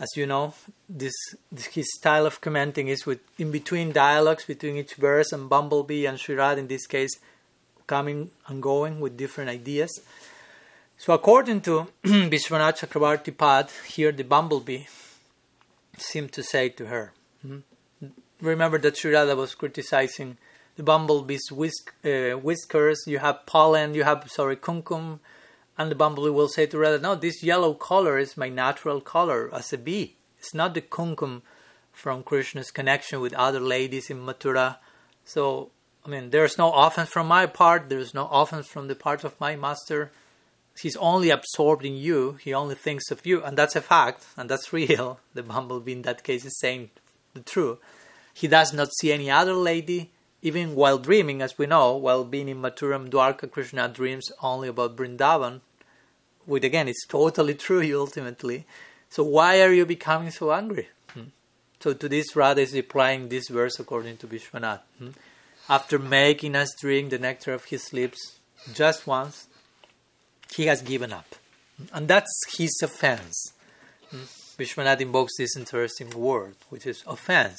As 0.00 0.08
you 0.14 0.26
know, 0.26 0.54
this, 0.88 1.14
this, 1.50 1.66
his 1.66 1.92
style 1.96 2.24
of 2.24 2.40
commenting 2.40 2.88
is 2.88 3.04
with 3.04 3.20
in 3.36 3.50
between 3.50 3.92
dialogues 3.92 4.44
between 4.44 4.76
each 4.76 4.94
verse 4.94 5.32
and 5.32 5.48
Bumblebee 5.48 6.06
and 6.06 6.18
Shirad 6.18 6.56
in 6.56 6.68
this 6.68 6.86
case 6.86 7.18
coming 7.86 8.30
and 8.46 8.62
going 8.62 9.00
with 9.00 9.16
different 9.16 9.50
ideas. 9.50 9.90
So, 10.98 11.12
according 11.12 11.62
to 11.62 11.88
Vishwanath 12.04 12.80
Chakravarti 12.80 13.36
Pad, 13.36 13.70
here 13.86 14.12
the 14.12 14.24
bumblebee 14.24 14.84
seemed 15.96 16.32
to 16.32 16.42
say 16.42 16.68
to 16.70 16.86
her, 16.86 17.12
hmm? 17.42 17.58
Remember 18.40 18.78
that 18.78 18.96
Sri 18.96 19.12
Radha 19.12 19.34
was 19.34 19.54
criticizing 19.56 20.36
the 20.76 20.84
bumblebee's 20.84 21.50
whisk, 21.50 21.92
uh, 22.04 22.38
whiskers, 22.38 23.02
you 23.06 23.18
have 23.18 23.44
pollen, 23.46 23.94
you 23.94 24.04
have, 24.04 24.30
sorry, 24.30 24.56
kumkum, 24.56 25.18
and 25.78 25.90
the 25.90 25.94
bumblebee 25.94 26.30
will 26.30 26.48
say 26.48 26.66
to 26.66 26.78
Radha, 26.78 26.98
No, 26.98 27.14
this 27.14 27.42
yellow 27.42 27.72
color 27.72 28.18
is 28.18 28.36
my 28.36 28.48
natural 28.48 29.00
color 29.00 29.48
as 29.52 29.72
a 29.72 29.78
bee. 29.78 30.16
It's 30.38 30.52
not 30.52 30.74
the 30.74 30.82
kumkum 30.82 31.42
from 31.92 32.22
Krishna's 32.22 32.70
connection 32.70 33.20
with 33.20 33.32
other 33.34 33.60
ladies 33.60 34.10
in 34.10 34.18
Mathura. 34.18 34.76
So, 35.24 35.70
I 36.04 36.08
mean, 36.08 36.30
there's 36.30 36.58
no 36.58 36.72
offense 36.72 37.08
from 37.08 37.28
my 37.28 37.46
part, 37.46 37.88
there's 37.88 38.14
no 38.14 38.28
offense 38.28 38.66
from 38.66 38.88
the 38.88 38.94
part 38.94 39.24
of 39.24 39.40
my 39.40 39.56
master 39.56 40.10
he's 40.80 40.96
only 40.96 41.30
absorbed 41.30 41.84
in 41.84 41.96
you, 41.96 42.38
he 42.40 42.54
only 42.54 42.74
thinks 42.74 43.10
of 43.10 43.26
you, 43.26 43.42
and 43.42 43.56
that's 43.56 43.76
a 43.76 43.80
fact, 43.80 44.24
and 44.36 44.48
that's 44.48 44.72
real. 44.72 45.20
The 45.34 45.42
bumblebee 45.42 45.92
in 45.92 46.02
that 46.02 46.24
case 46.24 46.44
is 46.44 46.58
saying 46.58 46.90
the 47.34 47.40
truth. 47.40 47.78
He 48.32 48.48
does 48.48 48.72
not 48.72 48.92
see 49.00 49.12
any 49.12 49.30
other 49.30 49.54
lady, 49.54 50.10
even 50.42 50.74
while 50.74 50.98
dreaming, 50.98 51.42
as 51.42 51.58
we 51.58 51.66
know, 51.66 51.96
while 51.96 52.24
being 52.24 52.48
in 52.48 52.62
Mathuram 52.62 53.08
Dwarka, 53.08 53.50
Krishna 53.50 53.88
dreams 53.88 54.30
only 54.40 54.68
about 54.68 54.96
Brindavan, 54.96 55.60
which 56.48 56.64
again 56.64 56.88
is 56.88 57.06
totally 57.08 57.54
true 57.54 57.82
ultimately. 58.00 58.64
So 59.10 59.22
why 59.22 59.62
are 59.62 59.72
you 59.72 59.86
becoming 59.86 60.30
so 60.30 60.52
angry? 60.52 60.88
Hmm. 61.12 61.30
So 61.80 61.92
to 61.92 62.08
this 62.08 62.34
Radha 62.34 62.62
is 62.62 62.72
replying 62.72 63.28
this 63.28 63.48
verse 63.48 63.78
according 63.78 64.16
to 64.18 64.26
Vishwanath. 64.26 64.80
Hmm. 64.98 65.10
After 65.68 65.98
making 65.98 66.56
us 66.56 66.70
drink 66.80 67.10
the 67.10 67.18
nectar 67.18 67.52
of 67.52 67.66
his 67.66 67.92
lips 67.92 68.38
just 68.72 69.06
once, 69.06 69.46
he 70.54 70.64
has 70.66 70.80
given 70.80 71.12
up. 71.12 71.34
And 71.92 72.08
that's 72.08 72.32
his 72.56 72.74
offense. 72.82 73.52
Vishwanath 74.58 75.00
invokes 75.00 75.36
this 75.36 75.56
interesting 75.56 76.10
word, 76.10 76.56
which 76.70 76.86
is 76.86 77.04
offense. 77.06 77.58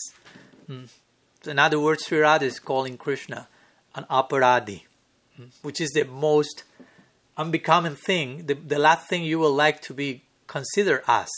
In 0.67 1.59
other 1.59 1.79
words, 1.79 2.05
Sri 2.05 2.19
Radha 2.19 2.45
is 2.45 2.59
calling 2.59 2.97
Krishna 2.97 3.47
an 3.95 4.05
aparadi, 4.09 4.83
which 5.61 5.79
is 5.79 5.91
the 5.91 6.03
most 6.03 6.63
unbecoming 7.39 7.95
thing, 7.95 8.45
the, 8.45 8.53
the 8.53 8.77
last 8.77 9.07
thing 9.07 9.23
you 9.23 9.39
would 9.39 9.47
like 9.65 9.81
to 9.83 9.93
be 9.93 10.23
considered 10.45 11.01
as. 11.07 11.29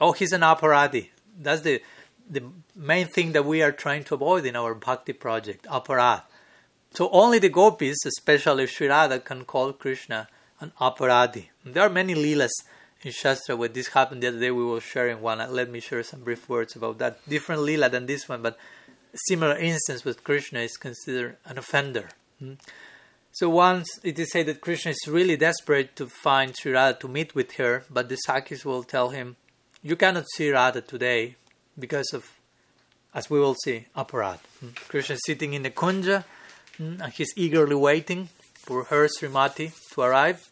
Oh, 0.00 0.12
he's 0.12 0.32
an 0.32 0.40
aparadi. 0.40 1.10
That's 1.38 1.60
the, 1.60 1.82
the 2.28 2.42
main 2.74 3.06
thing 3.06 3.32
that 3.32 3.44
we 3.44 3.62
are 3.62 3.72
trying 3.72 4.04
to 4.04 4.14
avoid 4.14 4.46
in 4.46 4.56
our 4.56 4.74
bhakti 4.74 5.12
project, 5.12 5.66
aparad. 5.66 6.22
So 6.92 7.10
only 7.10 7.38
the 7.38 7.50
gopis, 7.50 7.98
especially 8.06 8.66
Sri 8.66 8.88
Radha, 8.88 9.20
can 9.20 9.44
call 9.44 9.72
Krishna 9.72 10.28
an 10.60 10.72
aparadi. 10.80 11.48
There 11.64 11.82
are 11.82 11.90
many 11.90 12.14
lilas 12.14 12.54
in 13.02 13.12
Shastra 13.12 13.54
where 13.54 13.68
this 13.68 13.88
happened 13.88 14.22
the 14.22 14.28
other 14.28 14.40
day. 14.40 14.50
We 14.50 14.64
were 14.64 14.80
sharing 14.80 15.20
one. 15.20 15.38
Let 15.52 15.70
me 15.70 15.80
share 15.80 16.02
some 16.02 16.24
brief 16.24 16.48
words 16.48 16.74
about 16.74 16.98
that. 16.98 17.28
Different 17.28 17.62
lila 17.62 17.90
than 17.90 18.06
this 18.06 18.28
one, 18.28 18.40
but 18.42 18.58
similar 19.28 19.56
instance 19.58 20.04
with 20.04 20.24
Krishna 20.24 20.60
is 20.60 20.76
considered 20.76 21.36
an 21.44 21.58
offender. 21.58 22.08
Hmm? 22.38 22.54
So 23.38 23.48
once 23.48 24.00
it 24.02 24.18
is 24.18 24.32
said 24.32 24.46
that 24.46 24.60
Krishna 24.60 24.90
is 24.90 25.06
really 25.06 25.36
desperate 25.36 25.94
to 25.94 26.08
find 26.08 26.56
Sri 26.56 26.72
Radha 26.72 26.98
to 26.98 27.06
meet 27.06 27.36
with 27.36 27.52
her, 27.52 27.84
but 27.88 28.08
the 28.08 28.16
Sakis 28.16 28.64
will 28.64 28.82
tell 28.82 29.10
him, 29.10 29.36
"You 29.80 29.94
cannot 29.94 30.26
see 30.34 30.50
Radha 30.50 30.80
today 30.80 31.36
because 31.78 32.12
of, 32.12 32.32
as 33.14 33.30
we 33.30 33.38
will 33.38 33.54
see, 33.54 33.86
aparad." 33.94 34.40
Hmm? 34.58 34.70
Krishna 34.88 35.14
is 35.14 35.22
sitting 35.24 35.54
in 35.54 35.62
the 35.62 35.70
kunja, 35.70 36.24
hmm, 36.78 37.00
and 37.00 37.12
he's 37.12 37.32
eagerly 37.36 37.76
waiting 37.76 38.28
for 38.66 38.82
her 38.90 39.06
Srimati 39.06 39.70
to 39.92 40.00
arrive. 40.00 40.50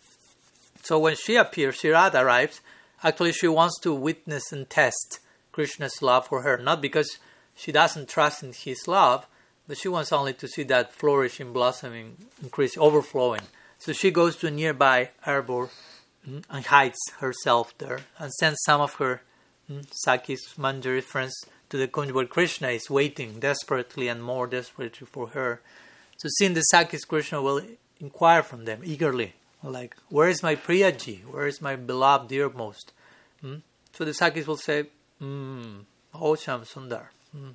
So 0.84 1.00
when 1.00 1.16
she 1.16 1.34
appears, 1.34 1.80
Sri 1.80 1.90
Radha 1.90 2.20
arrives, 2.20 2.60
actually 3.02 3.32
she 3.32 3.48
wants 3.48 3.80
to 3.80 3.92
witness 3.92 4.52
and 4.52 4.70
test 4.70 5.18
Krishna's 5.50 6.00
love 6.02 6.28
for 6.28 6.42
her, 6.42 6.56
not 6.56 6.80
because 6.80 7.18
she 7.56 7.72
doesn't 7.72 8.08
trust 8.08 8.44
in 8.44 8.52
his 8.52 8.86
love, 8.86 9.26
but 9.66 9.76
she 9.76 9.88
wants 9.88 10.12
only 10.12 10.32
to 10.34 10.48
see 10.48 10.62
that 10.64 10.92
flourishing, 10.92 11.52
blossoming, 11.52 12.16
increase, 12.42 12.76
overflowing. 12.78 13.42
So 13.78 13.92
she 13.92 14.10
goes 14.10 14.36
to 14.36 14.46
a 14.46 14.50
nearby 14.50 15.10
arbor 15.24 15.70
mm, 16.28 16.44
and 16.48 16.66
hides 16.66 16.98
herself 17.20 17.76
there 17.78 18.00
and 18.18 18.32
sends 18.32 18.58
some 18.64 18.80
of 18.80 18.94
her 18.94 19.22
mm, 19.70 19.86
Sakis 20.04 20.54
Manjari 20.58 21.02
friends 21.02 21.34
to 21.70 21.76
the 21.76 21.88
Kunj 21.88 22.12
where 22.12 22.26
Krishna 22.26 22.68
is 22.68 22.88
waiting 22.88 23.40
desperately 23.40 24.08
and 24.08 24.22
more 24.22 24.46
desperately 24.46 25.06
for 25.06 25.28
her. 25.28 25.60
So 26.18 26.28
seeing 26.38 26.54
the 26.54 26.62
Sakis, 26.62 27.04
Krishna 27.04 27.42
will 27.42 27.60
inquire 28.00 28.42
from 28.42 28.64
them 28.64 28.80
eagerly, 28.84 29.34
like, 29.62 29.96
Where 30.08 30.28
is 30.28 30.42
my 30.42 30.54
Priyaji? 30.54 31.24
Where 31.24 31.46
is 31.46 31.60
my 31.60 31.76
beloved, 31.76 32.30
dearmost? 32.30 32.92
Hmm? 33.40 33.56
So 33.92 34.04
the 34.04 34.14
Sakis 34.14 34.46
will 34.46 34.56
say, 34.56 34.86
mm, 35.20 35.84
Oh 36.14 36.32
Shyam 36.32 36.64
Sundar. 36.66 37.06
Hmm. 37.32 37.50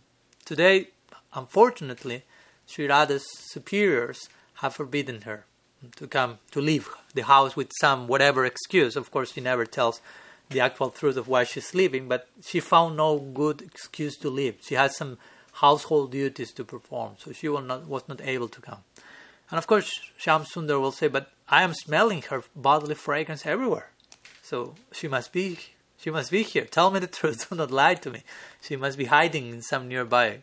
Today, 0.45 0.89
unfortunately, 1.34 2.24
Sri 2.66 2.88
Radha's 2.88 3.26
superiors 3.52 4.30
have 4.56 4.76
forbidden 4.76 5.22
her 5.22 5.46
to 5.96 6.08
come 6.08 6.40
to 6.52 6.62
leave 6.62 6.90
the 7.14 7.24
house 7.24 7.56
with 7.56 7.72
some 7.80 8.08
whatever 8.08 8.46
excuse. 8.46 8.96
Of 8.96 9.12
course, 9.12 9.34
she 9.34 9.42
never 9.42 9.66
tells 9.66 10.02
the 10.50 10.60
actual 10.60 10.90
truth 10.90 11.18
of 11.18 11.28
why 11.28 11.44
she's 11.44 11.74
leaving, 11.74 12.08
but 12.08 12.28
she 12.44 12.60
found 12.60 12.98
no 12.98 13.18
good 13.18 13.62
excuse 13.62 14.18
to 14.18 14.30
leave. 14.30 14.58
She 14.62 14.76
had 14.76 14.92
some 14.92 15.18
household 15.54 16.12
duties 16.12 16.52
to 16.54 16.64
perform, 16.64 17.16
so 17.18 17.32
she 17.32 17.50
was 17.50 17.66
not, 17.66 17.88
was 17.88 18.08
not 18.08 18.22
able 18.22 18.48
to 18.50 18.62
come. 18.62 18.80
And 19.50 19.58
of 19.58 19.68
course, 19.68 19.92
Shyam 20.20 20.46
Sundar 20.46 20.80
will 20.80 20.92
say, 20.92 21.08
but 21.08 21.32
I 21.50 21.64
am 21.64 21.74
smelling 21.74 22.22
her 22.30 22.44
bodily 22.56 22.96
fragrance 22.96 23.46
everywhere. 23.46 23.90
So 24.42 24.76
she 24.92 25.08
must 25.08 25.34
be 25.34 25.60
she 25.98 26.10
must 26.10 26.32
be 26.32 26.42
here. 26.42 26.66
Tell 26.66 26.90
me 26.90 27.00
the 27.00 27.08
truth. 27.20 27.50
Do 27.50 27.56
not 27.56 27.70
lie 27.70 27.94
to 27.96 28.10
me. 28.10 28.24
She 28.62 28.76
must 28.76 28.98
be 28.98 29.06
hiding 29.06 29.50
in 29.50 29.62
some 29.62 29.88
nearby 29.88 30.42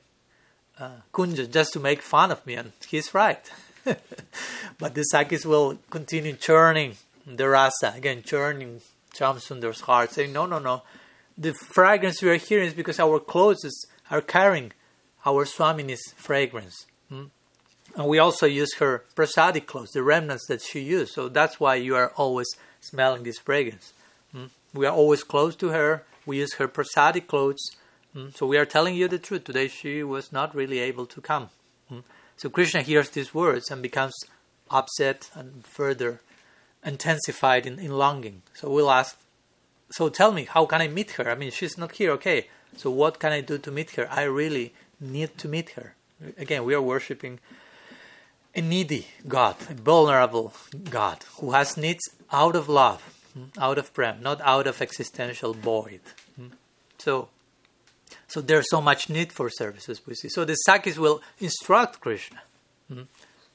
uh, 0.78 0.90
kunja 1.12 1.50
just 1.50 1.72
to 1.72 1.80
make 1.80 2.02
fun 2.02 2.30
of 2.30 2.44
me. 2.46 2.54
And 2.54 2.72
he's 2.88 3.14
right. 3.14 3.50
but 3.84 4.94
the 4.94 5.02
Sakis 5.02 5.44
will 5.44 5.78
continue 5.90 6.34
churning 6.34 6.96
the 7.26 7.48
rasa, 7.48 7.92
again, 7.96 8.22
churning 8.22 8.80
Sundar's 9.12 9.82
heart, 9.82 10.12
saying, 10.12 10.32
no, 10.32 10.46
no, 10.46 10.58
no. 10.58 10.82
The 11.36 11.54
fragrance 11.54 12.22
we 12.22 12.30
are 12.30 12.36
hearing 12.36 12.68
is 12.68 12.74
because 12.74 12.98
our 12.98 13.20
clothes 13.20 13.86
are 14.10 14.20
carrying 14.20 14.72
our 15.26 15.44
Swamini's 15.44 16.12
fragrance. 16.16 16.86
Hmm? 17.08 17.24
And 17.96 18.06
we 18.06 18.18
also 18.18 18.46
use 18.46 18.74
her 18.76 19.04
prasadic 19.14 19.66
clothes, 19.66 19.90
the 19.90 20.02
remnants 20.02 20.46
that 20.46 20.62
she 20.62 20.80
used. 20.80 21.12
So 21.12 21.28
that's 21.28 21.58
why 21.58 21.76
you 21.76 21.96
are 21.96 22.12
always 22.16 22.46
smelling 22.80 23.24
this 23.24 23.38
fragrance. 23.38 23.92
Mm? 24.34 24.50
We 24.72 24.86
are 24.86 24.94
always 24.94 25.24
close 25.24 25.56
to 25.56 25.68
her. 25.68 26.04
We 26.26 26.38
use 26.38 26.54
her 26.54 26.68
prasadic 26.68 27.26
clothes. 27.26 27.60
Mm? 28.14 28.36
So 28.36 28.46
we 28.46 28.58
are 28.58 28.66
telling 28.66 28.94
you 28.94 29.08
the 29.08 29.18
truth. 29.18 29.44
Today 29.44 29.68
she 29.68 30.02
was 30.02 30.32
not 30.32 30.54
really 30.54 30.78
able 30.78 31.06
to 31.06 31.20
come. 31.20 31.50
Mm? 31.90 32.02
So 32.36 32.48
Krishna 32.48 32.82
hears 32.82 33.10
these 33.10 33.34
words 33.34 33.70
and 33.70 33.82
becomes 33.82 34.14
upset 34.70 35.30
and 35.34 35.64
further 35.64 36.20
intensified 36.84 37.66
in, 37.66 37.78
in 37.78 37.92
longing. 37.92 38.42
So 38.54 38.70
we'll 38.70 38.90
ask, 38.90 39.18
so 39.90 40.08
tell 40.08 40.32
me, 40.32 40.44
how 40.44 40.66
can 40.66 40.80
I 40.80 40.88
meet 40.88 41.12
her? 41.12 41.30
I 41.30 41.34
mean, 41.34 41.50
she's 41.50 41.76
not 41.76 41.92
here, 41.92 42.12
okay. 42.12 42.48
So 42.76 42.90
what 42.90 43.18
can 43.18 43.32
I 43.32 43.40
do 43.40 43.58
to 43.58 43.70
meet 43.70 43.92
her? 43.92 44.08
I 44.10 44.22
really 44.22 44.74
need 45.00 45.36
to 45.38 45.48
meet 45.48 45.70
her. 45.70 45.94
Again, 46.36 46.64
we 46.64 46.74
are 46.74 46.82
worshipping 46.82 47.40
a 48.54 48.60
needy 48.60 49.06
God, 49.26 49.56
a 49.70 49.74
vulnerable 49.74 50.52
God 50.90 51.18
who 51.38 51.52
has 51.52 51.76
needs 51.76 52.08
out 52.32 52.56
of 52.56 52.68
love, 52.68 53.00
hmm, 53.34 53.60
out 53.60 53.78
of 53.78 53.92
prayer, 53.94 54.16
not 54.20 54.40
out 54.42 54.66
of 54.66 54.82
existential 54.82 55.54
void. 55.54 56.00
Hmm. 56.36 56.48
So, 56.98 57.28
so 58.28 58.40
there's 58.40 58.70
so 58.70 58.80
much 58.80 59.08
need 59.08 59.32
for 59.32 59.50
services 59.50 60.00
we 60.06 60.14
see. 60.14 60.28
So 60.28 60.44
the 60.44 60.54
Sakis 60.54 60.98
will 60.98 61.20
instruct 61.40 62.00
Krishna. 62.00 62.40
Hmm. 62.92 63.02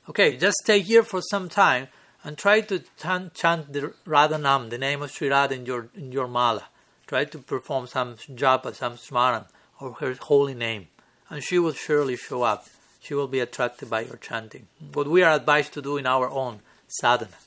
Okay, 0.10 0.36
just 0.36 0.58
stay 0.64 0.80
here 0.82 1.04
for 1.04 1.22
some 1.22 1.48
time 1.48 1.88
and 2.24 2.38
try 2.38 2.60
to 2.62 2.84
chant, 2.98 3.34
the 3.72 3.94
Radhanam, 4.06 4.70
the 4.70 4.78
name 4.78 5.02
of 5.02 5.12
Sri 5.12 5.30
Radha 5.30 5.56
in 5.56 5.66
your 5.66 5.88
in 5.96 6.12
your 6.12 6.28
mala. 6.28 6.66
Try 7.08 7.26
to 7.26 7.38
perform 7.38 7.88
some 7.88 8.16
japa, 8.16 8.74
some 8.76 8.98
smaran, 8.98 9.46
or 9.80 9.94
her 9.94 10.14
holy 10.20 10.54
name, 10.54 10.88
and 11.30 11.44
she 11.44 11.60
will 11.60 11.74
surely 11.74 12.18
show 12.18 12.44
up 12.44 12.66
she 13.04 13.14
will 13.14 13.28
be 13.28 13.42
attracted 13.42 13.90
by 13.90 14.02
your 14.02 14.16
chanting. 14.16 14.68
What 14.94 15.08
we 15.08 15.24
are 15.24 15.36
advised 15.36 15.74
to 15.74 15.82
do 15.82 15.98
in 15.98 16.08
our 16.08 16.30
own 16.30 16.62
sadhana. 16.88 17.38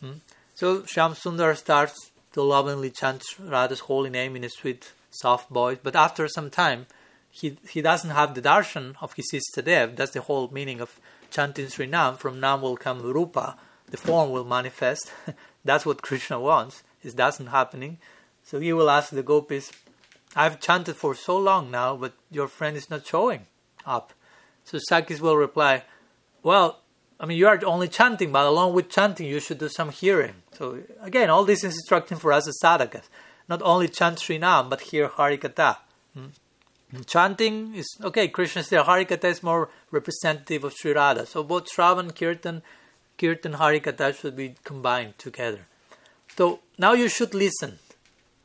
Hmm? 0.00 0.12
So 0.54 0.82
Shyam 0.82 1.16
Sundar 1.16 1.56
starts 1.56 2.12
to 2.32 2.42
lovingly 2.42 2.90
chant 2.90 3.24
Radha's 3.40 3.80
holy 3.80 4.08
name 4.08 4.36
in 4.36 4.44
a 4.44 4.48
sweet, 4.48 4.92
soft 5.10 5.50
voice, 5.50 5.78
but 5.82 5.96
after 5.96 6.26
some 6.28 6.50
time, 6.50 6.86
he, 7.30 7.56
he 7.68 7.80
doesn't 7.80 8.10
have 8.10 8.34
the 8.34 8.42
darshan 8.42 8.94
of 9.00 9.14
his 9.14 9.32
Istadev. 9.32 9.96
That's 9.96 10.12
the 10.12 10.22
whole 10.22 10.48
meaning 10.48 10.80
of 10.80 10.98
chanting 11.30 11.68
Sri 11.68 11.86
Nam. 11.86 12.16
From 12.16 12.40
Nam 12.40 12.62
will 12.62 12.76
come 12.76 13.00
Rupa, 13.02 13.56
the 13.90 13.96
form 13.96 14.30
will 14.30 14.44
manifest. 14.44 15.12
That's 15.64 15.86
what 15.86 16.02
Krishna 16.02 16.40
wants. 16.40 16.82
It 17.02 17.16
doesn't 17.16 17.46
happening. 17.46 17.98
So 18.42 18.58
he 18.60 18.72
will 18.72 18.90
ask 18.90 19.10
the 19.10 19.22
gopis, 19.22 19.70
I've 20.34 20.60
chanted 20.60 20.96
for 20.96 21.14
so 21.14 21.36
long 21.38 21.70
now, 21.70 21.96
but 21.96 22.14
your 22.30 22.48
friend 22.48 22.76
is 22.76 22.90
not 22.90 23.06
showing 23.06 23.46
up. 23.86 24.12
So 24.64 24.78
Sakis 24.88 25.20
will 25.20 25.36
reply, 25.36 25.84
Well, 26.42 26.80
I 27.18 27.26
mean, 27.26 27.36
you 27.36 27.48
are 27.48 27.60
only 27.64 27.88
chanting, 27.88 28.32
but 28.32 28.46
along 28.46 28.74
with 28.74 28.88
chanting, 28.88 29.26
you 29.26 29.40
should 29.40 29.58
do 29.58 29.68
some 29.68 29.90
hearing. 29.90 30.34
So 30.52 30.82
again, 31.00 31.30
all 31.30 31.44
this 31.44 31.64
is 31.64 31.74
instructing 31.74 32.18
for 32.18 32.32
us 32.32 32.48
as 32.48 32.58
sadhakas. 32.62 33.08
Not 33.50 33.62
only 33.62 33.88
chant 33.88 34.20
Sri 34.20 34.38
Nam, 34.38 34.70
but 34.70 34.80
hear 34.80 35.08
Harikatha. 35.08 35.78
Hmm? 36.14 36.26
Chanting 37.04 37.74
is 37.74 37.88
okay. 38.00 38.28
Krishna 38.28 38.62
said 38.62 38.84
Harikatha 38.84 39.24
is 39.24 39.42
more 39.42 39.68
representative 39.90 40.62
of 40.62 40.72
Sri 40.72 40.92
Radha. 40.92 41.26
So 41.26 41.42
both 41.42 41.68
Shravan, 41.68 42.14
Kirtan, 42.14 42.62
Kirtan, 43.18 43.54
Harikatha 43.54 44.14
should 44.14 44.36
be 44.36 44.54
combined 44.62 45.18
together. 45.18 45.66
So 46.36 46.60
now 46.78 46.92
you 46.92 47.08
should 47.08 47.34
listen. 47.34 47.80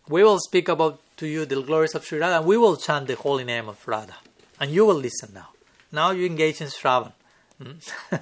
We 0.09 0.23
will 0.23 0.39
speak 0.39 0.67
about 0.69 0.99
to 1.17 1.27
you 1.27 1.45
the 1.45 1.61
glories 1.61 1.93
of 1.93 2.03
Sri 2.03 2.19
Radha, 2.19 2.37
and 2.37 2.45
we 2.45 2.57
will 2.57 2.75
chant 2.75 3.07
the 3.07 3.15
holy 3.15 3.43
name 3.43 3.69
of 3.69 3.87
Radha, 3.87 4.15
and 4.59 4.71
you 4.71 4.85
will 4.85 4.95
listen 4.95 5.31
now. 5.33 5.49
Now 5.91 6.11
you 6.11 6.25
engage 6.25 6.61
in 6.61 6.67
Shravan. 6.67 7.13
Hmm? 7.61 7.73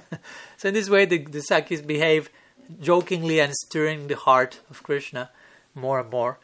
so 0.58 0.68
in 0.68 0.74
this 0.74 0.90
way, 0.90 1.06
the, 1.06 1.18
the 1.18 1.40
Sakis 1.40 1.80
behave 1.80 2.28
jokingly 2.80 3.40
and 3.40 3.54
stirring 3.54 4.06
the 4.06 4.16
heart 4.16 4.60
of 4.70 4.82
Krishna 4.82 5.30
more 5.74 6.00
and 6.00 6.10
more. 6.10 6.38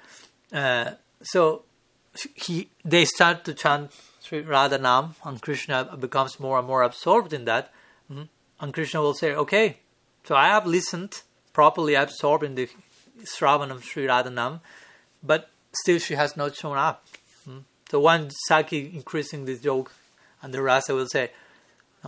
Uh, 0.52 0.92
so 1.22 1.64
he, 2.34 2.68
they 2.84 3.04
start 3.04 3.44
to 3.44 3.54
chant 3.54 3.92
Sri 4.20 4.40
Radha 4.40 4.78
Nam, 4.78 5.14
and 5.24 5.40
Krishna 5.40 5.96
becomes 5.98 6.40
more 6.40 6.58
and 6.58 6.66
more 6.66 6.82
absorbed 6.82 7.32
in 7.32 7.44
that. 7.44 7.72
Mm-hmm. 8.10 8.22
And 8.60 8.74
Krishna 8.74 9.00
will 9.00 9.14
say, 9.14 9.32
"Okay, 9.34 9.78
so 10.24 10.34
I 10.34 10.48
have 10.48 10.66
listened 10.66 11.22
properly, 11.52 11.94
absorbed 11.94 12.44
in 12.44 12.54
the 12.54 12.68
Shravan 13.24 13.70
of 13.70 13.84
Sri 13.84 14.06
Radha 14.06 14.30
Nam, 14.30 14.60
but 15.22 15.50
still 15.72 15.98
she 15.98 16.14
has 16.14 16.36
not 16.36 16.56
shown 16.56 16.76
up." 16.76 17.06
Mm-hmm. 17.48 17.60
So 17.90 18.00
one 18.00 18.30
Saki 18.48 18.90
increasing 18.94 19.44
this 19.44 19.60
joke 19.60 19.92
and 20.42 20.54
the 20.54 20.62
rasa 20.62 20.94
will 20.94 21.08
say, 21.08 21.30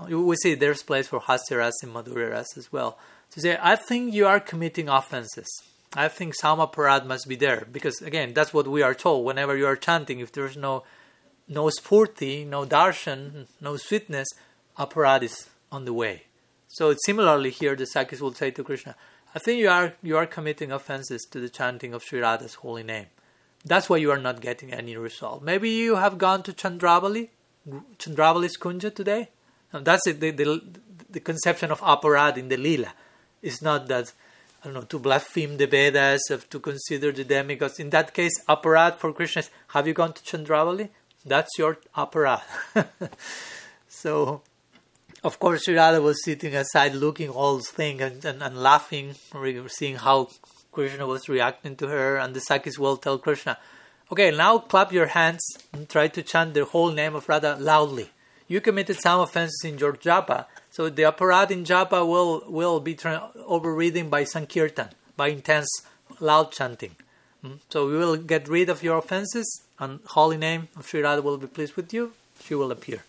we 0.08 0.36
see 0.36 0.54
there's 0.54 0.82
place 0.82 1.08
for 1.08 1.20
hasya 1.20 1.58
rasa 1.58 1.86
and 1.86 1.94
madhurya 1.94 2.30
rasa 2.30 2.58
as 2.58 2.72
well. 2.72 2.98
To 3.32 3.40
say, 3.40 3.58
I 3.60 3.76
think 3.76 4.14
you 4.14 4.26
are 4.26 4.40
committing 4.40 4.88
offenses. 4.88 5.48
I 5.94 6.08
think 6.08 6.34
sama 6.34 6.66
parad 6.66 7.06
must 7.06 7.28
be 7.28 7.36
there 7.36 7.66
because 7.70 8.00
again, 8.00 8.32
that's 8.34 8.54
what 8.54 8.66
we 8.66 8.82
are 8.82 8.94
told. 8.94 9.24
Whenever 9.24 9.56
you 9.56 9.66
are 9.66 9.76
chanting, 9.76 10.20
if 10.20 10.32
there's 10.32 10.56
no 10.56 10.84
no 11.48 11.64
spurti, 11.66 12.46
no 12.46 12.64
darshan, 12.64 13.46
no 13.60 13.76
sweetness, 13.76 14.28
aparad 14.78 15.22
is 15.22 15.50
on 15.70 15.84
the 15.84 15.92
way. 15.92 16.24
So 16.68 16.94
similarly 17.04 17.50
here, 17.50 17.76
the 17.76 17.84
Sakis 17.84 18.20
will 18.20 18.32
say 18.32 18.50
to 18.52 18.64
Krishna, 18.64 18.96
I 19.34 19.38
think 19.38 19.60
you 19.60 19.68
are 19.68 19.94
you 20.02 20.16
are 20.16 20.26
committing 20.26 20.72
offenses 20.72 21.26
to 21.30 21.40
the 21.40 21.48
chanting 21.48 21.92
of 21.92 22.02
Sri 22.02 22.20
Radha's 22.20 22.54
holy 22.54 22.82
name. 22.82 23.06
That's 23.64 23.88
why 23.88 23.98
you 23.98 24.10
are 24.10 24.18
not 24.18 24.40
getting 24.40 24.72
any 24.72 24.96
result. 24.96 25.42
Maybe 25.42 25.70
you 25.70 25.96
have 25.96 26.18
gone 26.18 26.42
to 26.44 26.52
Chandravali, 26.52 27.28
Chandravali's 27.98 28.56
Kunja 28.56 28.94
today. 28.94 29.28
And 29.72 29.84
that's 29.84 30.06
it, 30.06 30.20
the, 30.20 30.30
the, 30.30 30.62
the 31.10 31.20
conception 31.20 31.70
of 31.70 31.80
aparad 31.80 32.36
in 32.36 32.48
the 32.48 32.56
lila. 32.56 32.92
It's 33.40 33.62
not 33.62 33.88
that, 33.88 34.12
I 34.62 34.66
don't 34.66 34.74
know, 34.74 34.82
to 34.82 34.98
blaspheme 35.00 35.56
the 35.56 35.66
Vedas, 35.66 36.30
of, 36.30 36.48
to 36.50 36.60
consider 36.60 37.10
the 37.10 37.24
demigods. 37.24 37.80
In 37.80 37.90
that 37.90 38.14
case, 38.14 38.32
aparad 38.48 38.96
for 38.96 39.12
Krishna 39.12 39.42
have 39.68 39.88
you 39.88 39.94
gone 39.94 40.12
to 40.12 40.22
Chandravali? 40.22 40.88
That's 41.26 41.50
your 41.58 41.78
aparad. 41.96 42.42
so, 43.88 44.42
of 45.24 45.40
course, 45.40 45.64
Sri 45.64 45.74
Radha 45.74 46.00
was 46.00 46.22
sitting 46.24 46.54
aside 46.54 46.94
looking 46.94 47.28
all 47.28 47.56
this 47.56 47.70
thing 47.70 48.00
and, 48.00 48.24
and, 48.24 48.40
and 48.40 48.56
laughing, 48.56 49.16
seeing 49.66 49.96
how 49.96 50.28
Krishna 50.70 51.06
was 51.06 51.28
reacting 51.28 51.74
to 51.76 51.88
her. 51.88 52.16
And 52.16 52.32
the 52.32 52.40
Sakis 52.40 52.78
will 52.78 52.96
tell 52.96 53.18
Krishna, 53.18 53.58
Okay, 54.12 54.30
now 54.30 54.58
clap 54.58 54.92
your 54.92 55.06
hands 55.06 55.42
and 55.72 55.88
try 55.88 56.06
to 56.06 56.22
chant 56.22 56.54
the 56.54 56.66
whole 56.66 56.92
name 56.92 57.14
of 57.14 57.28
Radha 57.28 57.56
loudly. 57.58 58.10
You 58.46 58.60
committed 58.60 59.00
some 59.00 59.20
offenses 59.20 59.62
in 59.64 59.78
your 59.78 59.94
japa, 59.94 60.44
so 60.72 60.88
the 60.88 61.02
aparad 61.02 61.50
in 61.50 61.64
japa 61.64 62.06
will, 62.06 62.44
will 62.48 62.80
be 62.80 62.94
tra- 62.94 63.30
overridden 63.46 64.08
by 64.08 64.24
sankirtan, 64.24 64.88
by 65.18 65.28
intense 65.28 65.68
loud 66.18 66.50
chanting. 66.50 66.96
Mm? 67.44 67.58
So 67.68 67.86
we 67.86 67.98
will 67.98 68.16
get 68.16 68.48
rid 68.48 68.70
of 68.70 68.82
your 68.82 68.96
offenses, 68.96 69.62
and 69.78 70.00
holy 70.06 70.38
name 70.38 70.68
of 70.76 70.88
Sri 70.88 71.02
Radha 71.02 71.20
will 71.20 71.36
be 71.36 71.46
pleased 71.46 71.76
with 71.76 71.92
you. 71.92 72.12
She 72.42 72.54
will 72.54 72.72
appear. 72.72 73.04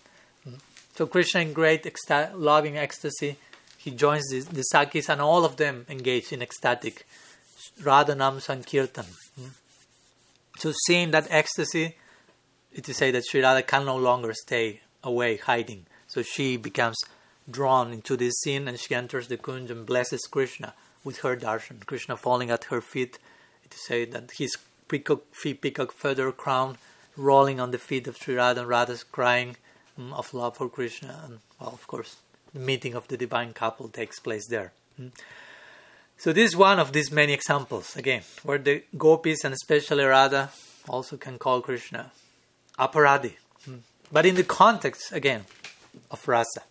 Mm? 0.45 0.59
So 0.95 1.07
Krishna, 1.07 1.39
in 1.39 1.53
great 1.53 1.89
loving 2.35 2.77
ecstasy, 2.77 3.37
he 3.77 3.91
joins 3.91 4.27
the, 4.29 4.41
the 4.41 4.63
Sakis, 4.63 5.07
and 5.07 5.21
all 5.21 5.45
of 5.45 5.55
them 5.55 5.85
engage 5.87 6.33
in 6.33 6.41
ecstatic 6.41 7.07
Radha 7.81 8.13
Nam 8.13 8.41
Sankirtan. 8.41 9.05
Mm? 9.39 9.51
So 10.57 10.73
seeing 10.85 11.11
that 11.11 11.27
ecstasy, 11.29 11.95
it 12.73 12.89
is 12.89 12.97
said 12.97 13.13
that 13.13 13.25
Sri 13.25 13.41
Radha 13.41 13.63
can 13.63 13.85
no 13.85 13.95
longer 13.95 14.33
stay 14.33 14.81
away 15.01 15.37
hiding. 15.37 15.85
So 16.07 16.23
she 16.23 16.57
becomes 16.57 16.97
drawn 17.49 17.91
into 17.91 18.15
this 18.15 18.35
scene 18.41 18.67
and 18.67 18.79
she 18.79 18.95
enters 18.95 19.27
the 19.27 19.37
kunj 19.37 19.69
and 19.69 19.85
blesses 19.85 20.27
Krishna 20.29 20.73
with 21.03 21.19
her 21.19 21.35
darshan. 21.35 21.85
Krishna 21.85 22.17
falling 22.17 22.49
at 22.49 22.65
her 22.65 22.81
feet. 22.81 23.19
Is 23.71 23.85
said 23.87 24.11
that 24.11 24.31
his 24.37 24.55
peacock, 24.87 25.23
peacock 25.41 25.91
feather 25.91 26.31
crown 26.31 26.77
rolling 27.17 27.59
on 27.59 27.71
the 27.71 27.77
feet 27.77 28.07
of 28.07 28.17
Sri 28.17 28.35
Radha 28.35 28.61
and 28.61 28.69
Radha's 28.69 29.03
crying 29.03 29.55
um, 29.97 30.13
of 30.13 30.33
love 30.33 30.57
for 30.57 30.69
Krishna. 30.69 31.21
And, 31.25 31.39
well, 31.59 31.71
of 31.71 31.87
course, 31.87 32.17
the 32.53 32.59
meeting 32.59 32.93
of 32.93 33.07
the 33.07 33.17
divine 33.17 33.53
couple 33.53 33.87
takes 33.87 34.19
place 34.19 34.47
there. 34.47 34.73
Mm. 34.99 35.11
So 36.17 36.31
this 36.31 36.51
is 36.51 36.55
one 36.55 36.79
of 36.79 36.93
these 36.93 37.11
many 37.11 37.33
examples, 37.33 37.95
again, 37.95 38.21
where 38.43 38.57
the 38.57 38.83
gopis 38.97 39.43
and 39.43 39.53
especially 39.53 40.03
Radha 40.03 40.51
also 40.87 41.17
can 41.17 41.37
call 41.37 41.61
Krishna 41.61 42.11
aparadi. 42.79 43.33
Hmm. 43.65 43.77
But 44.11 44.25
in 44.25 44.35
the 44.35 44.43
context, 44.43 45.11
again, 45.11 45.45
of 46.11 46.27
rasa. 46.27 46.63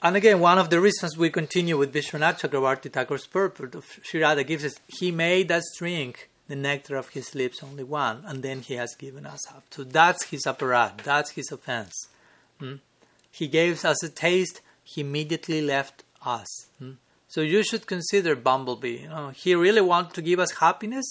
And 0.00 0.16
again, 0.16 0.38
one 0.38 0.58
of 0.58 0.70
the 0.70 0.80
reasons 0.80 1.18
we 1.18 1.28
continue 1.28 1.76
with 1.76 1.92
Vishwanath 1.92 2.40
Chakravarti 2.40 2.92
Thakur's 2.92 3.26
purport 3.26 3.74
of 3.74 3.84
Sri 4.02 4.22
Radha 4.22 4.44
gives 4.44 4.64
us, 4.64 4.76
he 4.86 5.10
made 5.10 5.50
us 5.50 5.64
drink 5.76 6.28
the 6.46 6.54
nectar 6.54 6.96
of 6.96 7.08
his 7.08 7.34
lips, 7.34 7.64
only 7.64 7.82
one, 7.82 8.22
and 8.24 8.44
then 8.44 8.60
he 8.60 8.74
has 8.74 8.94
given 8.94 9.26
us 9.26 9.40
up. 9.50 9.64
So 9.70 9.82
that's 9.82 10.26
his 10.26 10.44
aparad, 10.46 11.02
that's 11.02 11.32
his 11.32 11.50
offense. 11.50 12.08
Hmm? 12.60 12.76
He 13.32 13.48
gave 13.48 13.84
us 13.84 14.02
a 14.04 14.08
taste, 14.08 14.60
he 14.84 15.00
immediately 15.00 15.60
left 15.60 16.04
us. 16.24 16.68
Hmm? 16.78 16.92
So 17.26 17.40
you 17.40 17.64
should 17.64 17.88
consider 17.88 18.36
Bumblebee. 18.36 19.00
You 19.02 19.08
know, 19.08 19.28
he 19.30 19.56
really 19.56 19.82
wanted 19.82 20.14
to 20.14 20.22
give 20.22 20.38
us 20.38 20.52
happiness 20.52 21.06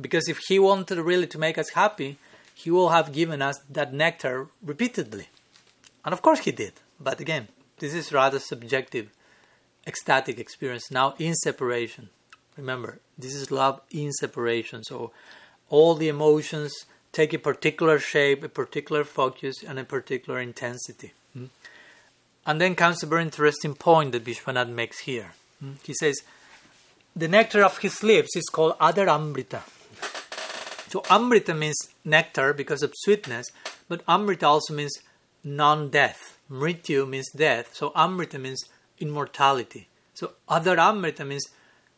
because 0.00 0.28
if 0.28 0.38
he 0.48 0.58
wanted 0.58 0.98
really 0.98 1.26
to 1.28 1.38
make 1.38 1.58
us 1.58 1.70
happy, 1.70 2.16
he 2.54 2.70
will 2.70 2.88
have 2.88 3.12
given 3.12 3.42
us 3.42 3.58
that 3.68 3.92
nectar 3.92 4.48
repeatedly. 4.62 5.28
And 6.04 6.14
of 6.14 6.22
course 6.22 6.40
he 6.40 6.52
did. 6.52 6.72
But 6.98 7.20
again, 7.20 7.48
this 7.78 7.94
is 7.94 8.12
rather 8.12 8.38
subjective, 8.38 9.10
ecstatic 9.86 10.38
experience. 10.38 10.90
Now 10.90 11.14
in 11.18 11.34
separation. 11.34 12.10
Remember, 12.56 13.00
this 13.18 13.34
is 13.34 13.50
love 13.50 13.80
in 13.90 14.12
separation. 14.12 14.84
So 14.84 15.10
all 15.68 15.94
the 15.94 16.08
emotions 16.08 16.72
take 17.12 17.32
a 17.32 17.38
particular 17.38 17.98
shape, 17.98 18.42
a 18.44 18.48
particular 18.48 19.04
focus, 19.04 19.62
and 19.62 19.78
a 19.78 19.84
particular 19.84 20.40
intensity. 20.40 21.12
Mm? 21.36 21.48
And 22.46 22.60
then 22.60 22.74
comes 22.74 23.02
a 23.02 23.06
very 23.06 23.22
interesting 23.22 23.74
point 23.74 24.12
that 24.12 24.24
Vishwanath 24.24 24.68
makes 24.68 25.00
here. 25.00 25.32
Mm? 25.64 25.76
He 25.84 25.94
says, 25.94 26.22
the 27.16 27.28
nectar 27.28 27.62
of 27.62 27.78
his 27.78 28.02
lips 28.02 28.36
is 28.36 28.48
called 28.52 28.78
Adhar 28.80 29.08
Amrita. 29.08 29.62
So 30.88 31.02
Amrita 31.10 31.54
means 31.54 31.76
nectar 32.04 32.52
because 32.52 32.82
of 32.82 32.92
sweetness, 32.94 33.46
but 33.88 34.02
Amrita 34.08 34.46
also 34.46 34.74
means 34.74 34.92
non-death. 35.42 36.33
Mrityu 36.50 37.08
means 37.08 37.30
death, 37.34 37.74
so 37.74 37.92
Amrita 37.94 38.38
means 38.38 38.64
immortality. 38.98 39.88
So 40.14 40.32
Adhar 40.48 40.78
Amrita 40.78 41.24
means 41.24 41.44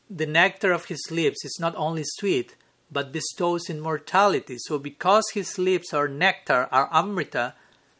the 0.08 0.26
nectar 0.26 0.72
of 0.72 0.86
his 0.86 1.00
lips 1.10 1.44
is 1.44 1.58
not 1.60 1.74
only 1.76 2.02
sweet, 2.04 2.54
but 2.90 3.12
bestows 3.12 3.68
immortality. 3.68 4.56
So 4.58 4.78
because 4.78 5.24
his 5.34 5.58
lips 5.58 5.92
are 5.92 6.08
nectar, 6.08 6.68
are 6.70 6.88
Amrita, 6.92 7.54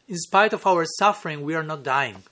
in 0.07 0.17
spite 0.17 0.53
of 0.53 0.65
our 0.65 0.85
suffering, 0.97 1.43
we 1.43 1.53
are 1.53 1.63
not 1.63 1.83
dying. 1.83 2.23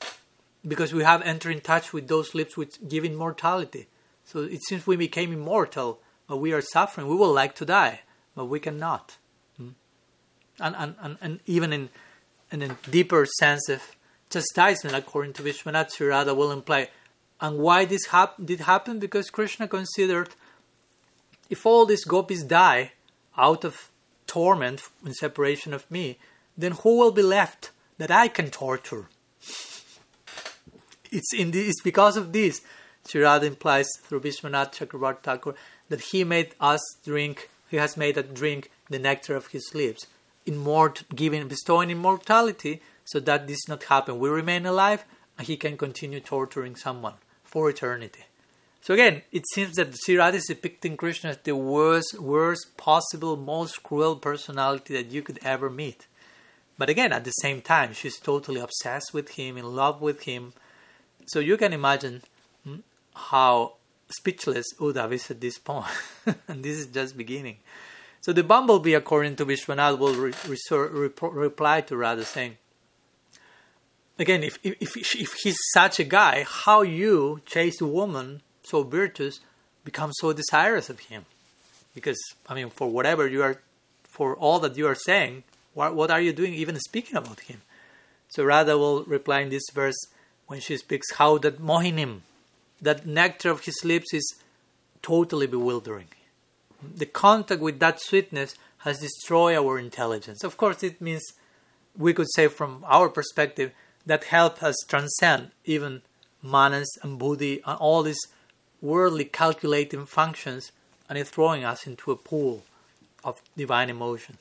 Because 0.66 0.94
we 0.94 1.04
have 1.04 1.22
entered 1.22 1.52
in 1.52 1.62
touch 1.62 1.94
with 1.94 2.08
those 2.08 2.34
lips 2.34 2.58
which 2.58 2.88
give 2.88 3.04
immortality. 3.04 3.88
So 4.24 4.40
it 4.40 4.64
seems 4.64 4.88
we 4.88 4.96
became 4.96 5.34
immortal, 5.34 6.00
but 6.28 6.38
we 6.38 6.54
are 6.54 6.62
suffering. 6.62 7.08
We 7.08 7.16
would 7.16 7.28
like 7.34 7.54
to 7.56 7.66
die, 7.66 8.02
but 8.34 8.46
we 8.46 8.60
cannot. 8.60 9.18
Hmm? 9.58 9.70
And, 10.60 10.76
and, 10.76 10.96
and, 11.02 11.18
and 11.22 11.40
even 11.46 11.74
in, 11.74 11.90
in 12.52 12.62
a 12.64 12.78
deeper 12.90 13.28
sense 13.40 13.70
of 13.70 13.96
chastisement, 14.30 14.96
according 14.96 15.34
to 15.34 15.44
Vishwanath 15.44 15.92
Sri 15.92 16.10
will 16.10 16.52
imply. 16.52 16.90
And 17.42 17.60
why 17.60 17.86
this 17.86 18.08
hap- 18.08 18.44
did 18.44 18.62
happen? 18.62 19.00
Because 19.00 19.30
Krishna 19.30 19.68
considered 19.68 20.30
if 21.50 21.66
all 21.66 21.86
these 21.86 22.06
gopis 22.06 22.44
die 22.44 22.94
out 23.38 23.64
of 23.64 23.90
torment 24.28 24.82
in 25.06 25.14
separation 25.14 25.74
of 25.74 25.90
me, 25.92 26.18
then 26.58 26.72
who 26.72 26.98
will 26.98 27.12
be 27.12 27.22
left 27.22 27.72
that 27.98 28.12
I 28.12 28.28
can 28.28 28.50
torture? 28.50 29.08
It's, 31.12 31.34
in 31.34 31.52
the, 31.52 31.62
it's 31.62 31.82
because 31.82 32.18
of 32.18 32.34
this, 32.34 32.62
Sri 33.08 33.24
implies 33.24 33.88
through 34.02 34.20
Vishwanath 34.22 34.74
Chakravarti 34.76 35.22
Thakur, 35.22 35.56
that 35.88 36.02
he 36.02 36.26
made 36.26 36.56
us 36.60 36.82
drink, 37.06 37.50
he 37.70 37.78
has 37.78 37.96
made 37.96 38.18
us 38.18 38.26
drink 38.34 38.70
the 38.90 39.00
nectar 39.00 39.36
of 39.36 39.48
his 39.48 39.72
lips, 39.74 40.08
immort, 40.46 41.04
giving, 41.16 41.48
bestowing 41.48 41.90
immortality, 41.90 42.82
so 43.06 43.20
that 43.22 43.48
this 43.48 43.68
not 43.68 43.84
happen. 43.84 44.20
We 44.20 44.30
remain 44.30 44.66
alive, 44.66 45.06
and 45.38 45.48
he 45.48 45.56
can 45.56 45.78
continue 45.78 46.20
torturing 46.20 46.76
someone 46.76 47.14
for 47.44 47.70
eternity. 47.70 48.26
So 48.82 48.94
again, 48.94 49.24
it 49.32 49.46
seems 49.54 49.76
that 49.76 49.96
Sri 49.98 50.18
Radha 50.18 50.38
is 50.38 50.46
depicting 50.46 50.98
Krishna 50.98 51.32
as 51.32 51.38
the 51.38 51.56
worst, 51.56 52.20
worst 52.20 52.78
possible, 52.78 53.36
most 53.36 53.82
cruel 53.82 54.16
personality 54.16 54.94
that 54.94 55.12
you 55.12 55.24
could 55.24 55.40
ever 55.44 55.70
meet. 55.70 56.06
But 56.78 56.90
again, 56.90 57.12
at 57.14 57.24
the 57.24 57.32
same 57.32 57.62
time, 57.62 57.94
she's 57.94 58.20
totally 58.20 58.60
obsessed 58.60 59.14
with 59.14 59.30
him, 59.30 59.58
in 59.58 59.76
love 59.76 60.02
with 60.02 60.24
him. 60.24 60.54
So 61.28 61.40
you 61.40 61.58
can 61.58 61.74
imagine 61.74 62.22
hmm, 62.64 62.78
how 63.16 63.74
speechless 64.10 64.68
Uddhav 64.80 65.12
is 65.14 65.32
at 65.32 65.42
this 65.42 65.58
point. 65.58 65.88
and 66.48 66.64
this 66.64 66.78
is 66.78 66.88
just 66.88 67.18
beginning. 67.18 67.58
So 68.22 68.34
the 68.34 68.44
bumblebee, 68.44 68.94
according 68.94 69.36
to 69.38 69.46
Vishwanath, 69.46 69.98
will 69.98 70.16
re- 70.16 71.12
reply 71.32 71.82
to 71.82 71.98
Radha 71.98 72.26
saying, 72.26 72.58
again, 74.18 74.44
if, 74.44 74.58
if, 74.64 74.96
if, 74.98 75.34
he's 75.44 75.58
such 75.74 76.00
a 76.00 76.04
guy, 76.04 76.46
how 76.48 76.82
you 76.82 77.42
chase 77.46 77.82
a 77.82 77.86
woman 77.86 78.42
so 78.64 78.84
virtuous 78.84 79.40
become 79.84 80.12
so 80.14 80.34
desirous 80.34 80.90
of 80.90 81.00
him? 81.00 81.26
Because, 81.94 82.20
I 82.48 82.54
mean, 82.54 82.70
for 82.70 82.90
whatever 82.90 83.28
you 83.28 83.44
are, 83.44 83.62
for 84.04 84.36
all 84.36 84.60
that 84.60 84.78
you 84.78 84.88
are 84.88 84.96
saying, 84.96 85.44
what, 85.74 85.96
what 85.96 86.12
are 86.12 86.22
you 86.22 86.34
doing 86.34 86.54
even 86.54 86.80
speaking 86.80 87.18
about 87.18 87.42
him? 87.42 87.62
So 88.30 88.44
Radha 88.44 88.78
will 88.78 89.04
reply 89.04 89.42
in 89.42 89.50
this 89.50 89.64
verse 89.74 89.98
when 90.48 90.60
she 90.60 90.78
speaks 90.78 91.14
how 91.16 91.38
that 91.40 91.62
mohinim, 91.62 92.22
that 92.82 93.06
nectar 93.06 93.50
of 93.50 93.66
his 93.66 93.84
lips 93.84 94.14
is 94.14 94.36
totally 95.02 95.48
bewildering. 95.48 96.08
The 96.84 97.06
contact 97.06 97.62
with 97.62 97.80
that 97.80 98.02
sweetness 98.02 98.56
has 98.80 99.00
destroyed 99.00 99.58
our 99.58 99.80
intelligence. 99.80 100.44
Of 100.44 100.58
course, 100.58 100.84
it 100.84 101.02
means 101.02 101.24
we 101.98 102.14
could 102.14 102.28
say 102.36 102.48
from 102.48 102.84
our 102.88 103.10
perspective 103.10 103.72
that 104.06 104.26
help 104.26 104.62
us 104.62 104.76
transcend 104.88 105.52
even 105.66 106.02
manas 106.42 106.98
and 107.02 107.18
buddhi 107.18 107.62
and 107.66 107.78
all 107.80 108.04
these 108.04 108.20
worldly 108.82 109.26
calculating 109.26 110.06
functions 110.06 110.72
and 111.10 111.18
is 111.18 111.30
throwing 111.30 111.64
us 111.64 111.88
into 111.88 112.12
a 112.12 112.16
pool 112.16 112.64
of 113.24 113.42
divine 113.58 113.90
emotions. 113.90 114.38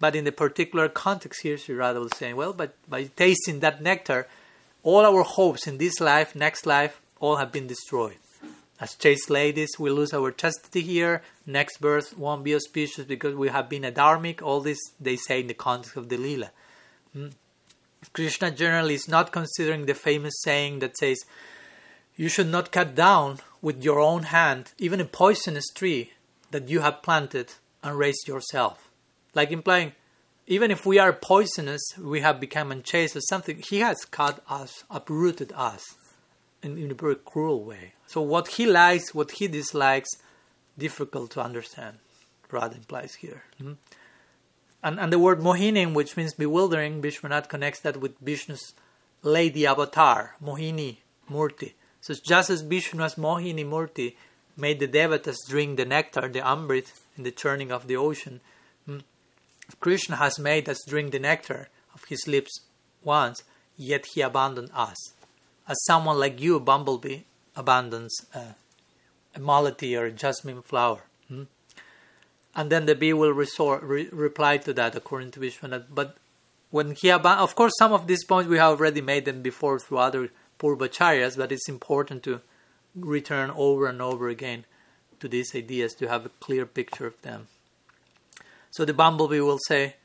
But 0.00 0.14
in 0.14 0.24
the 0.24 0.32
particular 0.32 0.88
context 0.88 1.42
here, 1.42 1.58
Sri 1.58 1.74
Radha 1.74 2.00
was 2.00 2.16
saying, 2.16 2.36
well, 2.36 2.52
but 2.52 2.74
by 2.88 3.04
tasting 3.16 3.60
that 3.60 3.82
nectar, 3.82 4.28
all 4.84 5.04
our 5.04 5.24
hopes 5.24 5.66
in 5.66 5.78
this 5.78 6.00
life, 6.00 6.36
next 6.36 6.66
life, 6.66 7.00
all 7.18 7.36
have 7.36 7.50
been 7.50 7.66
destroyed. 7.66 8.16
As 8.80 8.94
chaste 8.94 9.28
ladies, 9.28 9.70
we 9.76 9.90
lose 9.90 10.14
our 10.14 10.30
chastity 10.30 10.82
here. 10.82 11.22
Next 11.46 11.80
birth 11.80 12.16
won't 12.16 12.44
be 12.44 12.54
auspicious 12.54 13.04
because 13.04 13.34
we 13.34 13.48
have 13.48 13.68
been 13.68 13.84
a 13.84 13.90
dharmic. 13.90 14.40
All 14.40 14.60
this 14.60 14.78
they 15.00 15.16
say 15.16 15.40
in 15.40 15.48
the 15.48 15.54
context 15.54 15.96
of 15.96 16.08
the 16.08 16.16
lila. 16.16 16.50
Hmm? 17.12 17.28
Krishna 18.12 18.50
generally 18.50 18.94
is 18.94 19.08
not 19.08 19.32
considering 19.32 19.86
the 19.86 19.94
famous 19.94 20.34
saying 20.42 20.78
that 20.80 20.96
says, 20.96 21.24
"You 22.16 22.28
should 22.28 22.48
not 22.48 22.72
cut 22.72 22.94
down 22.94 23.40
with 23.60 23.82
your 23.82 24.00
own 24.00 24.24
hand 24.24 24.72
even 24.78 25.00
a 25.00 25.04
poisonous 25.04 25.68
tree 25.74 26.12
that 26.50 26.68
you 26.68 26.80
have 26.80 27.02
planted 27.02 27.54
and 27.82 27.98
raised 27.98 28.28
yourself." 28.28 28.88
Like 29.34 29.50
implying, 29.50 29.92
even 30.46 30.70
if 30.70 30.86
we 30.86 30.98
are 30.98 31.12
poisonous, 31.12 31.82
we 31.98 32.20
have 32.20 32.40
become 32.40 32.72
unchaste 32.72 33.16
or 33.16 33.20
something. 33.20 33.62
He 33.68 33.80
has 33.80 34.04
cut 34.04 34.42
us, 34.48 34.84
uprooted 34.90 35.52
us 35.54 35.84
in, 36.62 36.78
in 36.78 36.90
a 36.90 36.94
very 36.94 37.16
cruel 37.16 37.62
way. 37.62 37.92
So 38.06 38.20
what 38.22 38.48
he 38.48 38.64
likes, 38.66 39.14
what 39.14 39.32
he 39.32 39.46
dislikes, 39.46 40.10
difficult 40.78 41.30
to 41.32 41.42
understand. 41.42 41.98
Radha 42.50 42.76
implies 42.76 43.16
here. 43.16 43.42
Mm-hmm. 43.60 43.74
And, 44.82 45.00
and 45.00 45.12
the 45.12 45.18
word 45.18 45.40
Mohini, 45.40 45.92
which 45.92 46.16
means 46.16 46.34
bewildering, 46.34 47.02
Vishwanath 47.02 47.48
connects 47.48 47.80
that 47.80 47.96
with 47.96 48.22
Vishnu's 48.24 48.74
lady 49.22 49.66
avatar, 49.66 50.36
Mohini 50.42 50.98
Murti. 51.30 51.72
So 52.00 52.14
just 52.24 52.50
as 52.50 52.62
Vishnu's 52.62 53.16
Mohini 53.16 53.66
Murti 53.66 54.14
made 54.56 54.80
the 54.80 54.88
devatas 54.88 55.36
drink 55.48 55.76
the 55.76 55.84
nectar, 55.84 56.28
the 56.28 56.40
amrit, 56.40 56.92
in 57.16 57.24
the 57.24 57.32
churning 57.32 57.72
of 57.72 57.88
the 57.88 57.96
ocean, 57.96 58.40
hmm, 58.86 58.98
Krishna 59.80 60.16
has 60.16 60.38
made 60.38 60.68
us 60.68 60.84
drink 60.86 61.10
the 61.10 61.18
nectar 61.18 61.68
of 61.94 62.04
his 62.04 62.28
lips 62.28 62.60
once, 63.02 63.42
yet 63.76 64.06
he 64.14 64.20
abandoned 64.20 64.70
us. 64.72 64.96
As 65.66 65.84
someone 65.84 66.18
like 66.18 66.40
you, 66.40 66.60
Bumblebee, 66.60 67.22
abandons 67.56 68.14
a 68.32 68.54
malati 69.38 69.98
or 69.98 70.06
a 70.06 70.12
jasmine 70.12 70.62
flower. 70.62 71.04
Hmm? 71.28 71.44
And 72.54 72.70
then 72.70 72.86
the 72.86 72.94
bee 72.94 73.12
will 73.12 73.32
resort, 73.32 73.82
re- 73.82 74.08
reply 74.10 74.56
to 74.58 74.72
that 74.72 74.96
according 74.96 75.30
to 75.32 75.40
Vishwanath. 75.40 75.86
But 75.90 76.16
when 76.70 76.94
he 77.00 77.08
abandons, 77.08 77.42
of 77.42 77.54
course, 77.54 77.72
some 77.78 77.92
of 77.92 78.06
these 78.06 78.24
points 78.24 78.48
we 78.48 78.58
have 78.58 78.78
already 78.78 79.00
made 79.00 79.24
them 79.24 79.42
before 79.42 79.78
through 79.78 79.98
other 79.98 80.30
Purvacharyas, 80.58 81.36
but 81.36 81.52
it's 81.52 81.68
important 81.68 82.22
to 82.24 82.40
return 82.94 83.50
over 83.54 83.86
and 83.86 84.02
over 84.02 84.28
again 84.28 84.64
to 85.20 85.28
these 85.28 85.54
ideas 85.54 85.94
to 85.94 86.08
have 86.08 86.26
a 86.26 86.30
clear 86.40 86.66
picture 86.66 87.06
of 87.06 87.20
them. 87.22 87.48
So 88.70 88.84
the 88.84 88.94
bumblebee 88.94 89.40
will 89.40 89.58
say, 89.66 89.96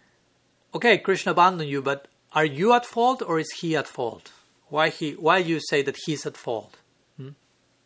Okay, 0.76 0.98
Krishna 0.98 1.34
abandoned 1.34 1.70
you, 1.70 1.82
but 1.82 2.08
are 2.34 2.46
you 2.46 2.74
at 2.74 2.86
fault 2.86 3.22
or 3.22 3.40
is 3.40 3.52
he 3.62 3.76
at 3.76 3.88
fault? 3.88 4.32
Why 4.70 4.90
he 4.90 5.12
why 5.12 5.38
you 5.38 5.60
say 5.70 5.84
that 5.84 5.98
he's 6.06 6.26
at 6.26 6.38
fault? 6.38 6.78
Hmm? 7.18 7.30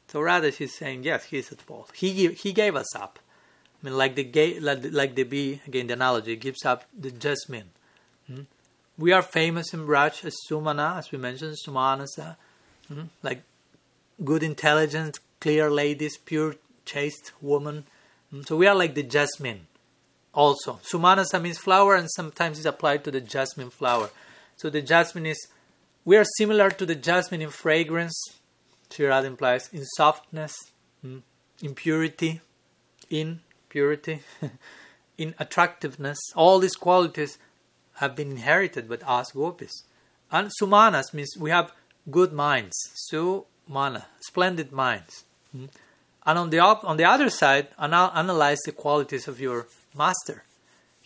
So 0.08 0.22
rather 0.22 0.49
he's 0.49 0.78
saying, 0.78 1.03
Yes, 1.03 1.26
he's 1.26 1.51
at 1.51 1.62
fault. 1.62 1.91
He 1.95 2.28
he 2.30 2.53
gave 2.53 2.76
us 2.76 2.95
up. 2.95 3.20
I 3.82 3.86
mean 3.86 3.97
like 3.97 4.15
the 4.15 4.59
like, 4.59 5.15
the 5.15 5.23
bee 5.23 5.61
again 5.67 5.88
the 5.88 5.93
analogy 5.93 6.36
gives 6.36 6.65
up 6.65 6.86
the 6.97 7.11
jasmine. 7.11 7.69
Hmm? 8.28 8.41
We 8.97 9.11
are 9.11 9.21
famous 9.21 9.73
in 9.73 9.86
Braj 9.86 10.25
as 10.25 10.36
Sumana, 10.49 10.97
as 10.97 11.11
we 11.11 11.19
mentioned, 11.19 11.57
Sumanasa, 11.65 12.36
hmm? 12.88 13.03
like 13.21 13.43
good 14.23 14.41
intelligent, 14.41 15.19
clear 15.39 15.69
ladies, 15.69 16.17
pure 16.17 16.55
chaste 16.86 17.34
woman. 17.41 17.86
Hmm? 18.32 18.41
So 18.41 18.57
we 18.57 18.65
are 18.65 18.75
like 18.75 18.95
the 18.95 19.03
jasmine 19.03 19.67
also. 20.34 20.80
Sumanasa 20.84 21.41
means 21.41 21.57
flower 21.57 21.95
and 21.95 22.09
sometimes 22.15 22.57
it's 22.57 22.65
applied 22.65 23.03
to 23.03 23.11
the 23.11 23.21
jasmine 23.21 23.69
flower. 23.69 24.09
So 24.55 24.69
the 24.69 24.82
jasmine 24.82 25.25
is, 25.28 25.47
we 26.03 26.17
are 26.17 26.25
similar 26.38 26.71
to 26.71 26.86
the 26.86 26.95
jasmine 26.95 27.41
in 27.41 27.49
fragrance, 27.49 28.15
Sri 28.89 29.05
Radha 29.05 29.28
implies, 29.28 29.69
in 29.71 29.84
softness, 29.86 30.55
hmm, 31.01 31.19
in 31.61 31.75
purity, 31.75 32.41
in 33.09 33.41
purity, 33.78 34.21
in 35.23 35.36
attractiveness. 35.38 36.17
All 36.36 36.57
these 36.57 36.75
qualities 36.75 37.38
have 38.01 38.15
been 38.15 38.32
inherited 38.32 38.89
by 38.89 38.97
us 39.17 39.32
gopis. 39.32 39.84
And 40.32 40.49
sumanas 40.59 41.13
means 41.13 41.32
we 41.39 41.51
have 41.51 41.71
good 42.09 42.34
minds. 42.34 42.75
Sumana, 43.05 44.05
splendid 44.30 44.71
minds. 44.71 45.25
Hmm? 45.51 45.65
And 46.25 46.39
on 46.39 46.49
the 46.49 46.59
op- 46.59 46.84
on 46.91 46.97
the 46.97 47.05
other 47.05 47.30
side, 47.30 47.67
anal- 47.80 48.13
analyze 48.15 48.61
the 48.65 48.71
qualities 48.71 49.28
of 49.28 49.39
your 49.39 49.67
master. 49.95 50.43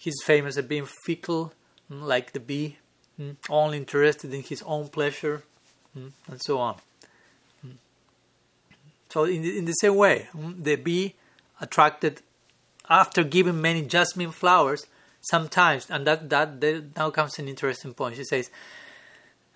He's 0.03 0.19
famous 0.23 0.57
at 0.57 0.69
being 0.73 0.87
fickle, 1.05 1.53
hmm, 1.89 2.01
like 2.13 2.31
the 2.31 2.39
bee, 2.39 2.77
hmm, 3.17 3.31
only 3.49 3.77
interested 3.77 4.33
in 4.33 4.43
his 4.43 4.61
own 4.63 4.87
pleasure, 4.87 5.43
and 5.93 6.41
so 6.47 6.57
on. 6.57 6.75
So 9.09 9.25
in 9.25 9.41
the, 9.41 9.57
in 9.59 9.65
the 9.65 9.79
same 9.83 9.95
way, 9.95 10.29
the 10.67 10.77
bee 10.77 11.15
attracted 11.59 12.21
after 12.91 13.23
giving 13.23 13.61
many 13.61 13.81
jasmine 13.81 14.31
flowers, 14.31 14.85
sometimes, 15.21 15.89
and 15.89 16.05
that 16.05 16.29
that 16.29 16.95
now 16.95 17.09
comes 17.09 17.39
an 17.39 17.47
interesting 17.47 17.93
point. 17.93 18.17
She 18.17 18.25
says, 18.25 18.51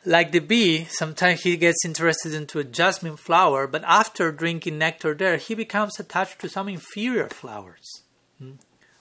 like 0.06 0.32
the 0.32 0.40
bee, 0.40 0.86
sometimes 0.86 1.42
he 1.42 1.58
gets 1.58 1.84
interested 1.84 2.34
into 2.34 2.60
a 2.60 2.64
jasmine 2.64 3.18
flower, 3.18 3.68
but 3.68 3.84
after 3.86 4.32
drinking 4.32 4.78
nectar 4.78 5.14
there, 5.14 5.38
he 5.38 5.54
becomes 5.54 6.00
attached 6.00 6.40
to 6.40 6.50
some 6.50 6.70
inferior 6.70 7.28
flowers. 7.28 8.04
Hmm? 8.40 8.54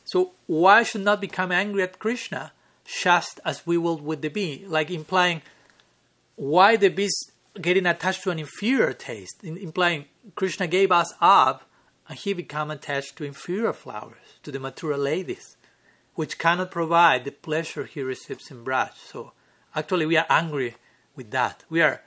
So 0.05 0.32
why 0.47 0.82
should 0.82 1.05
not 1.05 1.20
become 1.20 1.53
angry 1.53 1.82
at 1.82 1.99
Krishna, 1.99 2.53
just 2.85 3.41
as 3.45 3.66
we 3.66 3.78
will 3.78 3.99
with 3.99 4.20
the 4.20 4.28
bee, 4.28 4.64
like 4.66 4.91
implying 4.91 5.43
why 6.37 6.76
the 6.76 6.89
bee 6.89 7.05
is 7.05 7.30
getting 7.61 7.87
attached 7.87 8.24
to 8.24 8.30
an 8.30 8.39
inferior 8.41 8.93
taste, 8.93 9.45
implying 9.45 10.07
Krishna 10.35 10.66
gave 10.66 10.91
us 10.91 11.12
up 11.20 11.62
and 12.09 12.18
he 12.18 12.32
become 12.32 12.70
attached 12.70 13.16
to 13.16 13.24
inferior 13.24 13.72
flowers, 13.72 14.38
to 14.42 14.52
the 14.52 14.61
mature 14.61 14.96
ladies, 14.96 15.57
which 16.14 16.38
cannot 16.38 16.70
provide 16.70 17.24
the 17.24 17.32
pleasure 17.32 17.84
he 17.84 18.02
receives 18.02 18.50
in 18.50 18.64
Braj. 18.64 18.94
So 18.94 19.32
actually 19.74 20.07
we 20.07 20.16
are 20.16 20.26
angry 20.28 20.76
with 21.16 21.30
that. 21.30 21.64
We 21.68 21.82
are 21.82 22.02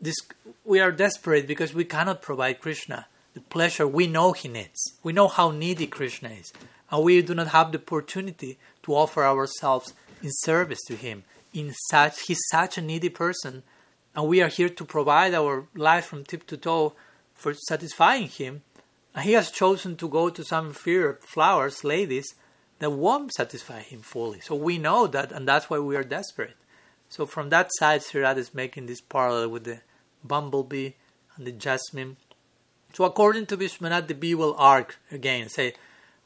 this 0.00 0.16
we 0.64 0.80
are 0.80 0.92
desperate 0.92 1.46
because 1.46 1.74
we 1.74 1.84
cannot 1.84 2.22
provide 2.22 2.60
Krishna 2.60 3.06
the 3.34 3.40
pleasure 3.40 3.86
we 3.86 4.06
know 4.06 4.32
he 4.32 4.48
needs. 4.48 4.94
We 5.02 5.12
know 5.12 5.28
how 5.28 5.50
needy 5.50 5.86
Krishna 5.86 6.30
is, 6.30 6.52
and 6.90 7.04
we 7.04 7.22
do 7.22 7.34
not 7.34 7.48
have 7.48 7.70
the 7.70 7.78
opportunity 7.78 8.58
to 8.82 8.94
offer 8.94 9.24
ourselves 9.24 9.94
in 10.22 10.30
service 10.32 10.80
to 10.88 10.96
him. 10.96 11.24
In 11.52 11.72
such 11.90 12.22
he's 12.22 12.40
such 12.50 12.78
a 12.78 12.82
needy 12.82 13.08
person, 13.08 13.62
and 14.14 14.26
we 14.26 14.42
are 14.42 14.48
here 14.48 14.68
to 14.68 14.84
provide 14.84 15.34
our 15.34 15.66
life 15.74 16.06
from 16.06 16.24
tip 16.24 16.46
to 16.48 16.56
toe 16.56 16.94
for 17.34 17.54
satisfying 17.54 18.28
him. 18.28 18.62
He 19.18 19.32
has 19.32 19.50
chosen 19.50 19.96
to 19.96 20.08
go 20.08 20.30
to 20.30 20.44
some 20.44 20.68
inferior 20.68 21.18
flowers, 21.22 21.82
ladies, 21.82 22.34
that 22.78 22.90
won't 22.90 23.32
satisfy 23.32 23.80
him 23.80 24.00
fully. 24.00 24.40
So 24.40 24.54
we 24.54 24.78
know 24.78 25.06
that, 25.08 25.32
and 25.32 25.46
that's 25.46 25.68
why 25.68 25.78
we 25.78 25.96
are 25.96 26.04
desperate. 26.04 26.56
So 27.08 27.26
from 27.26 27.50
that 27.50 27.70
side, 27.72 28.02
Sri 28.02 28.22
Radha 28.22 28.40
is 28.40 28.54
making 28.54 28.86
this 28.86 29.00
parallel 29.00 29.48
with 29.48 29.64
the 29.64 29.80
bumblebee 30.22 30.92
and 31.36 31.46
the 31.46 31.52
jasmine. 31.52 32.16
So 32.94 33.04
according 33.04 33.46
to 33.46 33.56
Vishwanath, 33.56 34.06
the 34.06 34.14
bee 34.14 34.34
will 34.34 34.54
argue 34.56 34.96
again, 35.10 35.48
say, 35.48 35.74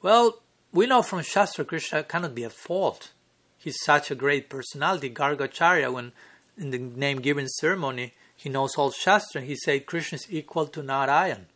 well, 0.02 0.40
we 0.72 0.86
know 0.86 1.02
from 1.02 1.22
Shastra 1.22 1.64
Krishna 1.64 2.02
cannot 2.02 2.34
be 2.34 2.44
at 2.44 2.52
fault. 2.52 3.12
He's 3.56 3.80
such 3.82 4.10
a 4.10 4.14
great 4.14 4.50
personality. 4.50 5.08
Gargacharya, 5.08 5.92
when 5.92 6.12
in 6.58 6.70
the 6.70 6.78
name 6.78 7.20
giving 7.20 7.48
ceremony, 7.48 8.12
he 8.36 8.50
knows 8.50 8.76
all 8.76 8.90
Shastra. 8.90 9.40
He 9.40 9.56
said 9.56 9.86
Krishna 9.86 10.16
is 10.16 10.26
equal 10.30 10.66
to 10.66 10.82
Narayan. 10.82 11.46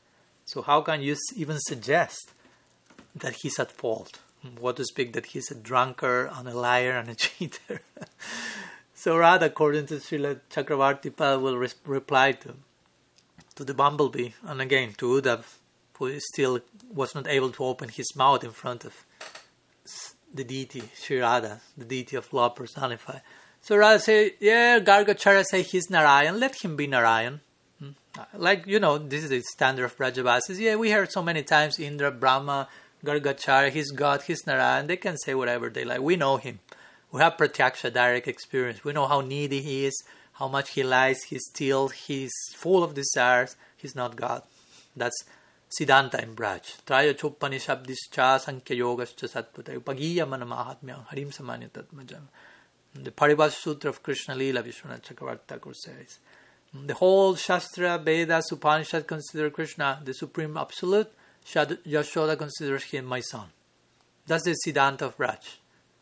So 0.49 0.63
how 0.63 0.81
can 0.81 1.03
you 1.03 1.15
even 1.37 1.59
suggest 1.61 2.33
that 3.15 3.35
he's 3.43 3.59
at 3.59 3.71
fault? 3.71 4.19
What 4.59 4.77
to 4.77 4.85
speak 4.87 5.13
that 5.13 5.27
he's 5.27 5.51
a 5.51 5.55
drunkard 5.55 6.31
and 6.33 6.49
a 6.49 6.55
liar 6.55 6.93
and 6.93 7.11
a 7.11 7.15
cheater? 7.25 7.83
So 8.95 9.19
Radha, 9.19 9.47
according 9.47 9.89
to 9.89 9.97
Srila 9.97 10.41
Chakravarti 10.51 11.15
Pal, 11.15 11.41
will 11.41 11.59
re- 11.59 11.69
reply 11.85 12.33
to 12.33 12.55
to 13.57 13.65
the 13.65 13.75
bumblebee, 13.75 14.31
and 14.43 14.63
again 14.63 14.95
to 14.97 15.21
Uddhav, 15.21 15.45
who 15.99 16.19
still 16.19 16.61
was 16.95 17.15
not 17.15 17.29
able 17.29 17.51
to 17.51 17.65
open 17.65 17.91
his 17.91 18.17
mouth 18.17 18.43
in 18.43 18.53
front 18.53 18.87
of 18.87 19.05
the 20.33 20.45
deity, 20.45 20.83
Sri 20.95 21.21
Radha, 21.21 21.61
the 21.77 21.85
deity 21.85 22.17
of 22.17 22.33
love 22.33 22.55
personified. 22.55 23.21
So 23.61 23.77
Radha 23.77 24.01
say, 24.01 24.35
yeah, 24.41 24.79
Gargacharya 24.79 25.45
say 25.45 25.61
he's 25.61 25.91
Narayan, 25.91 26.41
let 26.41 26.65
him 26.65 26.75
be 26.75 26.87
Narayan. 26.87 27.43
Like, 28.35 28.67
you 28.67 28.81
know, 28.81 28.99
this 28.99 29.25
is 29.25 29.31
the 29.31 29.41
standard 29.43 29.85
of 29.85 29.97
Brajavasis. 29.97 30.59
Yeah, 30.59 30.77
we 30.77 30.91
heard 30.91 31.11
so 31.13 31.23
many 31.23 31.43
times 31.43 31.79
Indra, 31.79 32.11
Brahma, 32.11 32.69
Gargacharya, 33.05 33.71
he's 33.71 33.91
God, 33.91 34.23
he's 34.23 34.47
Narayan. 34.47 34.87
They 34.87 34.97
can 34.97 35.17
say 35.19 35.35
whatever 35.35 35.69
they 35.69 35.85
like. 35.85 36.01
We 36.01 36.17
know 36.17 36.37
him. 36.37 36.61
We 37.11 37.21
have 37.21 37.37
pratyaksha 37.37 37.93
direct 37.93 38.29
experience. 38.29 38.85
We 38.85 38.93
know 38.93 39.07
how 39.07 39.21
needy 39.21 39.63
he 39.63 39.87
is, 39.87 40.03
how 40.35 40.49
much 40.49 40.71
he 40.71 40.83
lies, 40.83 41.23
he 41.25 41.39
steals, 41.39 41.93
he's 41.93 42.33
full 42.55 42.85
of 42.85 42.95
desires. 42.95 43.57
He's 43.77 43.95
not 43.95 44.17
God. 44.17 44.43
That's 44.97 45.25
Siddhanta 45.71 46.23
in 46.23 46.35
Braj. 46.35 46.83
Traya 46.87 47.15
chopanishabdischa 47.15 48.41
sankhya 48.41 48.77
yogascha 48.77 49.29
sattvata 49.29 49.79
upagiya 49.79 50.27
manamahatmyam 50.27 51.07
harim 51.07 51.31
samanya 51.31 51.71
tatmajam. 51.71 52.23
The 52.95 53.11
Paribhas 53.11 53.53
Sutra 53.53 53.91
of 53.91 54.03
Krishna 54.03 54.35
Lila 54.35 54.63
Vishwanath 54.63 55.03
Chakravarti 55.03 55.47
Thakur 55.47 55.75
says. 55.75 56.19
The 56.75 56.95
whole 56.95 57.35
Shastra, 57.35 57.99
Vedas, 57.99 58.53
Upanishad 58.53 59.07
consider 59.07 59.51
Krishna 59.51 60.01
the 60.05 60.13
Supreme 60.13 60.57
Absolute. 60.57 61.11
Yashoda 61.47 62.37
considers 62.37 62.85
him 62.85 63.07
my 63.07 63.21
son. 63.21 63.47
That's 64.27 64.45
the 64.45 64.55
Siddhanta 64.67 65.03
of 65.03 65.17
Braj. 65.17 65.57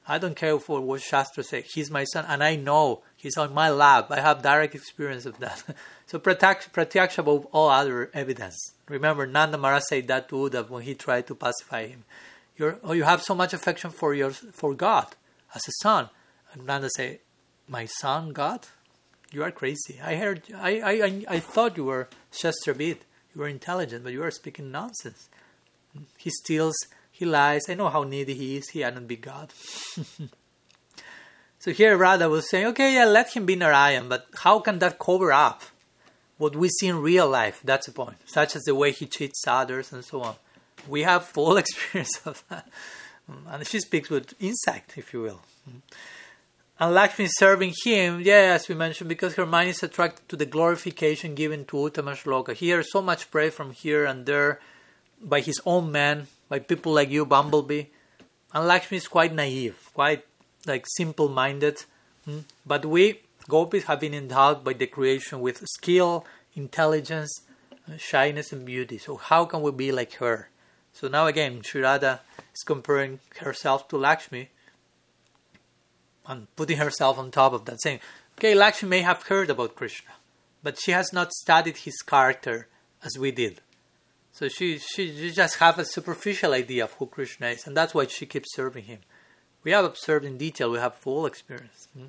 I 0.09 0.19
don't 0.19 0.37
care 0.37 0.59
for 0.59 0.81
what 0.81 1.03
Shastra 1.03 1.43
say. 1.43 1.63
He's 1.63 1.91
my 1.91 2.05
son, 2.05 2.25
and 2.29 2.43
I 2.43 2.57
know 2.57 3.03
he's 3.17 3.37
on 3.37 3.55
my 3.55 3.71
lap. 3.71 4.11
I 4.11 4.21
have 4.21 4.43
direct 4.43 4.75
experience 4.75 5.27
of 5.27 5.39
that. 5.39 5.63
so 6.07 6.19
pratyaksha 6.19 7.19
above 7.19 7.47
all 7.47 7.71
other 7.71 8.11
evidence. 8.15 8.75
Remember, 8.89 9.27
Nanda 9.27 9.59
Maharaj 9.59 9.83
said 9.89 10.07
that 10.09 10.29
to 10.29 10.37
Uddhav 10.37 10.69
when 10.69 10.83
he 10.83 10.95
tried 10.95 11.27
to 11.27 11.35
pacify 11.35 11.89
him. 11.89 12.05
You're, 12.57 12.79
oh, 12.85 12.93
you 12.93 13.03
have 13.03 13.23
so 13.23 13.35
much 13.35 13.53
affection 13.53 13.91
for 13.91 14.15
your 14.15 14.31
for 14.31 14.75
God 14.75 15.09
as 15.55 15.63
a 15.69 15.73
son. 15.83 16.09
And 16.53 16.67
Nanda 16.67 16.89
said, 16.91 17.19
"My 17.69 17.87
son, 17.87 18.33
God, 18.33 18.67
you 19.33 19.43
are 19.43 19.51
crazy. 19.51 20.01
I 20.03 20.17
heard. 20.17 20.43
I 20.55 20.81
I 20.81 21.25
I, 21.29 21.41
thought 21.41 21.77
you 21.77 21.85
were 21.85 22.09
Shastravid. 22.33 22.99
You 23.35 23.41
were 23.41 23.49
intelligent, 23.49 24.05
but 24.05 24.13
you 24.13 24.23
are 24.23 24.31
speaking 24.31 24.71
nonsense." 24.71 25.29
He 26.19 26.31
steals 26.31 26.77
he 27.17 27.25
lies. 27.25 27.63
I 27.71 27.75
know 27.75 27.89
how 27.89 28.03
needy 28.03 28.35
he 28.35 28.59
is. 28.59 28.69
He 28.69 28.81
cannot 28.81 29.09
be 29.09 29.17
God. 29.17 29.51
so 31.59 31.71
here 31.71 31.97
Radha 31.97 32.29
was 32.29 32.51
saying, 32.51 32.67
okay, 32.67 32.93
yeah, 32.93 33.07
let 33.07 33.35
him 33.35 33.47
be 33.47 33.57
Narayan, 33.57 34.11
but 34.11 34.27
how 34.43 34.59
can 34.59 34.81
that 34.81 34.99
cover 34.99 35.33
up 35.33 35.63
what 36.37 36.55
we 36.55 36.69
see 36.69 36.89
in 36.89 37.01
real 37.01 37.27
life? 37.27 37.63
That's 37.65 37.87
the 37.87 37.93
point. 37.93 38.19
Such 38.27 38.55
as 38.55 38.65
the 38.65 38.75
way 38.75 38.93
he 38.93 39.07
cheats 39.07 39.45
others 39.49 39.95
and 39.95 40.05
so 40.05 40.21
on. 40.21 40.35
We 40.87 41.05
have 41.05 41.25
full 41.25 41.57
experience 41.63 42.21
of 42.27 42.45
that. 42.51 42.69
And 43.49 43.67
she 43.67 43.81
speaks 43.81 44.11
with 44.11 44.35
insight, 44.39 44.93
if 44.97 45.15
you 45.15 45.23
will. 45.23 45.41
And 46.79 46.95
Lakshmi 46.95 47.27
serving 47.29 47.73
him, 47.85 48.21
yeah, 48.21 48.53
as 48.55 48.69
we 48.69 48.75
mentioned, 48.75 49.09
because 49.09 49.35
her 49.35 49.47
mind 49.47 49.71
is 49.71 49.83
attracted 49.83 50.29
to 50.29 50.37
the 50.37 50.45
glorification 50.45 51.35
given 51.35 51.65
to 51.67 51.77
Uttama 51.77 52.13
Shloka. 52.13 52.53
He 52.53 52.67
hears 52.67 52.93
so 52.93 53.01
much 53.01 53.31
praise 53.31 53.55
from 53.55 53.71
here 53.71 54.05
and 54.05 54.27
there 54.27 54.61
by 55.23 55.41
his 55.41 55.59
own 55.65 55.91
men, 55.91 56.27
by 56.51 56.59
people 56.59 56.93
like 56.93 57.09
you, 57.09 57.25
Bumblebee. 57.25 57.85
And 58.53 58.67
Lakshmi 58.67 58.99
is 58.99 59.09
quite 59.09 59.33
naive, 59.33 59.91
quite 59.95 60.27
like 60.67 60.85
simple 60.97 61.31
minded. 61.31 61.83
Hmm? 62.27 62.41
But 62.67 62.85
we, 62.85 63.21
gopis, 63.49 63.85
have 63.85 64.01
been 64.01 64.13
endowed 64.13 64.63
by 64.63 64.75
the 64.75 64.87
creation 64.87 65.41
with 65.41 65.65
skill, 65.67 66.27
intelligence, 66.55 67.41
shyness, 67.97 68.53
and 68.53 68.67
beauty. 68.67 68.99
So, 68.99 69.17
how 69.17 69.47
can 69.47 69.63
we 69.63 69.71
be 69.71 69.93
like 69.93 70.15
her? 70.15 70.51
So, 70.93 71.09
now 71.09 71.27
again, 71.27 71.63
Sri 71.63 71.81
Radha 71.81 72.21
is 72.55 72.63
comparing 72.63 73.21
herself 73.39 73.89
to 73.89 73.97
Lakshmi 73.97 74.51
and 76.27 76.55
putting 76.57 76.79
herself 76.79 77.19
on 77.19 77.31
top 77.31 77.53
of 77.53 77.65
that, 77.65 77.81
saying, 77.83 78.01
Okay, 78.39 78.55
Lakshmi 78.55 78.89
may 78.89 79.01
have 79.01 79.25
heard 79.25 79.51
about 79.51 79.77
Krishna, 79.77 80.11
but 80.63 80.79
she 80.79 80.91
has 80.91 81.13
not 81.13 81.33
studied 81.33 81.79
his 81.79 82.03
character 82.03 82.69
as 83.03 83.19
we 83.19 83.31
did. 83.31 83.61
So 84.33 84.49
she, 84.49 84.79
she 84.79 85.31
just 85.33 85.57
have 85.57 85.79
a 85.79 85.85
superficial 85.85 86.53
idea 86.53 86.85
of 86.85 86.93
who 86.95 87.07
Krishna 87.07 87.49
is, 87.49 87.67
and 87.67 87.75
that's 87.77 87.95
why 87.95 88.07
she 88.07 88.27
keeps 88.27 88.55
serving 88.55 88.85
him. 88.85 88.99
We 89.65 89.71
have 89.71 89.85
observed 89.85 90.27
in 90.27 90.37
detail, 90.37 90.71
we 90.71 90.79
have 90.79 90.95
full 90.97 91.25
experience. 91.25 91.89
Hmm? 91.97 92.07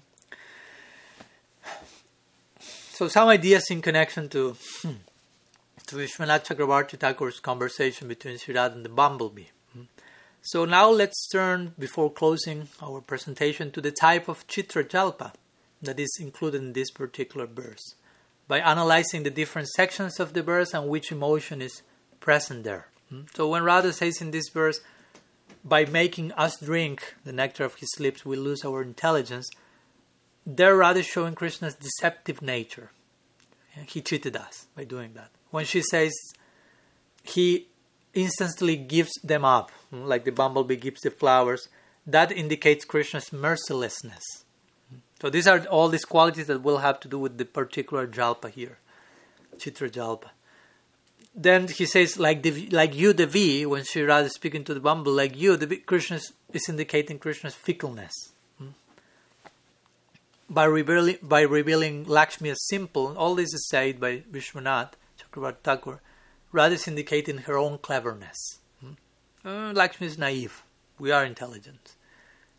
So 2.59 3.07
some 3.07 3.29
ideas 3.29 3.69
in 3.69 3.81
connection 3.81 4.27
to 4.29 4.57
hmm, 4.81 4.93
to 5.85 5.95
Vishwanath 5.95 6.47
Chakravarti 6.47 6.97
Thakur's 6.97 7.39
conversation 7.39 8.07
between 8.07 8.37
Srirad 8.37 8.73
and 8.73 8.83
the 8.83 8.89
bumblebee. 8.89 9.45
So 10.41 10.65
now 10.65 10.89
let's 10.89 11.27
turn, 11.27 11.73
before 11.77 12.11
closing 12.11 12.69
our 12.81 13.01
presentation, 13.01 13.71
to 13.71 13.81
the 13.81 13.91
type 13.91 14.27
of 14.27 14.47
Chitra 14.47 14.87
Jalpa 14.87 15.33
that 15.81 15.99
is 15.99 16.17
included 16.19 16.61
in 16.61 16.73
this 16.73 16.89
particular 16.89 17.45
verse, 17.45 17.95
by 18.47 18.59
analyzing 18.59 19.23
the 19.23 19.29
different 19.29 19.67
sections 19.69 20.19
of 20.19 20.33
the 20.33 20.41
verse 20.41 20.73
and 20.73 20.87
which 20.87 21.11
emotion 21.11 21.61
is 21.61 21.81
present 22.19 22.63
there. 22.63 22.87
Hmm? 23.09 23.21
So 23.35 23.49
when 23.49 23.63
Radha 23.63 23.91
says 23.91 24.21
in 24.21 24.31
this 24.31 24.49
verse, 24.49 24.79
by 25.63 25.85
making 25.85 26.31
us 26.33 26.59
drink 26.59 27.15
the 27.25 27.33
nectar 27.33 27.65
of 27.65 27.75
his 27.75 27.93
lips, 27.99 28.25
we 28.25 28.37
lose 28.37 28.63
our 28.63 28.81
intelligence, 28.81 29.49
they're 30.45 30.77
rather 30.77 31.03
showing 31.03 31.35
Krishna's 31.35 31.75
deceptive 31.75 32.41
nature. 32.41 32.91
He 33.85 34.01
cheated 34.01 34.35
us 34.37 34.67
by 34.75 34.85
doing 34.85 35.13
that. 35.13 35.29
When 35.51 35.65
she 35.65 35.81
says 35.81 36.13
he 37.23 37.67
instantly 38.17 38.75
gives 38.75 39.13
them 39.23 39.45
up, 39.45 39.71
like 39.91 40.25
the 40.25 40.31
bumblebee 40.31 40.75
gives 40.75 41.01
the 41.01 41.11
flowers, 41.11 41.69
that 42.05 42.31
indicates 42.31 42.85
Krishna's 42.85 43.31
mercilessness. 43.31 44.23
So 45.21 45.29
these 45.29 45.47
are 45.47 45.65
all 45.65 45.89
these 45.89 46.05
qualities 46.05 46.47
that 46.47 46.63
will 46.63 46.79
have 46.79 46.99
to 47.01 47.07
do 47.07 47.19
with 47.19 47.37
the 47.37 47.45
particular 47.45 48.07
jalpa 48.07 48.49
here, 48.49 48.77
Chitra 49.57 49.89
jalpa. 49.89 50.29
Then 51.35 51.67
he 51.67 51.85
says, 51.85 52.17
like 52.17 52.41
the 52.41 52.67
like 52.69 52.95
you, 52.95 53.13
the 53.13 53.27
V, 53.27 53.65
when 53.65 53.83
Sri 53.83 54.01
Radha 54.01 54.25
is 54.25 54.33
speaking 54.33 54.63
to 54.63 54.73
the 54.73 54.79
bumble, 54.79 55.11
like 55.11 55.37
you, 55.37 55.55
the 55.55 55.77
Krishna 55.77 56.19
is 56.51 56.67
indicating 56.67 57.19
Krishna's 57.19 57.53
fickleness. 57.53 58.31
Hmm? 58.57 58.69
By 60.49 60.63
revealing, 60.63 61.17
by 61.21 61.41
revealing 61.41 62.05
Lakshmi 62.05 62.49
as 62.49 62.65
simple, 62.67 63.15
all 63.15 63.35
this 63.35 63.53
is 63.53 63.67
said 63.69 63.99
by 63.99 64.23
Vishwanath 64.31 64.93
Chakravarti 65.19 65.61
Thakur, 65.63 66.01
Is 66.53 66.87
indicating 66.87 67.39
her 67.39 67.57
own 67.57 67.77
cleverness. 67.77 68.59
Hmm? 68.81 68.93
Uh, 69.45 69.73
Lakshmi 69.73 70.07
is 70.07 70.17
naive, 70.17 70.63
we 70.97 71.11
are 71.11 71.23
intelligent. 71.23 71.93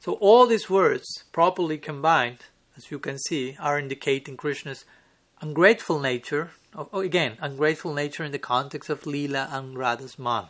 So 0.00 0.12
all 0.14 0.46
these 0.46 0.70
words, 0.70 1.24
properly 1.32 1.78
combined, 1.78 2.38
as 2.76 2.90
you 2.90 2.98
can 3.00 3.18
see, 3.18 3.56
are 3.58 3.78
indicating 3.78 4.36
Krishna's 4.36 4.84
ungrateful 5.40 5.98
nature. 5.98 6.52
Oh, 6.74 7.00
again, 7.00 7.36
ungrateful 7.40 7.92
nature 7.92 8.22
in 8.22 8.30
the 8.30 8.38
context 8.38 8.88
of 8.88 9.02
Leela 9.02 9.52
and 9.52 9.76
Radha's 9.76 10.18
man, 10.18 10.44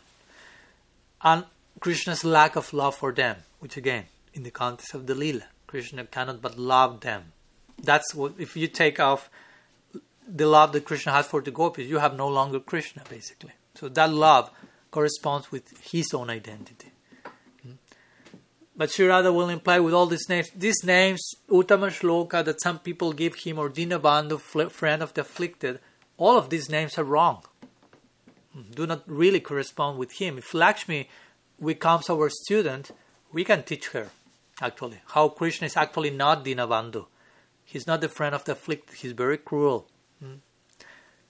And 1.22 1.44
Krishna's 1.80 2.24
lack 2.24 2.56
of 2.56 2.72
love 2.72 2.96
for 2.96 3.12
them, 3.12 3.36
which 3.60 3.76
again, 3.76 4.06
in 4.34 4.42
the 4.42 4.50
context 4.50 4.94
of 4.94 5.06
the 5.06 5.14
Leela, 5.14 5.44
Krishna 5.66 6.04
cannot 6.04 6.42
but 6.42 6.58
love 6.58 7.00
them. 7.00 7.32
That's 7.82 8.14
what, 8.14 8.34
if 8.38 8.56
you 8.56 8.66
take 8.66 9.00
off 9.00 9.30
the 10.28 10.46
love 10.46 10.72
that 10.72 10.84
Krishna 10.84 11.12
has 11.12 11.26
for 11.26 11.40
the 11.40 11.50
gopis, 11.50 11.88
you 11.88 11.98
have 11.98 12.16
no 12.16 12.28
longer 12.28 12.60
Krishna, 12.60 13.02
basically. 13.08 13.52
So 13.74 13.88
that 13.88 14.12
love 14.12 14.50
corresponds 14.90 15.50
with 15.50 15.78
his 15.90 16.12
own 16.12 16.30
identity. 16.30 16.90
Hmm? 17.62 17.72
But 18.76 18.90
Sri 18.90 19.08
will 19.08 19.48
imply 19.48 19.80
with 19.80 19.94
all 19.94 20.06
these 20.06 20.28
names, 20.28 20.50
these 20.54 20.84
names, 20.84 21.20
Uttama 21.48 21.90
Shloka, 21.90 22.44
that 22.44 22.60
some 22.62 22.78
people 22.78 23.12
give 23.12 23.36
him, 23.36 23.58
or 23.58 23.70
Dinabandhu, 23.70 24.70
friend 24.70 25.02
of 25.02 25.14
the 25.14 25.22
afflicted, 25.22 25.80
all 26.16 26.36
of 26.36 26.50
these 26.50 26.68
names 26.68 26.98
are 26.98 27.04
wrong. 27.04 27.42
Hmm, 28.52 28.62
do 28.74 28.86
not 28.86 29.02
really 29.06 29.40
correspond 29.40 29.98
with 29.98 30.12
him. 30.12 30.38
If 30.38 30.52
Lakshmi 30.52 31.08
becomes 31.64 32.10
our 32.10 32.28
student, 32.28 32.90
we 33.32 33.44
can 33.44 33.62
teach 33.62 33.88
her, 33.88 34.10
actually, 34.60 35.00
how 35.08 35.28
Krishna 35.28 35.66
is 35.66 35.76
actually 35.76 36.10
not 36.10 36.44
Dinabandhu. 36.44 37.06
He's 37.64 37.86
not 37.86 38.00
the 38.00 38.08
friend 38.08 38.34
of 38.34 38.44
the 38.44 38.52
afflicted, 38.52 38.96
he's 38.96 39.12
very 39.12 39.38
cruel. 39.38 39.86
Hmm. 40.20 40.34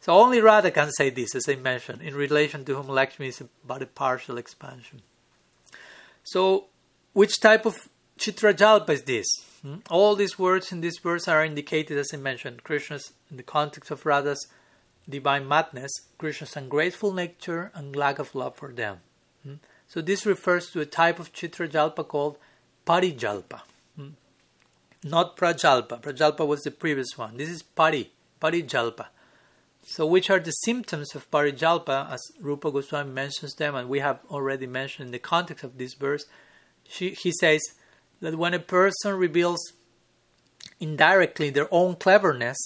So 0.01 0.12
only 0.12 0.41
Radha 0.41 0.70
can 0.70 0.91
say 0.93 1.11
this, 1.11 1.34
as 1.34 1.49
I 1.49 1.57
mentioned, 1.57 2.03
in 2.03 2.14
relation 2.14 2.64
to 2.64 2.74
whom 2.76 2.89
Lakshmi 2.89 3.28
is 3.28 3.43
about 3.64 3.82
a 3.82 3.86
partial 3.86 4.39
expansion. 4.39 5.03
So 6.22 6.66
which 7.12 7.41
type 7.41 7.66
of 7.66 7.89
Chitrajalpa 8.18 8.91
is 8.91 9.03
this? 9.03 9.26
Hmm? 9.62 9.76
All 9.91 10.14
these 10.14 10.39
words 10.39 10.72
in 10.72 10.80
this 10.80 10.99
verse 10.99 11.26
are 11.26 11.45
indicated, 11.45 11.99
as 11.99 12.11
I 12.14 12.16
mentioned, 12.16 12.64
Krishna's, 12.64 13.12
in 13.30 13.36
the 13.36 13.43
context 13.43 13.91
of 13.91 14.07
Radha's 14.07 14.47
divine 15.09 15.49
madness, 15.49 15.91
Krishna's 16.16 16.57
ungrateful 16.57 17.12
nature 17.12 17.70
and 17.74 17.97
lack 17.97 18.18
of 18.18 18.34
love 18.34 18.57
for 18.57 18.72
them. 18.72 18.99
Hmm? 19.43 19.55
So 19.89 20.01
this 20.01 20.26
refers 20.26 20.70
to 20.70 20.80
a 20.80 20.86
type 20.86 21.18
of 21.18 21.32
Chitrajalpa 21.32 22.07
called 22.07 22.39
Parijalpa. 22.86 23.61
Hmm? 23.97 24.09
Not 25.03 25.36
Prajalpa. 25.36 26.01
Prajalpa 26.01 26.47
was 26.47 26.62
the 26.62 26.70
previous 26.70 27.16
one. 27.16 27.36
This 27.36 27.49
is 27.49 27.62
Pari, 27.62 28.11
Parijalpa. 28.41 29.07
So, 29.84 30.07
which 30.07 30.28
are 30.28 30.41
the 30.41 30.51
symptoms 30.51 31.14
of 31.14 31.30
Parijalpa, 31.30 32.12
as 32.12 32.20
Rupa 32.41 32.70
Goswami 32.70 33.11
mentions 33.11 33.55
them, 33.55 33.74
and 33.74 33.89
we 33.89 34.01
have 34.01 34.20
already 34.30 34.66
mentioned 34.66 35.07
in 35.07 35.12
the 35.12 35.18
context 35.18 35.64
of 35.64 35.78
this 35.78 35.95
verse? 35.95 36.24
she, 36.89 37.11
he 37.11 37.32
says 37.32 37.61
that 38.20 38.36
when 38.36 38.55
a 38.55 38.59
person 38.59 39.14
reveals 39.14 39.72
indirectly 40.80 41.51
their 41.51 41.68
own 41.70 41.95
cleverness, 41.95 42.57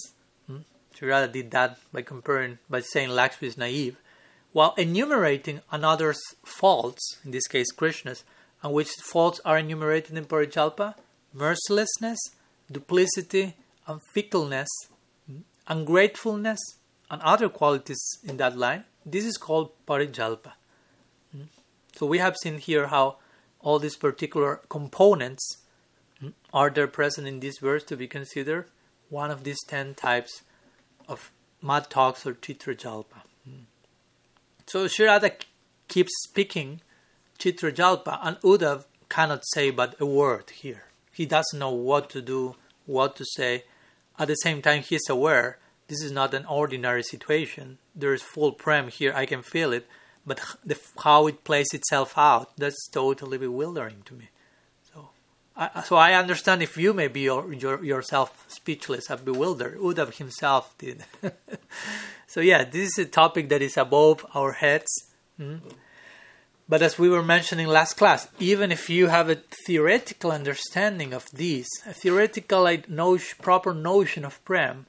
hmm, 0.47 0.59
she 0.95 1.05
rather 1.05 1.27
did 1.27 1.51
that 1.51 1.77
by 1.91 2.01
comparing, 2.01 2.57
by 2.69 2.79
saying 2.79 3.09
Lakshmi 3.09 3.49
is 3.49 3.57
naive, 3.57 3.97
while 4.53 4.73
enumerating 4.77 5.61
another's 5.71 6.21
faults, 6.43 7.19
in 7.25 7.31
this 7.31 7.47
case 7.47 7.71
Krishna's, 7.71 8.23
and 8.61 8.73
which 8.73 8.89
faults 9.03 9.41
are 9.43 9.57
enumerated 9.57 10.17
in 10.17 10.25
Parijalpa? 10.25 10.95
Mercilessness, 11.33 12.19
duplicity, 12.71 13.55
and 13.87 13.99
fickleness, 14.13 14.69
ungratefulness, 15.67 16.59
and 17.13 17.21
other 17.21 17.47
qualities 17.47 18.01
in 18.23 18.37
that 18.37 18.57
line. 18.57 18.85
This 19.05 19.23
is 19.23 19.37
called 19.37 19.71
Parijalpa. 19.85 20.53
Hmm. 21.31 21.43
So 21.95 22.07
we 22.07 22.17
have 22.17 22.35
seen 22.37 22.57
here 22.57 22.87
how 22.87 23.17
all 23.59 23.77
these 23.77 23.95
particular 23.95 24.61
components 24.67 25.57
hmm, 26.19 26.29
are 26.51 26.71
there 26.71 26.87
present 26.87 27.27
in 27.27 27.39
this 27.39 27.59
verse 27.59 27.83
to 27.83 27.95
be 27.95 28.07
considered 28.07 28.65
one 29.09 29.29
of 29.29 29.43
these 29.43 29.59
10 29.67 29.93
types 29.93 30.41
of 31.07 31.31
mad 31.61 31.89
talks 31.91 32.25
or 32.25 32.33
chitrajalpa. 32.33 33.21
Hmm. 33.45 33.65
So 34.65 34.87
Sri 34.87 35.05
Radha 35.05 35.33
keeps 35.87 36.11
speaking 36.23 36.81
chitrajalpa 37.37 38.19
and 38.23 38.39
Uddhav 38.41 38.85
cannot 39.09 39.43
say 39.53 39.69
but 39.69 39.95
a 39.99 40.05
word 40.05 40.49
here. 40.49 40.85
He 41.11 41.27
doesn't 41.27 41.59
know 41.59 41.69
what 41.69 42.09
to 42.09 42.21
do, 42.23 42.55
what 42.87 43.15
to 43.17 43.25
say. 43.35 43.65
At 44.19 44.27
the 44.27 44.35
same 44.35 44.61
time, 44.61 44.83
he 44.83 44.95
is 44.95 45.07
aware 45.09 45.57
this 45.87 46.01
is 46.01 46.11
not 46.11 46.33
an 46.33 46.45
ordinary 46.45 47.03
situation. 47.03 47.77
There 47.95 48.13
is 48.13 48.21
full 48.21 48.51
prem 48.51 48.87
here, 48.87 49.13
I 49.15 49.25
can 49.25 49.41
feel 49.41 49.73
it. 49.73 49.87
But 50.25 50.39
the, 50.63 50.79
how 51.03 51.27
it 51.27 51.43
plays 51.43 51.73
itself 51.73 52.13
out 52.17 52.55
that's 52.57 52.87
totally 52.89 53.37
bewildering 53.37 54.03
to 54.05 54.13
me. 54.13 54.29
So 54.93 55.09
I, 55.57 55.81
so 55.81 55.97
I 55.97 56.13
understand 56.13 56.63
if 56.63 56.77
you 56.77 56.93
may 56.93 57.09
be 57.09 57.21
your, 57.21 57.51
your, 57.51 57.83
yourself 57.83 58.45
speechless 58.47 59.09
and 59.09 59.25
bewildered 59.25 59.77
Uddhav 59.77 60.15
himself 60.15 60.75
did. 60.77 61.03
So 62.25 62.39
yeah 62.39 62.63
this 62.63 62.97
is 62.97 62.97
a 62.97 63.05
topic 63.05 63.49
that 63.49 63.61
is 63.61 63.77
above 63.77 64.25
our 64.33 64.53
heads. 64.53 64.91
Hmm? 65.37 65.57
But 66.67 66.81
as 66.81 66.97
we 66.97 67.09
were 67.09 67.23
mentioning 67.23 67.67
last 67.67 67.95
class 67.95 68.27
even 68.39 68.71
if 68.71 68.89
you 68.89 69.07
have 69.07 69.29
a 69.29 69.41
theoretical 69.65 70.31
understanding 70.31 71.13
of 71.13 71.29
this 71.31 71.67
a 71.85 71.93
theoretical 71.93 72.63
like, 72.63 72.89
notion, 72.89 73.37
proper 73.41 73.73
notion 73.73 74.25
of 74.25 74.43
prem 74.45 74.85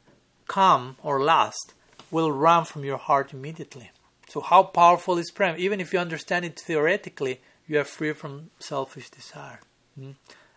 come 0.46 0.96
or 1.02 1.22
last 1.22 1.74
will 2.10 2.30
run 2.30 2.64
from 2.64 2.84
your 2.84 2.98
heart 2.98 3.32
immediately 3.32 3.90
so, 4.34 4.40
how 4.40 4.64
powerful 4.64 5.16
is 5.18 5.30
Prem? 5.30 5.54
Even 5.58 5.80
if 5.80 5.92
you 5.92 6.00
understand 6.00 6.44
it 6.44 6.58
theoretically, 6.58 7.40
you 7.68 7.78
are 7.78 7.84
free 7.84 8.12
from 8.12 8.50
selfish 8.58 9.08
desire. 9.10 9.60
Mm? 9.96 10.16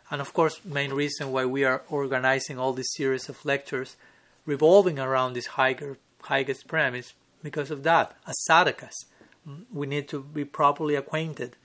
And 0.10 0.20
of 0.20 0.34
course, 0.34 0.66
main 0.66 0.94
reason 0.94 1.32
why 1.32 1.46
we 1.46 1.64
are 1.64 1.84
organizing 1.88 2.58
all 2.58 2.74
this 2.74 2.96
series 2.96 3.30
of 3.30 3.46
lectures 3.46 3.96
revolving 4.48 4.98
around 4.98 5.34
this 5.34 5.46
higher, 5.46 6.00
highest 6.24 6.68
Prem 6.68 6.96
is 6.96 7.14
because 7.44 7.70
of 7.70 7.84
that. 7.84 8.16
As 8.26 8.36
sadhakas, 8.50 8.96
mm? 9.06 9.17
We 9.72 9.88
need 9.88 10.08
to 10.10 10.22
be 10.22 10.46
properly 10.46 10.96
acquainted 10.96 11.56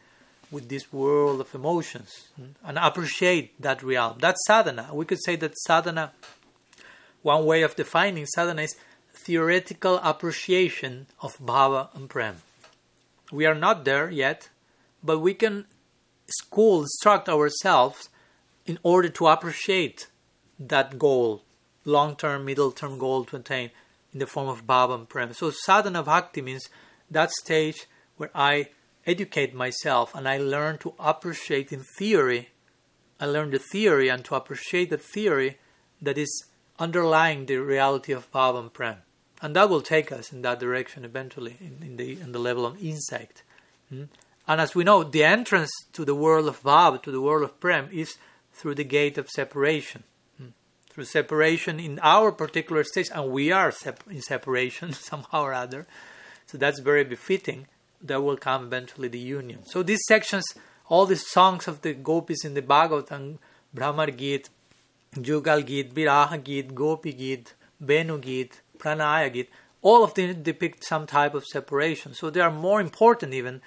with 0.50 0.68
this 0.68 0.92
world 0.92 1.40
of 1.40 1.54
emotions 1.54 2.28
and 2.62 2.78
appreciate 2.78 3.60
that 3.60 3.82
realm. 3.82 4.18
That's 4.20 4.44
sadhana. 4.46 4.90
We 4.92 5.06
could 5.06 5.22
say 5.24 5.36
that 5.36 5.58
sadhana, 5.58 6.12
one 7.22 7.46
way 7.46 7.62
of 7.62 7.74
defining 7.74 8.26
sadhana 8.26 8.62
is 8.62 8.76
theoretical 9.14 9.98
appreciation 10.02 11.06
of 11.20 11.38
bhava 11.38 11.88
and 11.94 12.08
prem. 12.08 12.36
We 13.30 13.46
are 13.46 13.54
not 13.54 13.84
there 13.84 14.10
yet, 14.10 14.50
but 15.02 15.20
we 15.20 15.32
can 15.32 15.64
school, 16.26 16.82
instruct 16.82 17.28
ourselves 17.28 18.08
in 18.66 18.78
order 18.82 19.08
to 19.08 19.26
appreciate 19.26 20.06
that 20.58 20.98
goal, 20.98 21.42
long 21.84 22.14
term, 22.14 22.44
middle 22.44 22.72
term 22.72 22.98
goal 22.98 23.24
to 23.24 23.36
attain 23.36 23.70
in 24.12 24.18
the 24.18 24.26
form 24.26 24.48
of 24.48 24.66
bhava 24.66 24.94
and 24.94 25.08
prem. 25.08 25.32
So 25.32 25.50
sadhana 25.50 26.02
bhakti 26.02 26.42
means 26.42 26.68
that 27.12 27.30
stage 27.30 27.86
where 28.16 28.30
I 28.34 28.68
educate 29.06 29.54
myself 29.54 30.14
and 30.14 30.28
I 30.28 30.38
learn 30.38 30.78
to 30.78 30.94
appreciate 30.98 31.72
in 31.72 31.84
theory. 31.98 32.50
I 33.18 33.26
learn 33.26 33.50
the 33.50 33.58
theory 33.58 34.08
and 34.08 34.24
to 34.26 34.34
appreciate 34.34 34.90
the 34.90 34.98
theory 34.98 35.58
that 36.00 36.18
is 36.18 36.44
underlying 36.78 37.46
the 37.46 37.56
reality 37.56 38.12
of 38.12 38.30
bhava 38.32 38.58
and 38.58 38.72
prem 38.72 38.98
and 39.42 39.56
that 39.56 39.68
will 39.68 39.82
take 39.82 40.12
us 40.12 40.32
in 40.32 40.42
that 40.42 40.60
direction 40.60 41.04
eventually 41.04 41.56
in, 41.60 41.84
in 41.86 41.96
the 41.96 42.20
in 42.20 42.32
the 42.32 42.38
level 42.38 42.64
of 42.64 42.82
insight. 42.82 43.42
Mm? 43.92 44.08
And 44.46 44.60
as 44.60 44.74
we 44.74 44.84
know, 44.84 45.02
the 45.02 45.24
entrance 45.24 45.70
to 45.92 46.04
the 46.04 46.14
world 46.14 46.48
of 46.48 46.62
Bhav, 46.62 47.02
to 47.02 47.12
the 47.12 47.20
world 47.20 47.42
of 47.42 47.60
Prem, 47.60 47.88
is 47.92 48.16
through 48.52 48.76
the 48.76 48.84
gate 48.84 49.18
of 49.18 49.28
separation. 49.28 50.04
Mm? 50.40 50.52
Through 50.88 51.04
separation 51.04 51.78
in 51.78 51.98
our 52.02 52.32
particular 52.32 52.84
stage, 52.84 53.08
and 53.14 53.30
we 53.30 53.52
are 53.52 53.70
sep- 53.70 54.04
in 54.08 54.22
separation 54.22 54.92
somehow 55.10 55.42
or 55.42 55.54
other. 55.54 55.86
So 56.52 56.58
that's 56.58 56.80
very 56.80 57.02
befitting. 57.02 57.66
There 58.02 58.20
will 58.20 58.36
come 58.36 58.64
eventually 58.66 59.08
the 59.08 59.18
union. 59.18 59.64
So 59.64 59.82
these 59.82 60.04
sections, 60.06 60.44
all 60.86 61.06
these 61.06 61.26
songs 61.26 61.66
of 61.66 61.80
the 61.80 61.94
gopis 61.94 62.44
in 62.44 62.52
the 62.52 62.60
Bhagavatam, 62.60 63.38
Bhramar 63.74 64.14
Gita, 64.14 64.50
Jugal 65.18 65.62
Git, 65.62 65.94
Viraha 65.94 66.44
Git, 66.44 66.74
Gopi 66.74 67.14
Git, 67.14 67.54
Venu 67.80 68.18
Git, 68.18 68.60
Pranaya 68.76 69.32
Git, 69.32 69.48
all 69.80 70.04
of 70.04 70.12
them 70.12 70.42
depict 70.42 70.84
some 70.84 71.06
type 71.06 71.34
of 71.34 71.46
separation. 71.46 72.12
So 72.12 72.28
they 72.28 72.40
are 72.40 72.50
more 72.50 72.82
important 72.82 73.32
even 73.32 73.62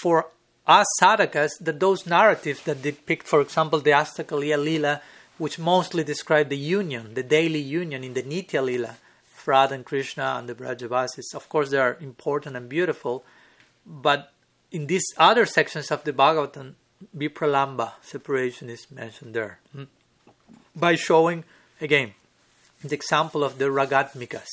for 0.00 0.28
us 0.64 0.86
sadhakas 1.02 1.50
than 1.60 1.80
those 1.80 2.06
narratives 2.06 2.62
that 2.62 2.82
depict, 2.82 3.26
for 3.26 3.40
example, 3.40 3.80
the 3.80 3.90
Astakaliya 3.90 4.62
Lila, 4.62 5.02
which 5.38 5.58
mostly 5.58 6.04
describe 6.04 6.50
the 6.50 6.56
union, 6.56 7.14
the 7.14 7.24
daily 7.24 7.58
union 7.58 8.04
in 8.04 8.14
the 8.14 8.22
Nitya 8.22 8.64
Lila, 8.64 8.96
Radha 9.46 9.74
and 9.74 9.84
Krishna 9.84 10.36
and 10.38 10.48
the 10.48 10.54
Brajavasis. 10.54 11.34
Of 11.34 11.48
course, 11.48 11.70
they 11.70 11.78
are 11.78 11.96
important 12.00 12.56
and 12.56 12.68
beautiful, 12.68 13.24
but 13.86 14.32
in 14.70 14.86
these 14.86 15.06
other 15.16 15.46
sections 15.46 15.90
of 15.90 16.04
the 16.04 16.12
Bhagavatam, 16.12 16.74
Vipralambha 17.16 17.92
separation 18.02 18.70
is 18.70 18.90
mentioned 18.90 19.34
there. 19.34 19.58
Hmm? 19.72 19.84
By 20.74 20.94
showing, 20.94 21.44
again, 21.80 22.14
the 22.82 22.94
example 22.94 23.44
of 23.44 23.58
the 23.58 23.66
Ragatmikas, 23.66 24.48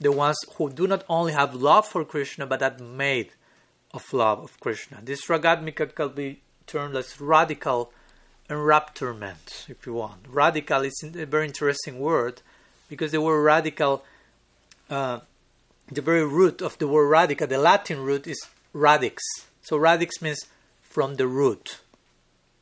the 0.00 0.12
ones 0.12 0.36
who 0.56 0.70
do 0.70 0.86
not 0.86 1.04
only 1.08 1.32
have 1.32 1.54
love 1.54 1.86
for 1.86 2.04
Krishna 2.04 2.46
but 2.46 2.62
are 2.62 2.76
made 2.78 3.30
of 3.92 4.12
love 4.12 4.40
of 4.40 4.60
Krishna. 4.60 4.98
This 5.02 5.26
Ragatmika 5.26 5.94
can 5.94 6.08
be 6.10 6.40
termed 6.66 6.96
as 6.96 7.20
radical 7.20 7.92
enrapturement, 8.50 9.68
if 9.68 9.86
you 9.86 9.94
want. 9.94 10.26
Radical 10.28 10.82
is 10.82 11.02
a 11.02 11.24
very 11.26 11.46
interesting 11.46 11.98
word 11.98 12.42
because 12.88 13.12
the 13.12 13.20
word 13.20 13.40
radical, 13.40 14.04
uh, 14.90 15.20
the 15.90 16.02
very 16.02 16.24
root 16.24 16.62
of 16.62 16.78
the 16.78 16.88
word 16.88 17.08
radical, 17.08 17.46
the 17.46 17.58
Latin 17.58 18.00
root 18.00 18.26
is 18.26 18.40
radix. 18.72 19.22
So 19.62 19.76
radix 19.76 20.20
means 20.20 20.46
from 20.82 21.16
the 21.16 21.26
root. 21.26 21.78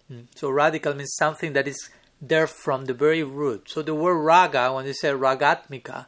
Hmm. 0.08 0.22
So 0.34 0.50
radical 0.50 0.94
means 0.94 1.14
something 1.14 1.52
that 1.52 1.68
is 1.68 1.90
there 2.20 2.46
from 2.46 2.84
the 2.86 2.94
very 2.94 3.22
root. 3.22 3.68
So 3.68 3.82
the 3.82 3.94
word 3.94 4.18
raga, 4.18 4.72
when 4.72 4.86
you 4.86 4.94
say 4.94 5.10
ragatmika, 5.10 6.06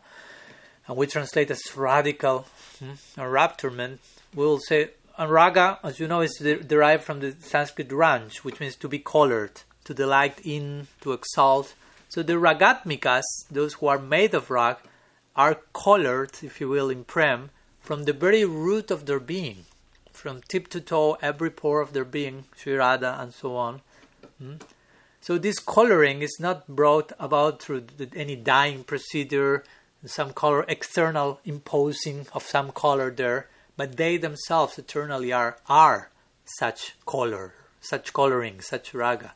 and 0.86 0.96
we 0.96 1.06
translate 1.06 1.50
as 1.50 1.62
radical 1.76 2.46
hmm, 2.78 2.92
enrapturement, 3.16 3.98
we 4.34 4.44
will 4.44 4.60
say 4.60 4.90
and 5.16 5.30
raga, 5.30 5.78
as 5.82 6.00
you 6.00 6.08
know, 6.08 6.22
is 6.22 6.36
derived 6.66 7.04
from 7.04 7.20
the 7.20 7.36
Sanskrit 7.38 7.88
ranj, 7.88 8.38
which 8.38 8.58
means 8.58 8.74
to 8.76 8.88
be 8.88 8.98
colored, 8.98 9.62
to 9.84 9.94
delight 9.94 10.40
in, 10.42 10.88
to 11.02 11.12
exalt. 11.12 11.74
So 12.08 12.22
the 12.22 12.34
ragatmikas, 12.34 13.22
those 13.50 13.74
who 13.74 13.86
are 13.86 13.98
made 13.98 14.34
of 14.34 14.50
rag, 14.50 14.76
are 15.36 15.60
colored, 15.72 16.32
if 16.42 16.60
you 16.60 16.68
will, 16.68 16.90
in 16.90 17.04
prem, 17.04 17.50
from 17.80 18.04
the 18.04 18.12
very 18.12 18.44
root 18.44 18.90
of 18.90 19.06
their 19.06 19.20
being, 19.20 19.66
from 20.12 20.40
tip 20.48 20.68
to 20.68 20.80
toe, 20.80 21.18
every 21.20 21.50
pore 21.50 21.80
of 21.80 21.92
their 21.92 22.04
being, 22.04 22.44
shirada, 22.56 23.20
and 23.20 23.32
so 23.32 23.56
on. 23.56 23.82
Hmm? 24.38 24.54
So 25.20 25.38
this 25.38 25.58
coloring 25.58 26.22
is 26.22 26.36
not 26.38 26.68
brought 26.68 27.12
about 27.18 27.62
through 27.62 27.86
any 28.14 28.36
dyeing 28.36 28.84
procedure, 28.84 29.64
some 30.04 30.32
color 30.32 30.64
external 30.68 31.40
imposing 31.44 32.26
of 32.34 32.42
some 32.42 32.70
color 32.72 33.10
there 33.10 33.48
but 33.76 33.96
they 33.96 34.16
themselves 34.16 34.78
eternally 34.78 35.32
are 35.32 35.58
are 35.68 36.10
such 36.44 36.94
color, 37.06 37.54
such 37.80 38.12
coloring, 38.12 38.60
such 38.60 38.94
raga, 38.94 39.34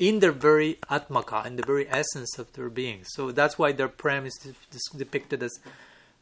in 0.00 0.20
their 0.20 0.32
very 0.32 0.78
atmaka, 0.90 1.46
in 1.46 1.56
the 1.56 1.62
very 1.62 1.86
essence 1.88 2.38
of 2.38 2.50
their 2.54 2.70
being. 2.70 3.02
So 3.04 3.30
that's 3.30 3.58
why 3.58 3.72
their 3.72 3.86
prem 3.86 4.24
is 4.24 4.34
depicted 4.96 5.42
as 5.42 5.60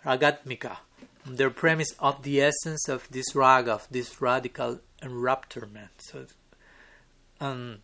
ragatmika. 0.05 0.79
Their 1.25 1.51
prem 1.51 1.81
is 1.81 1.95
of 2.01 2.25
the 2.25 2.43
essence 2.43 2.89
of 2.89 3.09
this 3.11 3.37
raga, 3.37 3.75
of 3.75 3.87
this 3.89 4.21
radical 4.21 4.81
enrapturement. 5.01 5.91
So, 5.99 6.27
um, 7.41 7.79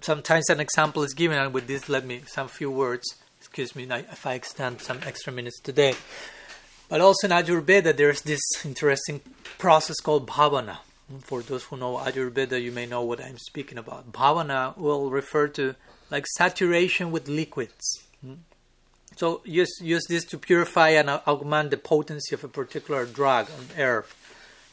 sometimes 0.00 0.48
an 0.50 0.58
example 0.58 1.04
is 1.04 1.14
given, 1.14 1.38
and 1.38 1.54
with 1.54 1.68
this, 1.68 1.88
let 1.88 2.04
me 2.04 2.22
some 2.26 2.48
few 2.48 2.70
words. 2.70 3.04
Excuse 3.38 3.76
me 3.76 3.84
if 3.84 4.26
I 4.26 4.34
extend 4.34 4.80
some 4.80 4.98
extra 5.06 5.32
minutes 5.32 5.60
today. 5.60 5.94
But 6.88 7.00
also 7.00 7.28
in 7.28 7.32
Ayurveda, 7.32 7.96
there's 7.96 8.22
this 8.22 8.40
interesting 8.64 9.20
process 9.58 10.00
called 10.00 10.26
bhavana. 10.26 10.78
For 11.20 11.42
those 11.42 11.64
who 11.64 11.76
know 11.76 11.96
Ayurveda, 11.98 12.60
you 12.60 12.72
may 12.72 12.86
know 12.86 13.02
what 13.02 13.22
I'm 13.22 13.38
speaking 13.38 13.76
about. 13.76 14.10
Bhavana 14.10 14.76
will 14.76 15.10
refer 15.10 15.48
to 15.48 15.74
like 16.10 16.26
saturation 16.26 17.10
with 17.10 17.28
liquids. 17.28 18.02
Hmm? 18.20 18.34
So 19.16 19.42
use 19.44 19.70
use 19.80 20.04
this 20.08 20.24
to 20.26 20.38
purify 20.38 20.90
and 20.90 21.10
augment 21.10 21.70
the 21.70 21.76
potency 21.76 22.34
of 22.34 22.42
a 22.42 22.48
particular 22.48 23.04
drug, 23.04 23.48
an 23.50 23.78
herb. 23.78 24.06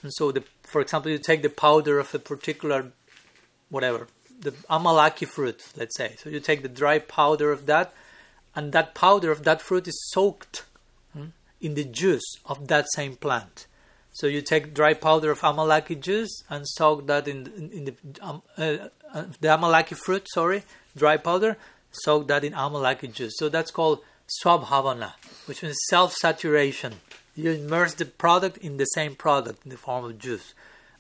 And 0.04 0.12
so, 0.14 0.32
the, 0.32 0.44
for 0.64 0.82
example, 0.82 1.12
you 1.12 1.20
take 1.20 1.42
the 1.42 1.50
powder 1.50 2.00
of 2.00 2.14
a 2.16 2.20
particular, 2.20 2.92
whatever, 3.70 4.08
the 4.40 4.52
amalaki 4.70 5.28
fruit, 5.28 5.62
let's 5.78 5.96
say. 5.96 6.16
So 6.18 6.30
you 6.30 6.40
take 6.40 6.64
the 6.64 6.70
dry 6.70 6.98
powder 7.00 7.52
of 7.52 7.68
that, 7.68 7.94
and 8.56 8.72
that 8.74 8.96
powder 8.96 9.32
of 9.32 9.44
that 9.44 9.62
fruit 9.62 9.88
is 9.88 10.00
soaked 10.10 10.66
hmm, 11.14 11.28
in 11.60 11.76
the 11.76 11.84
juice 11.84 12.36
of 12.46 12.68
that 12.68 12.88
same 12.96 13.16
plant. 13.16 13.68
So 14.14 14.28
you 14.28 14.42
take 14.42 14.74
dry 14.74 14.94
powder 14.94 15.32
of 15.32 15.40
amalaki 15.40 16.00
juice 16.00 16.44
and 16.50 16.68
soak 16.68 17.08
that 17.08 17.28
in, 17.28 17.48
in, 17.72 17.86
the 17.86 17.96
um, 18.22 18.42
uh, 18.58 18.90
uh, 19.14 19.24
the 19.40 19.48
amalaki 19.48 19.96
fruit, 19.96 20.28
sorry, 20.34 20.64
dry 20.96 21.18
powder, 21.18 21.58
soak 21.92 22.28
that 22.28 22.44
in 22.44 22.54
amalaki 22.54 23.12
juice. 23.12 23.34
So 23.38 23.50
that's 23.50 23.72
called 23.72 24.00
swabhavana, 24.44 25.14
which 25.46 25.64
means 25.64 25.78
self-saturation. 25.90 26.96
You 27.36 27.52
immerse 27.52 27.94
the 27.94 28.06
product 28.06 28.58
in 28.58 28.78
the 28.78 28.86
same 28.86 29.16
product 29.16 29.66
in 29.66 29.72
the 29.72 29.78
form 29.78 30.06
of 30.06 30.20
juice. 30.20 30.54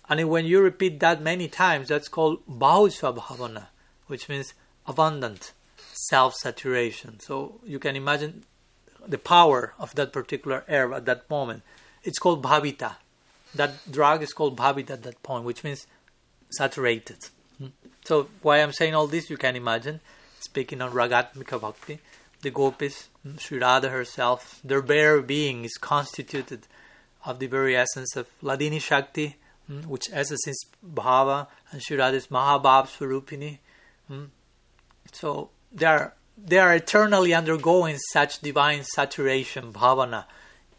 And 0.09 0.29
when 0.29 0.45
you 0.45 0.61
repeat 0.61 0.99
that 1.01 1.21
many 1.21 1.47
times, 1.47 1.89
that's 1.89 2.07
called 2.07 2.45
bahuswabhavana, 2.47 3.67
which 4.07 4.27
means 4.27 4.53
abundant 4.85 5.53
self-saturation. 5.93 7.19
So 7.19 7.59
you 7.65 7.79
can 7.79 7.95
imagine 7.95 8.43
the 9.07 9.17
power 9.17 9.73
of 9.79 9.95
that 9.95 10.13
particular 10.13 10.63
herb 10.67 10.93
at 10.93 11.05
that 11.05 11.29
moment. 11.29 11.63
It's 12.03 12.19
called 12.19 12.43
bhavita. 12.43 12.95
That 13.55 13.91
drug 13.91 14.23
is 14.23 14.33
called 14.33 14.57
bhavita 14.57 14.91
at 14.91 15.03
that 15.03 15.21
point, 15.23 15.43
which 15.43 15.63
means 15.63 15.85
saturated. 16.51 17.17
So 18.05 18.29
why 18.41 18.61
I'm 18.61 18.71
saying 18.71 18.95
all 18.95 19.07
this, 19.07 19.29
you 19.29 19.37
can 19.37 19.55
imagine. 19.55 19.99
Speaking 20.39 20.81
on 20.81 20.91
Ragatmika 20.91 21.61
Bhakti, 21.61 21.99
the 22.41 22.49
gopis, 22.49 23.09
hmm, 23.21 23.37
Sri 23.37 23.59
Radha 23.59 23.89
herself, 23.89 24.59
their 24.63 24.81
bare 24.81 25.21
being 25.21 25.63
is 25.63 25.77
constituted 25.79 26.67
of 27.25 27.37
the 27.39 27.45
very 27.45 27.75
essence 27.77 28.15
of 28.15 28.27
Hladini 28.41 28.81
Shakti, 28.81 29.35
hmm, 29.67 29.81
which 29.81 30.09
essence 30.11 30.47
is 30.47 30.65
Bhava, 30.83 31.47
and 31.71 31.83
Sri 31.83 31.97
Radha 31.97 32.17
is 32.17 32.27
Mahabhav 32.27 32.87
Swarupini. 32.87 33.59
So 35.11 35.49
they 35.71 35.85
are 35.85 36.13
they 36.37 36.57
are 36.57 36.73
eternally 36.73 37.33
undergoing 37.33 37.97
such 38.11 38.39
divine 38.39 38.83
saturation, 38.83 39.71
bhavana, 39.71 40.25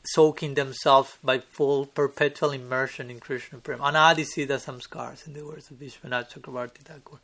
soaking 0.04 0.54
themselves 0.54 1.16
by 1.22 1.38
full 1.38 1.86
perpetual 1.86 2.50
immersion 2.50 3.10
in 3.10 3.20
Krishna 3.20 3.58
Prema. 3.58 3.84
Anadi 3.84 4.24
Siddha 4.24 4.58
Samskars, 4.58 5.26
in 5.26 5.32
the 5.32 5.44
words 5.44 5.70
of 5.70 5.78
Vishwanath 5.78 6.32
Chakravarti 6.32 6.78
Thakur. 6.78 7.18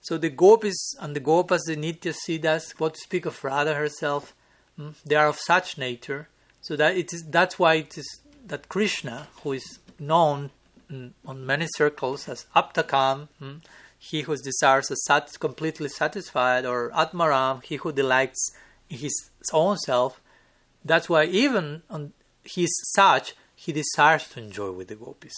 So 0.00 0.16
the 0.18 0.30
gopis 0.30 0.94
and 1.00 1.16
the 1.16 1.20
gopas, 1.20 1.62
the 1.66 1.76
nitya 1.76 2.14
siddhas, 2.14 2.78
what 2.78 2.94
to 2.94 3.00
speak 3.00 3.26
of 3.26 3.42
Radha 3.42 3.74
herself, 3.74 4.34
hmm, 4.76 4.90
they 5.04 5.16
are 5.16 5.26
of 5.26 5.38
such 5.38 5.78
nature. 5.78 6.28
So 6.60 6.76
that 6.76 6.96
it 6.96 7.12
is 7.12 7.24
that's 7.24 7.58
why 7.58 7.74
it 7.74 7.98
is 7.98 8.20
that 8.46 8.68
Krishna, 8.68 9.26
who 9.42 9.52
is 9.52 9.80
known 9.98 10.50
in, 10.88 11.14
on 11.24 11.44
many 11.44 11.66
circles 11.76 12.28
as 12.28 12.46
Aptakam, 12.54 13.28
hmm, 13.40 13.54
he 13.98 14.20
whose 14.22 14.42
desires 14.42 14.90
are 14.92 15.02
sat- 15.06 15.40
completely 15.40 15.88
satisfied, 15.88 16.64
or 16.64 16.90
Atmaram, 16.90 17.64
he 17.64 17.76
who 17.76 17.92
delights 17.92 18.52
in 18.88 18.98
his 18.98 19.30
own 19.52 19.76
self. 19.78 20.20
That's 20.86 21.08
why 21.08 21.24
even 21.24 21.82
on 21.90 22.12
his 22.44 22.70
such, 22.94 23.34
he 23.56 23.72
desires 23.72 24.28
to 24.28 24.40
enjoy 24.40 24.70
with 24.70 24.88
the 24.88 24.94
gopis, 24.94 25.34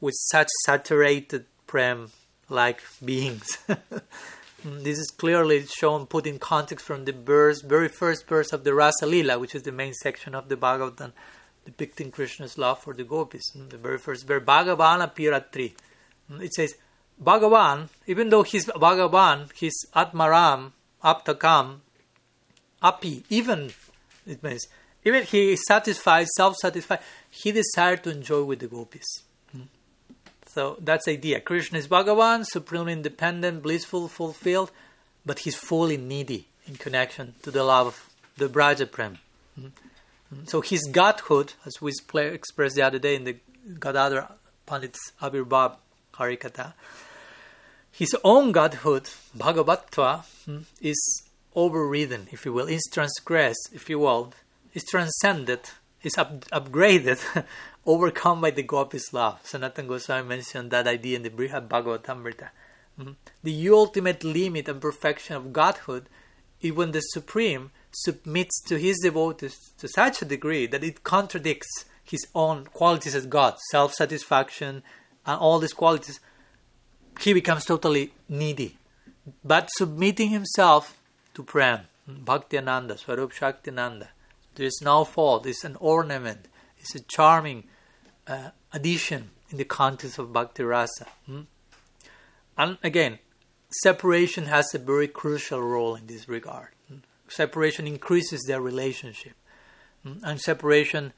with 0.00 0.14
such 0.30 0.48
saturated 0.64 1.44
prem 1.66 2.10
like 2.48 2.80
beings. 3.04 3.58
this 4.64 4.98
is 4.98 5.10
clearly 5.10 5.66
shown, 5.66 6.06
put 6.06 6.26
in 6.26 6.38
context 6.38 6.86
from 6.86 7.04
the 7.04 7.12
verse, 7.12 7.60
very 7.60 7.88
first 7.88 8.26
verse 8.26 8.54
of 8.54 8.64
the 8.64 8.72
Rasa 8.72 9.04
Lila, 9.04 9.38
which 9.38 9.54
is 9.54 9.64
the 9.64 9.72
main 9.72 9.92
section 9.92 10.34
of 10.34 10.48
the 10.48 10.56
Bhagavatam, 10.56 11.12
depicting 11.66 12.10
Krishna's 12.10 12.56
love 12.56 12.78
for 12.78 12.94
the 12.94 13.04
gopis. 13.04 13.52
Mm, 13.54 13.68
the 13.68 13.76
very 13.76 13.98
first 13.98 14.26
verse, 14.26 14.42
Bhagavana 14.44 15.14
Piratri. 15.14 15.74
Mm, 16.32 16.40
it 16.42 16.54
says, 16.54 16.74
Bhagavan, 17.22 17.88
even 18.06 18.30
though 18.30 18.44
he's 18.44 18.64
Bhagavan, 18.66 19.52
he's 19.52 19.76
Atmaram, 19.94 20.72
Aptakam, 21.04 21.80
Api, 22.82 23.24
even, 23.28 23.72
it 24.26 24.42
means, 24.42 24.66
even 25.06 25.22
he 25.22 25.52
is 25.52 25.64
satisfied, 25.66 26.26
self-satisfied, 26.36 26.98
he 27.30 27.52
desired 27.52 28.02
to 28.02 28.10
enjoy 28.10 28.42
with 28.42 28.58
the 28.58 28.66
gopis. 28.66 29.06
Hmm. 29.52 29.68
So 30.48 30.76
that's 30.80 31.06
the 31.06 31.12
idea. 31.12 31.40
Krishna 31.40 31.78
is 31.78 31.86
Bhagavan, 31.86 32.44
supremely 32.44 32.92
independent, 32.92 33.62
blissful, 33.62 34.08
fulfilled, 34.08 34.72
but 35.24 35.38
he's 35.40 35.54
fully 35.54 35.96
needy 35.96 36.48
in 36.66 36.74
connection 36.74 37.34
to 37.42 37.52
the 37.52 37.62
love 37.62 37.86
of 37.86 38.10
the 38.36 38.48
Braja 38.48 38.86
Prem. 38.86 39.18
Hmm. 39.54 39.68
Hmm. 40.28 40.44
So 40.46 40.60
his 40.60 40.82
godhood, 40.90 41.52
as 41.64 41.80
we 41.80 41.92
expressed 42.16 42.74
the 42.74 42.82
other 42.82 42.98
day 42.98 43.14
in 43.14 43.22
the 43.22 43.36
Gadadhar 43.78 44.32
Pandit's 44.66 45.12
Avirbhav 45.22 45.76
Harikatha, 46.14 46.72
his 47.92 48.14
own 48.24 48.50
godhood, 48.50 49.08
Bhagavatva, 49.38 50.24
is 50.80 51.22
overridden, 51.54 52.26
if 52.32 52.44
you 52.44 52.52
will, 52.52 52.66
is 52.66 52.82
transgressed, 52.92 53.70
if 53.72 53.88
you 53.88 54.00
will, 54.00 54.32
is 54.76 54.84
transcended, 54.84 55.60
is 56.02 56.18
up, 56.18 56.44
upgraded, 56.50 57.18
overcome 57.86 58.42
by 58.42 58.50
the 58.50 58.62
gopis' 58.62 59.10
love. 59.14 59.42
Sanatana 59.42 59.88
Goswami 59.88 60.28
mentioned 60.28 60.70
that 60.70 60.86
idea 60.86 61.16
in 61.16 61.22
the 61.22 61.30
Brihad 61.30 61.66
Bhagavatamrita. 61.66 62.50
Mm-hmm. 63.00 63.12
The 63.42 63.70
ultimate 63.70 64.22
limit 64.22 64.68
and 64.68 64.80
perfection 64.80 65.34
of 65.34 65.54
Godhood 65.54 66.10
is 66.60 66.72
when 66.72 66.92
the 66.92 67.00
Supreme 67.00 67.70
submits 67.90 68.60
to 68.64 68.78
his 68.78 68.98
devotees 69.02 69.56
to 69.78 69.88
such 69.88 70.20
a 70.20 70.26
degree 70.26 70.66
that 70.66 70.84
it 70.84 71.02
contradicts 71.02 71.86
his 72.04 72.26
own 72.34 72.66
qualities 72.66 73.14
as 73.14 73.24
God, 73.24 73.56
self 73.70 73.94
satisfaction, 73.94 74.82
and 75.24 75.40
all 75.40 75.58
these 75.58 75.72
qualities. 75.72 76.20
He 77.20 77.32
becomes 77.32 77.64
totally 77.64 78.12
needy. 78.28 78.76
But 79.42 79.70
submitting 79.70 80.28
himself 80.28 80.98
to 81.32 81.42
Prem, 81.42 81.80
Bhaktiananda, 82.08 82.98
Swarup 82.98 83.32
Shaktinanda, 83.32 84.08
there 84.56 84.66
is 84.66 84.80
no 84.82 85.04
fault, 85.04 85.46
it's 85.46 85.64
an 85.64 85.76
ornament, 85.80 86.48
it's 86.78 86.94
a 86.94 87.00
charming 87.00 87.64
uh, 88.26 88.50
addition 88.72 89.30
in 89.50 89.58
the 89.58 89.64
context 89.64 90.18
of 90.18 90.32
Bhakti 90.32 90.62
Rasa. 90.62 91.06
Hmm? 91.26 91.42
And 92.58 92.78
again, 92.82 93.18
separation 93.70 94.46
has 94.46 94.74
a 94.74 94.78
very 94.78 95.08
crucial 95.08 95.60
role 95.60 95.94
in 95.94 96.06
this 96.06 96.28
regard. 96.28 96.68
Hmm? 96.88 96.98
Separation 97.28 97.86
increases 97.86 98.44
their 98.46 98.60
relationship. 98.60 99.34
Hmm? 100.02 100.24
And 100.24 100.40
separation, 100.40 101.12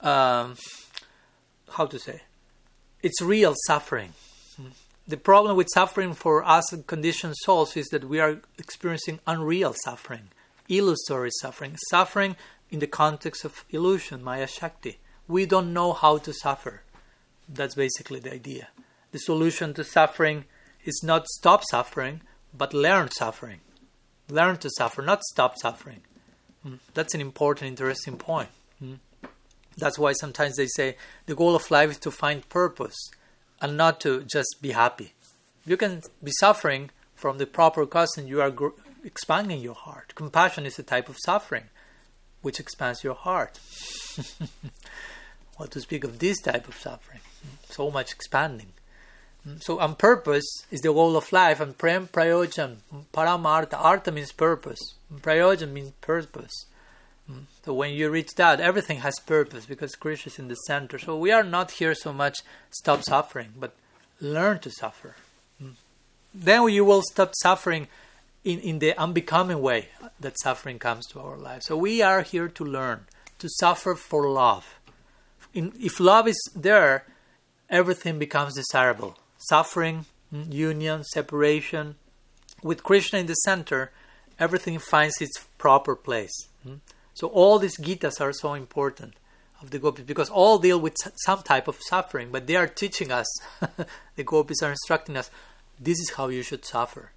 um, 0.00 0.56
how 1.70 1.86
to 1.86 1.98
say, 1.98 2.22
it's 3.02 3.20
real 3.20 3.54
suffering. 3.66 4.12
Hmm? 4.56 4.68
The 5.08 5.16
problem 5.16 5.56
with 5.56 5.68
suffering 5.72 6.14
for 6.14 6.44
us 6.44 6.72
conditioned 6.86 7.36
souls 7.38 7.76
is 7.76 7.88
that 7.88 8.04
we 8.04 8.20
are 8.20 8.40
experiencing 8.58 9.18
unreal 9.26 9.74
suffering, 9.84 10.28
illusory 10.68 11.30
suffering, 11.40 11.76
suffering 11.90 12.36
in 12.72 12.78
the 12.78 12.86
context 12.86 13.44
of 13.44 13.64
illusion, 13.68 14.24
Maya 14.24 14.46
Shakti. 14.46 14.98
We 15.28 15.44
don't 15.44 15.74
know 15.74 15.92
how 15.92 16.16
to 16.18 16.32
suffer. 16.32 16.82
That's 17.46 17.74
basically 17.74 18.18
the 18.18 18.32
idea. 18.32 18.68
The 19.12 19.18
solution 19.18 19.74
to 19.74 19.84
suffering 19.84 20.46
is 20.84 21.02
not 21.04 21.28
stop 21.28 21.62
suffering, 21.70 22.22
but 22.56 22.72
learn 22.72 23.10
suffering. 23.10 23.60
Learn 24.30 24.56
to 24.56 24.70
suffer, 24.78 25.02
not 25.02 25.22
stop 25.22 25.58
suffering. 25.58 26.00
Mm. 26.66 26.78
That's 26.94 27.14
an 27.14 27.20
important, 27.20 27.68
interesting 27.68 28.16
point. 28.16 28.48
Mm. 28.82 29.00
That's 29.76 29.98
why 29.98 30.14
sometimes 30.14 30.56
they 30.56 30.66
say 30.66 30.96
the 31.26 31.34
goal 31.34 31.54
of 31.54 31.70
life 31.70 31.90
is 31.90 31.98
to 31.98 32.10
find 32.10 32.48
purpose 32.48 32.98
and 33.60 33.76
not 33.76 34.00
to 34.00 34.24
just 34.24 34.56
be 34.62 34.70
happy. 34.70 35.12
You 35.66 35.76
can 35.76 36.02
be 36.24 36.32
suffering 36.40 36.90
from 37.14 37.36
the 37.36 37.46
proper 37.46 37.84
cause 37.84 38.16
and 38.16 38.28
you 38.28 38.40
are 38.40 38.52
expanding 39.04 39.60
your 39.60 39.74
heart. 39.74 40.14
Compassion 40.14 40.64
is 40.64 40.78
a 40.78 40.82
type 40.82 41.10
of 41.10 41.18
suffering 41.22 41.64
which 42.42 42.60
expands 42.60 43.02
your 43.02 43.14
heart. 43.14 43.58
what 45.56 45.70
to 45.70 45.80
speak 45.80 46.04
of 46.04 46.18
this 46.18 46.40
type 46.40 46.68
of 46.68 46.76
suffering? 46.76 47.20
So 47.70 47.90
much 47.90 48.12
expanding. 48.12 48.72
So, 49.60 49.80
on 49.80 49.96
purpose 49.96 50.44
is 50.70 50.82
the 50.82 50.92
goal 50.92 51.16
of 51.16 51.32
life, 51.32 51.58
and 51.58 51.76
prem 51.76 52.06
prayojan, 52.06 52.76
paramartha. 53.12 53.74
Artha 53.74 54.12
means 54.12 54.30
purpose, 54.30 54.94
prayojan 55.12 55.72
means 55.72 55.90
purpose. 56.00 56.66
So, 57.64 57.74
when 57.74 57.92
you 57.92 58.08
reach 58.08 58.34
that, 58.36 58.60
everything 58.60 58.98
has 58.98 59.18
purpose 59.18 59.66
because 59.66 59.96
Krishna 59.96 60.30
is 60.30 60.38
in 60.38 60.48
the 60.48 60.54
center. 60.54 60.98
So, 60.98 61.16
we 61.16 61.32
are 61.32 61.42
not 61.42 61.72
here 61.72 61.94
so 61.94 62.12
much 62.12 62.38
stop 62.70 63.02
suffering, 63.02 63.54
but 63.58 63.74
learn 64.20 64.60
to 64.60 64.70
suffer. 64.70 65.16
Then 66.34 66.68
you 66.68 66.84
will 66.84 67.02
stop 67.02 67.32
suffering 67.42 67.88
in, 68.44 68.58
in 68.60 68.78
the 68.78 68.96
unbecoming 68.98 69.60
way 69.60 69.88
that 70.20 70.40
suffering 70.40 70.78
comes 70.78 71.06
to 71.08 71.20
our 71.20 71.36
life. 71.36 71.62
So, 71.62 71.76
we 71.76 72.02
are 72.02 72.22
here 72.22 72.48
to 72.48 72.64
learn, 72.64 73.06
to 73.38 73.48
suffer 73.60 73.94
for 73.94 74.28
love. 74.28 74.78
In, 75.54 75.72
if 75.80 76.00
love 76.00 76.26
is 76.28 76.40
there, 76.54 77.04
everything 77.68 78.18
becomes 78.18 78.54
desirable 78.54 79.16
suffering, 79.48 80.06
mm, 80.32 80.52
union, 80.52 81.04
separation. 81.04 81.96
With 82.62 82.84
Krishna 82.84 83.18
in 83.18 83.26
the 83.26 83.34
center, 83.34 83.90
everything 84.38 84.78
finds 84.78 85.20
its 85.20 85.36
proper 85.58 85.96
place. 85.96 86.48
Mm. 86.66 86.80
So 87.14 87.26
all 87.28 87.58
these 87.58 87.76
Gitas 87.76 88.20
are 88.20 88.32
so 88.32 88.54
important 88.54 89.14
of 89.60 89.70
the 89.70 89.78
gopis 89.78 90.04
because 90.04 90.30
all 90.30 90.58
deal 90.58 90.80
with 90.80 90.96
some 91.24 91.42
type 91.42 91.68
of 91.68 91.78
suffering, 91.88 92.30
but 92.30 92.46
they 92.46 92.56
are 92.56 92.66
teaching 92.66 93.10
us, 93.12 93.26
the 94.16 94.24
gopis 94.24 94.62
are 94.62 94.70
instructing 94.70 95.16
us, 95.16 95.30
this 95.78 95.98
is 95.98 96.12
how 96.16 96.28
you 96.28 96.42
should 96.42 96.64
suffer. 96.64 97.10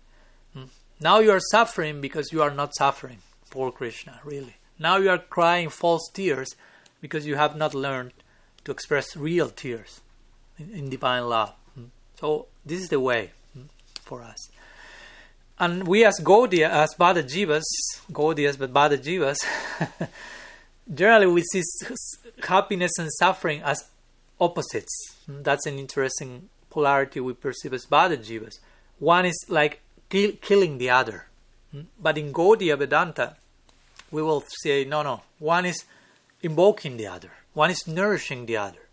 Mm. 0.56 0.70
Now 1.00 1.20
you 1.20 1.32
are 1.32 1.42
suffering 1.52 2.02
because 2.02 2.32
you 2.32 2.42
are 2.42 2.52
not 2.52 2.76
suffering 2.76 3.20
for 3.44 3.72
Krishna, 3.72 4.20
really. 4.24 4.56
Now 4.80 4.98
you 4.98 5.10
are 5.10 5.18
crying 5.18 5.70
false 5.70 6.10
tears 6.14 6.56
because 7.02 7.26
you 7.26 7.36
have 7.36 7.56
not 7.56 7.74
learned 7.74 8.14
to 8.64 8.72
express 8.72 9.16
real 9.16 9.50
tears 9.50 10.02
in, 10.58 10.72
in 10.72 10.90
divine 10.90 11.28
love. 11.28 11.54
So 12.20 12.48
this 12.66 12.82
is 12.82 12.90
the 12.90 13.00
way 13.00 13.32
hmm, 13.54 13.66
for 14.02 14.22
us. 14.22 14.50
And 15.60 15.88
we 15.88 16.04
as 16.04 16.20
Gaudiya, 16.22 16.70
as 16.70 16.94
Baddha 16.96 17.24
Jivas, 17.24 17.64
Gaudiyas 18.12 18.58
but 18.58 18.74
Baddha 18.74 18.98
Jivas, 18.98 19.38
generally 20.94 21.28
we 21.28 21.44
see 21.44 21.62
happiness 22.44 22.92
and 22.98 23.10
suffering 23.20 23.62
as 23.64 23.84
opposites. 24.40 24.94
Hmm, 25.26 25.44
that's 25.44 25.66
an 25.66 25.78
interesting 25.78 26.50
polarity 26.70 27.20
we 27.20 27.34
perceive 27.34 27.74
as 27.74 27.86
Baddha 27.86 28.18
Jivas. 28.18 28.60
One 29.00 29.26
is 29.26 29.46
like 29.50 29.82
kill, 30.10 30.32
killing 30.42 30.78
the 30.78 30.90
other. 30.90 31.26
But 32.00 32.18
in 32.18 32.32
Gaudiya 32.32 32.78
Vedanta, 32.78 33.36
we 34.12 34.22
will 34.22 34.44
say, 34.62 34.86
no, 34.86 35.02
no, 35.04 35.22
one 35.40 35.66
is 35.66 35.84
invoking 36.42 36.98
the 36.98 37.08
other, 37.08 37.32
one 37.54 37.70
is 37.70 37.86
nourishing 37.88 38.46
the 38.46 38.58
other 38.58 38.86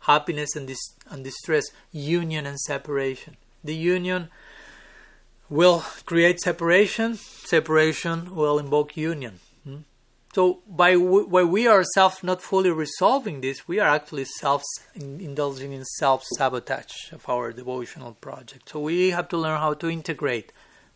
happiness 0.00 0.56
and, 0.56 0.66
dis- 0.66 0.94
and 1.10 1.24
distress, 1.24 1.64
union 1.92 2.46
and 2.46 2.58
separation. 2.58 3.36
The 3.62 3.74
union 3.74 4.28
will 5.48 5.80
create 6.06 6.40
separation, 6.40 7.16
separation 7.16 8.34
will 8.34 8.58
invoke 8.58 8.96
union. 8.96 9.40
Hmm? 9.64 9.78
So, 10.32 10.60
by 10.68 10.92
w- 10.92 11.26
by 11.26 11.42
we 11.42 11.68
ourselves 11.68 12.22
not 12.22 12.40
fully 12.40 12.70
resolving 12.70 13.40
this, 13.40 13.66
we 13.66 13.80
are 13.80 13.88
actually 13.88 14.24
self 14.24 14.62
indulging 14.94 15.72
in 15.72 15.84
self 15.84 16.24
sabotage 16.36 17.12
of 17.12 17.28
our 17.28 17.52
devotional 17.52 18.14
project. 18.14 18.68
So, 18.70 18.80
we 18.80 19.10
have 19.10 19.28
to 19.30 19.36
learn 19.36 19.58
how 19.58 19.74
to 19.74 19.90
integrate 19.90 20.52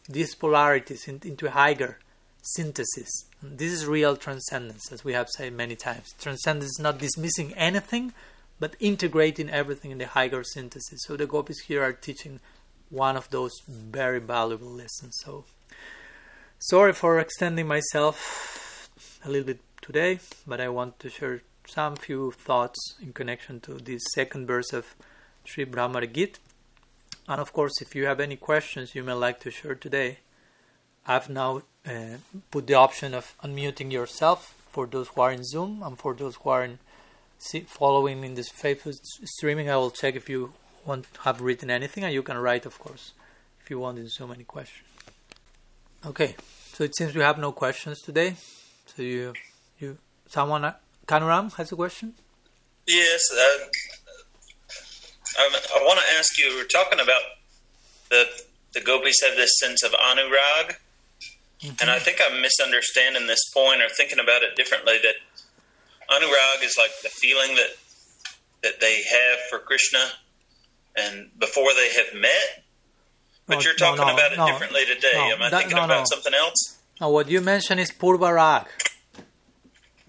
these 0.09 0.35
polarities 0.35 1.09
in- 1.09 1.21
into 1.25 1.51
higher 1.51 1.99
synthesis. 2.43 3.27
This 3.43 3.73
is 3.73 3.87
real 3.87 4.17
transcendence, 4.17 4.93
as 4.93 5.05
we 5.05 5.13
have 5.15 5.29
said 5.31 5.53
many 5.53 5.77
times. 5.77 6.15
Transcendence 6.21 6.73
is 6.73 6.81
not 6.81 6.99
dismissing 6.99 7.53
anything, 7.55 8.13
but 8.61 8.77
integrating 8.81 9.51
everything 9.51 9.91
in 9.91 9.99
the 9.99 10.07
higher 10.07 10.43
synthesis. 10.43 11.01
So 11.07 11.17
the 11.17 11.27
gopis 11.27 11.61
here 11.61 11.83
are 11.83 11.93
teaching 11.93 12.41
one 12.91 13.17
of 13.17 13.29
those 13.31 13.53
very 13.67 14.21
valuable 14.21 14.71
lessons. 14.71 15.19
So 15.25 15.45
sorry 16.59 16.93
for 16.93 17.19
extending 17.19 17.67
myself 17.67 18.91
a 19.25 19.31
little 19.31 19.47
bit 19.47 19.61
today, 19.81 20.21
but 20.47 20.61
I 20.61 20.69
want 20.69 20.99
to 21.01 21.11
share 21.11 21.43
some 21.67 21.97
few 21.97 22.31
thoughts 22.33 22.79
in 23.03 23.13
connection 23.13 23.61
to 23.61 23.75
this 23.75 24.03
second 24.15 24.47
verse 24.47 24.73
of 24.73 24.95
Sri 25.45 25.65
Bhramar 25.65 26.11
Gita. 26.13 26.39
And 27.29 27.41
of 27.41 27.53
course, 27.53 27.81
if 27.81 27.95
you 27.95 28.07
have 28.07 28.21
any 28.21 28.37
questions 28.37 28.95
you 28.95 29.03
may 29.03 29.13
like 29.13 29.41
to 29.41 29.51
share 29.51 29.75
today, 29.75 30.19
I've 31.07 31.29
now 31.31 31.63
uh, 31.87 32.19
put 32.51 32.67
the 32.67 32.75
option 32.75 33.15
of 33.15 33.35
unmuting 33.43 33.93
yourself 33.93 34.55
for 34.71 34.87
those 34.87 35.09
who 35.09 35.21
are 35.21 35.33
in 35.33 35.45
Zoom 35.45 35.83
and 35.83 35.99
for 35.99 36.15
those 36.15 36.37
who 36.37 36.51
are 36.51 36.65
in 36.65 36.79
following 37.67 38.25
in 38.25 38.35
this 38.35 38.51
Facebook 38.51 38.97
streaming, 39.25 39.69
I 39.69 39.77
will 39.77 39.91
check 39.91 40.17
if 40.17 40.29
you 40.29 40.53
want 40.87 41.07
have 41.25 41.41
written 41.41 41.71
anything, 41.71 42.05
and 42.05 42.13
you 42.13 42.23
can 42.23 42.39
write, 42.39 42.67
of 42.67 42.79
course, 42.79 43.13
if 43.61 43.71
you 43.71 43.79
want 43.79 43.99
in 43.99 44.09
so 44.09 44.27
many 44.27 44.45
questions. 44.45 44.89
Okay, 46.07 46.37
so 46.73 46.85
it 46.85 46.97
seems 46.97 47.15
we 47.15 47.23
have 47.23 47.39
no 47.39 47.53
questions 47.53 48.01
today. 48.01 48.37
So 48.87 49.03
you, 49.03 49.33
you, 49.79 49.99
someone, 50.29 50.65
uh, 50.65 50.75
Kanuram 51.07 51.55
has 51.55 51.73
a 51.73 51.77
question. 51.77 52.15
Yes, 52.87 53.23
uh, 53.33 53.65
I, 55.39 55.51
I 55.77 55.85
want 55.85 56.01
to 56.01 56.19
ask 56.19 56.39
you. 56.39 56.55
We're 56.57 56.67
talking 56.67 57.01
about 57.01 57.23
the 58.11 58.27
the 58.73 58.81
gopis 58.81 59.21
have 59.27 59.37
this 59.37 59.51
sense 59.59 59.83
of 59.83 59.93
anurag, 59.93 60.77
mm-hmm. 61.61 61.75
and 61.81 61.91
I 61.91 61.99
think 61.99 62.21
I'm 62.27 62.41
misunderstanding 62.41 63.27
this 63.27 63.51
point 63.53 63.83
or 63.83 63.89
thinking 63.89 64.19
about 64.19 64.43
it 64.43 64.57
differently. 64.57 64.95
That 65.03 65.15
anurag 66.11 66.65
is 66.65 66.77
like 66.79 66.91
the 67.03 67.09
feeling 67.09 67.57
that 67.57 67.77
that 68.63 68.81
they 68.81 69.03
have 69.03 69.39
for 69.51 69.59
Krishna, 69.59 70.05
and 70.97 71.31
before 71.39 71.73
they 71.75 71.93
have 71.93 72.21
met. 72.21 72.65
But 73.47 73.63
you're 73.65 73.75
talking 73.75 74.01
no, 74.01 74.07
no, 74.07 74.15
about 74.15 74.33
it 74.33 74.39
no, 74.39 74.47
differently 74.47 74.87
today. 74.87 75.13
Am 75.15 75.43
I 75.43 75.51
that, 75.51 75.61
thinking 75.61 75.79
about 75.79 76.09
something 76.09 76.33
else? 76.33 76.79
No, 77.01 77.11
what 77.11 77.29
you 77.29 77.43
mentioned 77.43 77.79
is 77.79 77.91
purvarag. 77.91 78.67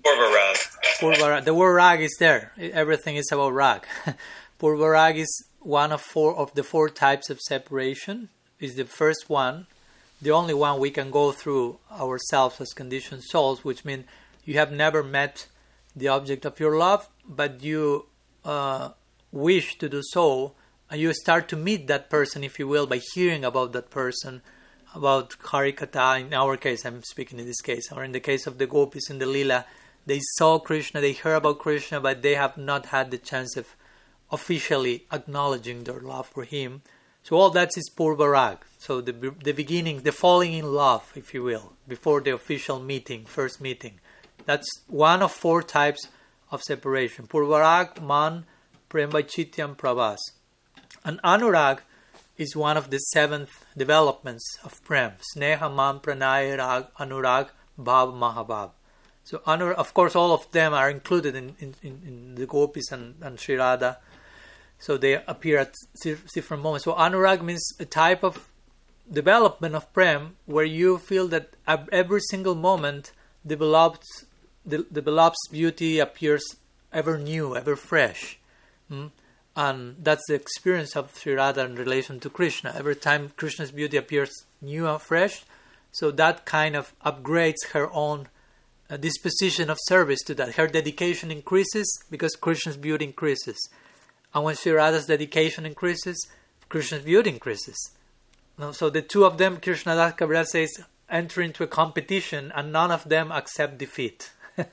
Purvarag. 0.02 0.56
Purvarag. 1.02 1.44
The 1.44 1.54
word 1.54 1.74
rag 1.74 2.00
is 2.00 2.16
there. 2.18 2.54
Everything 2.58 3.18
is 3.18 3.30
about 3.32 3.54
rag. 3.54 3.86
purvarag 4.66 5.16
is 5.16 5.46
one 5.60 5.92
of 5.92 6.02
four 6.02 6.36
of 6.36 6.54
the 6.56 6.64
four 6.64 6.90
types 6.90 7.30
of 7.30 7.40
separation. 7.40 8.30
Is 8.60 8.76
the 8.76 8.86
first 8.86 9.30
one, 9.30 9.68
the 10.22 10.32
only 10.32 10.54
one 10.54 10.80
we 10.80 10.90
can 10.90 11.12
go 11.12 11.32
through 11.32 11.78
ourselves 11.92 12.60
as 12.62 12.74
conditioned 12.74 13.24
souls, 13.24 13.64
which 13.64 13.86
means 13.86 14.06
you 14.44 14.56
have 14.56 14.72
never 14.72 15.04
met 15.04 15.48
the 15.96 16.08
object 16.08 16.46
of 16.46 16.60
your 16.60 16.78
love, 16.78 17.08
but 17.28 17.62
you 17.62 18.08
uh, 18.44 18.90
wish 19.32 19.78
to 19.78 19.88
do 19.90 20.02
so, 20.04 20.54
and 20.90 21.00
you 21.00 21.14
start 21.14 21.48
to 21.50 21.56
meet 21.56 21.86
that 21.88 22.10
person, 22.10 22.44
if 22.44 22.58
you 22.58 22.68
will, 22.68 22.88
by 22.88 23.02
hearing 23.14 23.46
about 23.46 23.72
that 23.74 23.90
person, 23.90 24.42
about 24.96 25.32
Harikatha. 25.50 26.22
In 26.22 26.34
our 26.34 26.58
case, 26.58 26.86
I'm 26.86 27.04
speaking 27.04 27.40
in 27.40 27.46
this 27.46 27.62
case, 27.62 27.92
or 27.92 28.04
in 28.04 28.14
the 28.14 28.20
case 28.20 28.48
of 28.48 28.58
the 28.58 28.68
gopis 28.68 29.10
in 29.10 29.20
the 29.20 29.26
Lila, 29.26 29.66
they 30.06 30.22
saw 30.38 30.58
Krishna, 30.60 31.02
they 31.02 31.14
heard 31.14 31.38
about 31.38 31.60
Krishna, 31.60 32.00
but 32.00 32.22
they 32.22 32.36
have 32.36 32.58
not 32.58 32.88
had 32.88 33.12
the 33.12 33.18
chance 33.18 33.58
of 33.58 33.76
officially 34.38 34.95
acknowledging 35.18 35.84
their 35.84 36.02
love 36.14 36.28
for 36.28 36.44
him. 36.44 36.82
So 37.24 37.38
all 37.38 37.49
that 37.57 37.72
is 37.76 37.90
purvarag. 37.99 38.57
So 38.86 39.02
the 39.02 39.14
the 39.48 39.56
beginning, 39.62 39.98
the 40.07 40.12
falling 40.24 40.53
in 40.62 40.68
love, 40.84 41.03
if 41.22 41.34
you 41.34 41.41
will, 41.52 41.68
before 41.88 42.20
the 42.22 42.34
official 42.40 42.80
meeting, 42.91 43.22
first 43.26 43.57
meeting. 43.68 43.95
That's 44.49 44.70
one 44.88 45.22
of 45.24 45.32
four 45.32 45.64
types 45.64 46.02
of 46.52 46.62
separation. 46.62 47.26
Purvarag, 47.34 47.90
man, 48.14 48.45
premvachityam, 48.91 49.72
pravas. 49.82 50.22
And 51.03 51.20
anurag 51.24 51.80
is 52.38 52.56
one 52.56 52.78
of 52.78 52.90
the 52.94 52.99
seventh 53.16 53.53
developments 53.84 54.45
of 54.64 54.84
prem. 54.84 55.14
Sneha, 55.32 55.68
man, 55.80 55.99
pranay, 56.06 56.44
rag, 56.57 56.84
anurag, 56.99 57.48
bhav, 57.88 58.14
mahabhav. 58.24 58.72
So, 59.24 59.40
anur, 59.48 59.74
of 59.74 59.94
course, 59.94 60.16
all 60.16 60.32
of 60.32 60.52
them 60.52 60.74
are 60.74 60.90
included 60.98 61.36
in, 61.36 61.56
in, 61.60 61.74
in 61.82 62.36
the 62.36 62.45
gopis 62.45 62.91
and, 62.91 63.16
and 63.22 63.40
Sri 63.40 63.56
Radha 63.56 63.98
so 64.80 64.98
they 64.98 65.22
appear 65.28 65.58
at 65.58 65.74
different 66.34 66.64
moments. 66.64 66.86
So 66.86 66.94
anurag 66.94 67.42
means 67.42 67.64
a 67.80 67.86
type 67.86 68.24
of 68.24 68.50
development 69.12 69.76
of 69.76 69.92
prem 69.94 70.36
where 70.46 70.66
you 70.66 70.98
feel 70.98 71.28
that 71.30 71.56
every 71.68 72.22
single 72.30 72.56
moment 72.56 73.12
develops 73.46 74.26
the, 74.66 74.86
develops 74.92 75.38
beauty 75.52 76.00
appears 76.00 76.44
ever 76.92 77.18
new, 77.18 77.56
ever 77.56 77.76
fresh. 77.76 78.40
Mm? 78.92 79.12
And 79.56 79.96
that's 80.02 80.24
the 80.28 80.34
experience 80.34 80.96
of 80.96 81.16
Sri 81.18 81.34
Radha 81.34 81.64
in 81.64 81.76
relation 81.76 82.20
to 82.22 82.30
Krishna. 82.30 82.74
Every 82.76 82.96
time 82.96 83.32
Krishna's 83.38 83.72
beauty 83.72 83.98
appears 83.98 84.32
new 84.62 84.88
and 84.88 85.02
fresh, 85.02 85.46
so 85.92 86.12
that 86.12 86.46
kind 86.46 86.76
of 86.76 86.94
upgrades 87.06 87.68
her 87.72 87.90
own 87.94 88.28
uh, 88.90 88.98
disposition 88.98 89.70
of 89.70 89.78
service 89.84 90.22
to 90.24 90.34
that. 90.36 90.56
Her 90.56 90.68
dedication 90.68 91.32
increases 91.32 91.88
because 92.12 92.36
Krishna's 92.36 92.78
beauty 92.78 93.06
increases. 93.06 93.58
And 94.36 94.44
when 94.44 94.56
Sri 94.56 94.74
Radha's 94.74 95.06
dedication 95.06 95.66
increases, 95.66 96.28
Krishna's 96.68 97.03
beauty 97.03 97.30
increases. 97.30 97.91
So 98.74 98.90
the 98.90 99.02
two 99.02 99.24
of 99.24 99.38
them, 99.38 99.57
Krishna 99.62 99.95
Das 99.95 100.14
Kaviraj 100.14 100.48
says, 100.48 100.84
enter 101.10 101.41
into 101.41 101.64
a 101.64 101.68
competition 101.68 102.52
and 102.53 102.74
none 102.74 102.91
of 102.91 103.07
them 103.07 103.32
accept 103.32 103.78
defeat. 103.78 104.32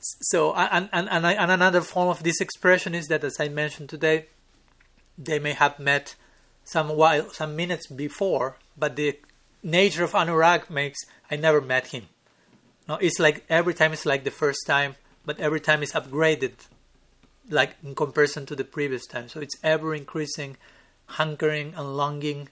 so, 0.00 0.54
and, 0.54 0.88
and, 0.92 1.08
and, 1.10 1.26
and 1.26 1.50
another 1.50 1.82
form 1.82 2.08
of 2.08 2.22
this 2.22 2.40
expression 2.40 2.94
is 2.94 3.08
that, 3.08 3.24
as 3.24 3.36
I 3.38 3.48
mentioned 3.48 3.90
today, 3.90 4.26
they 5.18 5.38
may 5.38 5.52
have 5.52 5.78
met 5.78 6.14
some 6.64 6.88
while, 6.88 7.28
some 7.30 7.54
minutes 7.54 7.86
before, 7.88 8.56
but 8.78 8.96
the 8.96 9.18
nature 9.62 10.04
of 10.04 10.12
Anurag 10.12 10.70
makes 10.70 10.98
I 11.30 11.36
never 11.36 11.60
met 11.60 11.88
him. 11.88 12.04
No, 12.88 12.96
it's 12.96 13.18
like 13.18 13.44
every 13.48 13.74
time 13.74 13.92
it's 13.92 14.06
like 14.06 14.24
the 14.24 14.30
first 14.30 14.66
time, 14.66 14.96
but 15.26 15.38
every 15.38 15.60
time 15.60 15.82
it's 15.82 15.92
upgraded 15.92 16.52
like 17.48 17.76
in 17.82 17.94
comparison 17.94 18.46
to 18.46 18.56
the 18.56 18.64
previous 18.64 19.06
time. 19.06 19.28
So 19.28 19.40
it's 19.40 19.56
ever 19.62 19.94
increasing 19.94 20.56
hunkering 21.10 21.76
and 21.76 21.96
longing 21.96 22.48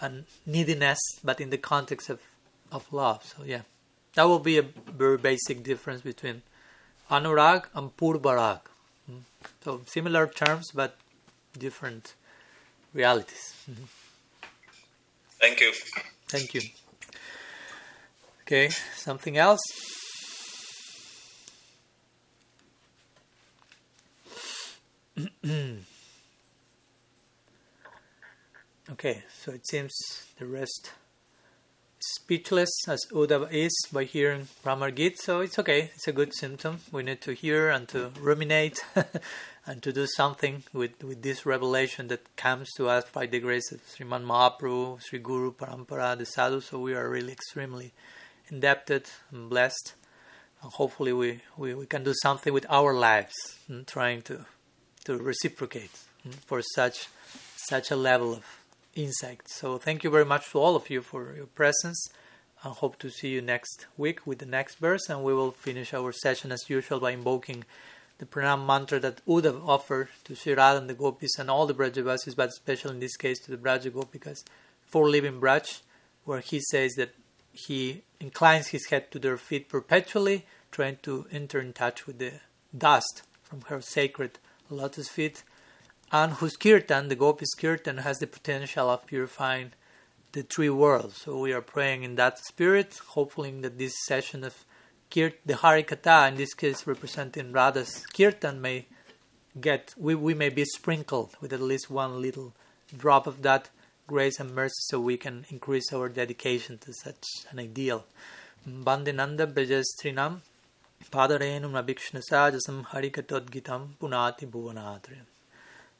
and 0.00 0.24
neediness, 0.46 0.98
but 1.22 1.40
in 1.40 1.50
the 1.50 1.58
context 1.58 2.10
of, 2.10 2.20
of 2.72 2.92
love. 2.92 3.24
So 3.24 3.44
yeah, 3.44 3.62
that 4.14 4.24
will 4.24 4.38
be 4.38 4.58
a 4.58 4.62
very 4.62 5.18
basic 5.18 5.62
difference 5.62 6.00
between 6.00 6.42
anurag 7.10 7.64
and 7.74 7.96
purvarag. 7.96 8.60
Hmm? 9.06 9.18
So 9.62 9.82
similar 9.86 10.26
terms, 10.26 10.70
but 10.74 10.96
different 11.58 12.14
realities. 12.92 13.54
Mm-hmm. 13.70 13.84
Thank 15.40 15.60
you. 15.60 15.72
Thank 16.28 16.54
you. 16.54 16.62
Okay, 18.42 18.70
something 18.96 19.36
else? 19.36 19.60
okay, 28.90 29.22
so 29.32 29.52
it 29.52 29.66
seems 29.66 29.94
the 30.38 30.46
rest 30.46 30.92
speechless 32.04 32.70
as 32.86 33.00
Uddhava 33.12 33.50
is 33.50 33.74
by 33.92 34.04
hearing 34.04 34.48
Bhramar 34.64 34.94
Git, 34.94 35.18
so 35.18 35.40
it's 35.40 35.58
okay, 35.58 35.90
it's 35.94 36.08
a 36.08 36.12
good 36.12 36.34
symptom. 36.34 36.80
We 36.92 37.02
need 37.02 37.20
to 37.22 37.32
hear 37.32 37.70
and 37.70 37.88
to 37.88 38.10
ruminate 38.20 38.84
and 39.66 39.82
to 39.82 39.92
do 39.92 40.06
something 40.16 40.64
with, 40.72 41.02
with 41.02 41.22
this 41.22 41.46
revelation 41.46 42.08
that 42.08 42.36
comes 42.36 42.70
to 42.76 42.88
us 42.88 43.04
by 43.12 43.26
the 43.26 43.40
grace 43.40 43.72
of 43.72 43.80
Sriman 43.86 44.24
Mahaprabhu, 44.24 45.00
Sri 45.00 45.18
Guru 45.18 45.52
Parampara, 45.52 46.18
the 46.18 46.26
Sadhu, 46.26 46.60
so 46.60 46.78
we 46.78 46.94
are 46.94 47.08
really 47.08 47.32
extremely 47.32 47.92
indebted 48.48 49.08
and 49.30 49.48
blessed. 49.48 49.94
And 50.62 50.72
hopefully 50.72 51.12
we, 51.12 51.40
we, 51.56 51.74
we 51.74 51.86
can 51.86 52.04
do 52.04 52.14
something 52.22 52.52
with 52.52 52.66
our 52.68 52.92
lives, 52.94 53.34
hmm, 53.66 53.82
trying 53.86 54.22
to 54.22 54.44
to 55.04 55.16
reciprocate 55.16 55.92
mm, 56.26 56.34
for 56.34 56.62
such 56.62 57.08
such 57.56 57.90
a 57.90 57.96
level 57.96 58.32
of 58.32 58.44
insight. 58.94 59.48
So 59.48 59.78
thank 59.78 60.04
you 60.04 60.10
very 60.10 60.24
much 60.24 60.50
to 60.50 60.58
all 60.58 60.76
of 60.76 60.90
you 60.90 61.02
for 61.02 61.34
your 61.34 61.46
presence. 61.46 62.08
I 62.64 62.68
hope 62.68 62.98
to 63.00 63.10
see 63.10 63.28
you 63.28 63.42
next 63.42 63.86
week 63.96 64.26
with 64.26 64.38
the 64.38 64.46
next 64.46 64.76
verse, 64.76 65.08
and 65.08 65.22
we 65.22 65.34
will 65.34 65.50
finish 65.50 65.92
our 65.92 66.12
session 66.12 66.52
as 66.52 66.70
usual 66.70 67.00
by 67.00 67.10
invoking 67.10 67.64
the 68.18 68.26
pranam 68.26 68.64
mantra 68.66 69.00
that 69.00 69.24
Uddhav 69.26 69.66
offered 69.66 70.08
to 70.24 70.34
Sri 70.34 70.54
Radha 70.54 70.78
and 70.78 70.88
the 70.88 70.94
Gopis 70.94 71.38
and 71.38 71.50
all 71.50 71.66
the 71.66 71.74
Brajavasis, 71.74 72.36
but 72.36 72.48
especially 72.48 72.92
in 72.92 73.00
this 73.00 73.16
case 73.16 73.38
to 73.40 73.50
the 73.50 73.56
Braja 73.56 73.90
Gopikas 73.90 74.44
for 74.86 75.08
living 75.08 75.40
Braj, 75.40 75.80
where 76.24 76.40
he 76.40 76.60
says 76.60 76.94
that 76.94 77.14
he 77.52 78.02
inclines 78.20 78.68
his 78.68 78.86
head 78.86 79.10
to 79.10 79.18
their 79.18 79.36
feet 79.36 79.68
perpetually, 79.68 80.46
trying 80.70 80.98
to 81.02 81.26
enter 81.30 81.60
in 81.60 81.72
touch 81.72 82.06
with 82.06 82.18
the 82.18 82.34
dust 82.76 83.22
from 83.42 83.62
her 83.62 83.80
sacred 83.80 84.38
lotus 84.74 85.08
feet, 85.08 85.42
and 86.12 86.34
whose 86.34 86.56
kirtan, 86.56 87.08
the 87.08 87.16
Gopis 87.16 87.54
kirtan, 87.54 87.98
has 87.98 88.18
the 88.18 88.26
potential 88.26 88.90
of 88.90 89.06
purifying 89.06 89.72
the 90.32 90.42
three 90.42 90.70
worlds. 90.70 91.22
So 91.22 91.38
we 91.38 91.52
are 91.52 91.62
praying 91.62 92.02
in 92.02 92.16
that 92.16 92.38
spirit, 92.38 93.00
hoping 93.08 93.62
that 93.62 93.78
this 93.78 93.94
session 94.04 94.44
of 94.44 94.64
kirt, 95.10 95.34
the 95.46 95.54
Harikatha, 95.54 96.28
in 96.28 96.36
this 96.36 96.54
case 96.54 96.86
representing 96.86 97.52
Radha's 97.52 98.04
kirtan, 98.06 98.60
may 98.60 98.86
get 99.60 99.94
we, 99.96 100.14
we 100.14 100.34
may 100.34 100.48
be 100.48 100.64
sprinkled 100.64 101.36
with 101.40 101.52
at 101.52 101.60
least 101.60 101.88
one 101.88 102.20
little 102.20 102.52
drop 102.96 103.26
of 103.26 103.42
that 103.42 103.70
grace 104.06 104.38
and 104.40 104.54
mercy 104.54 104.74
so 104.88 105.00
we 105.00 105.16
can 105.16 105.46
increase 105.48 105.92
our 105.92 106.08
dedication 106.08 106.78
to 106.78 106.92
such 106.92 107.24
an 107.50 107.58
ideal. 107.58 108.04
Bandinanda 108.68 109.46
Brajastrinam 111.04 111.38
पादरेणुमभिक्ष्णसाजसं 111.38 112.82
हरिकटोद्गीतं 112.86 113.92
पुनाति 113.92 114.46
भुवनात्रयम् 114.46 115.24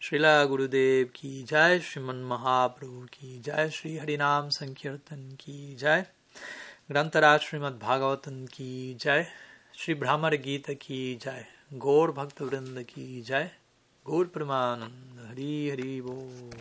Srila 0.00 0.44
गुरुदेव 0.44 1.10
की 1.14 1.42
जय, 1.42 1.80
श्रीमन 1.80 2.16
महाप्रभु 2.16 3.00
की 3.00 3.40
जय, 3.40 3.70
श्री 3.74 3.98
हरिनाम 3.98 4.48
संकीर्तन 4.48 5.36
की 5.40 5.74
जय, 5.74 6.06
ग्रंथराज 6.90 7.40
श्रीमद 7.40 7.78
भागवतन 7.82 8.46
की 8.46 8.94
जय, 8.94 9.26
श्री 9.78 9.94
भ्रमर 9.94 10.34
गीत 10.34 10.70
की 10.70 11.16
जय, 11.16 11.46
गौर 11.72 12.12
भक्त 12.12 12.42
वृंद 12.42 12.82
की 12.82 13.22
जय, 13.22 13.50
गौर 14.06 14.26
प्रमानंद। 14.26 15.30
हरि 15.30 15.70
हरि 15.70 16.00
बोल। 16.00 16.58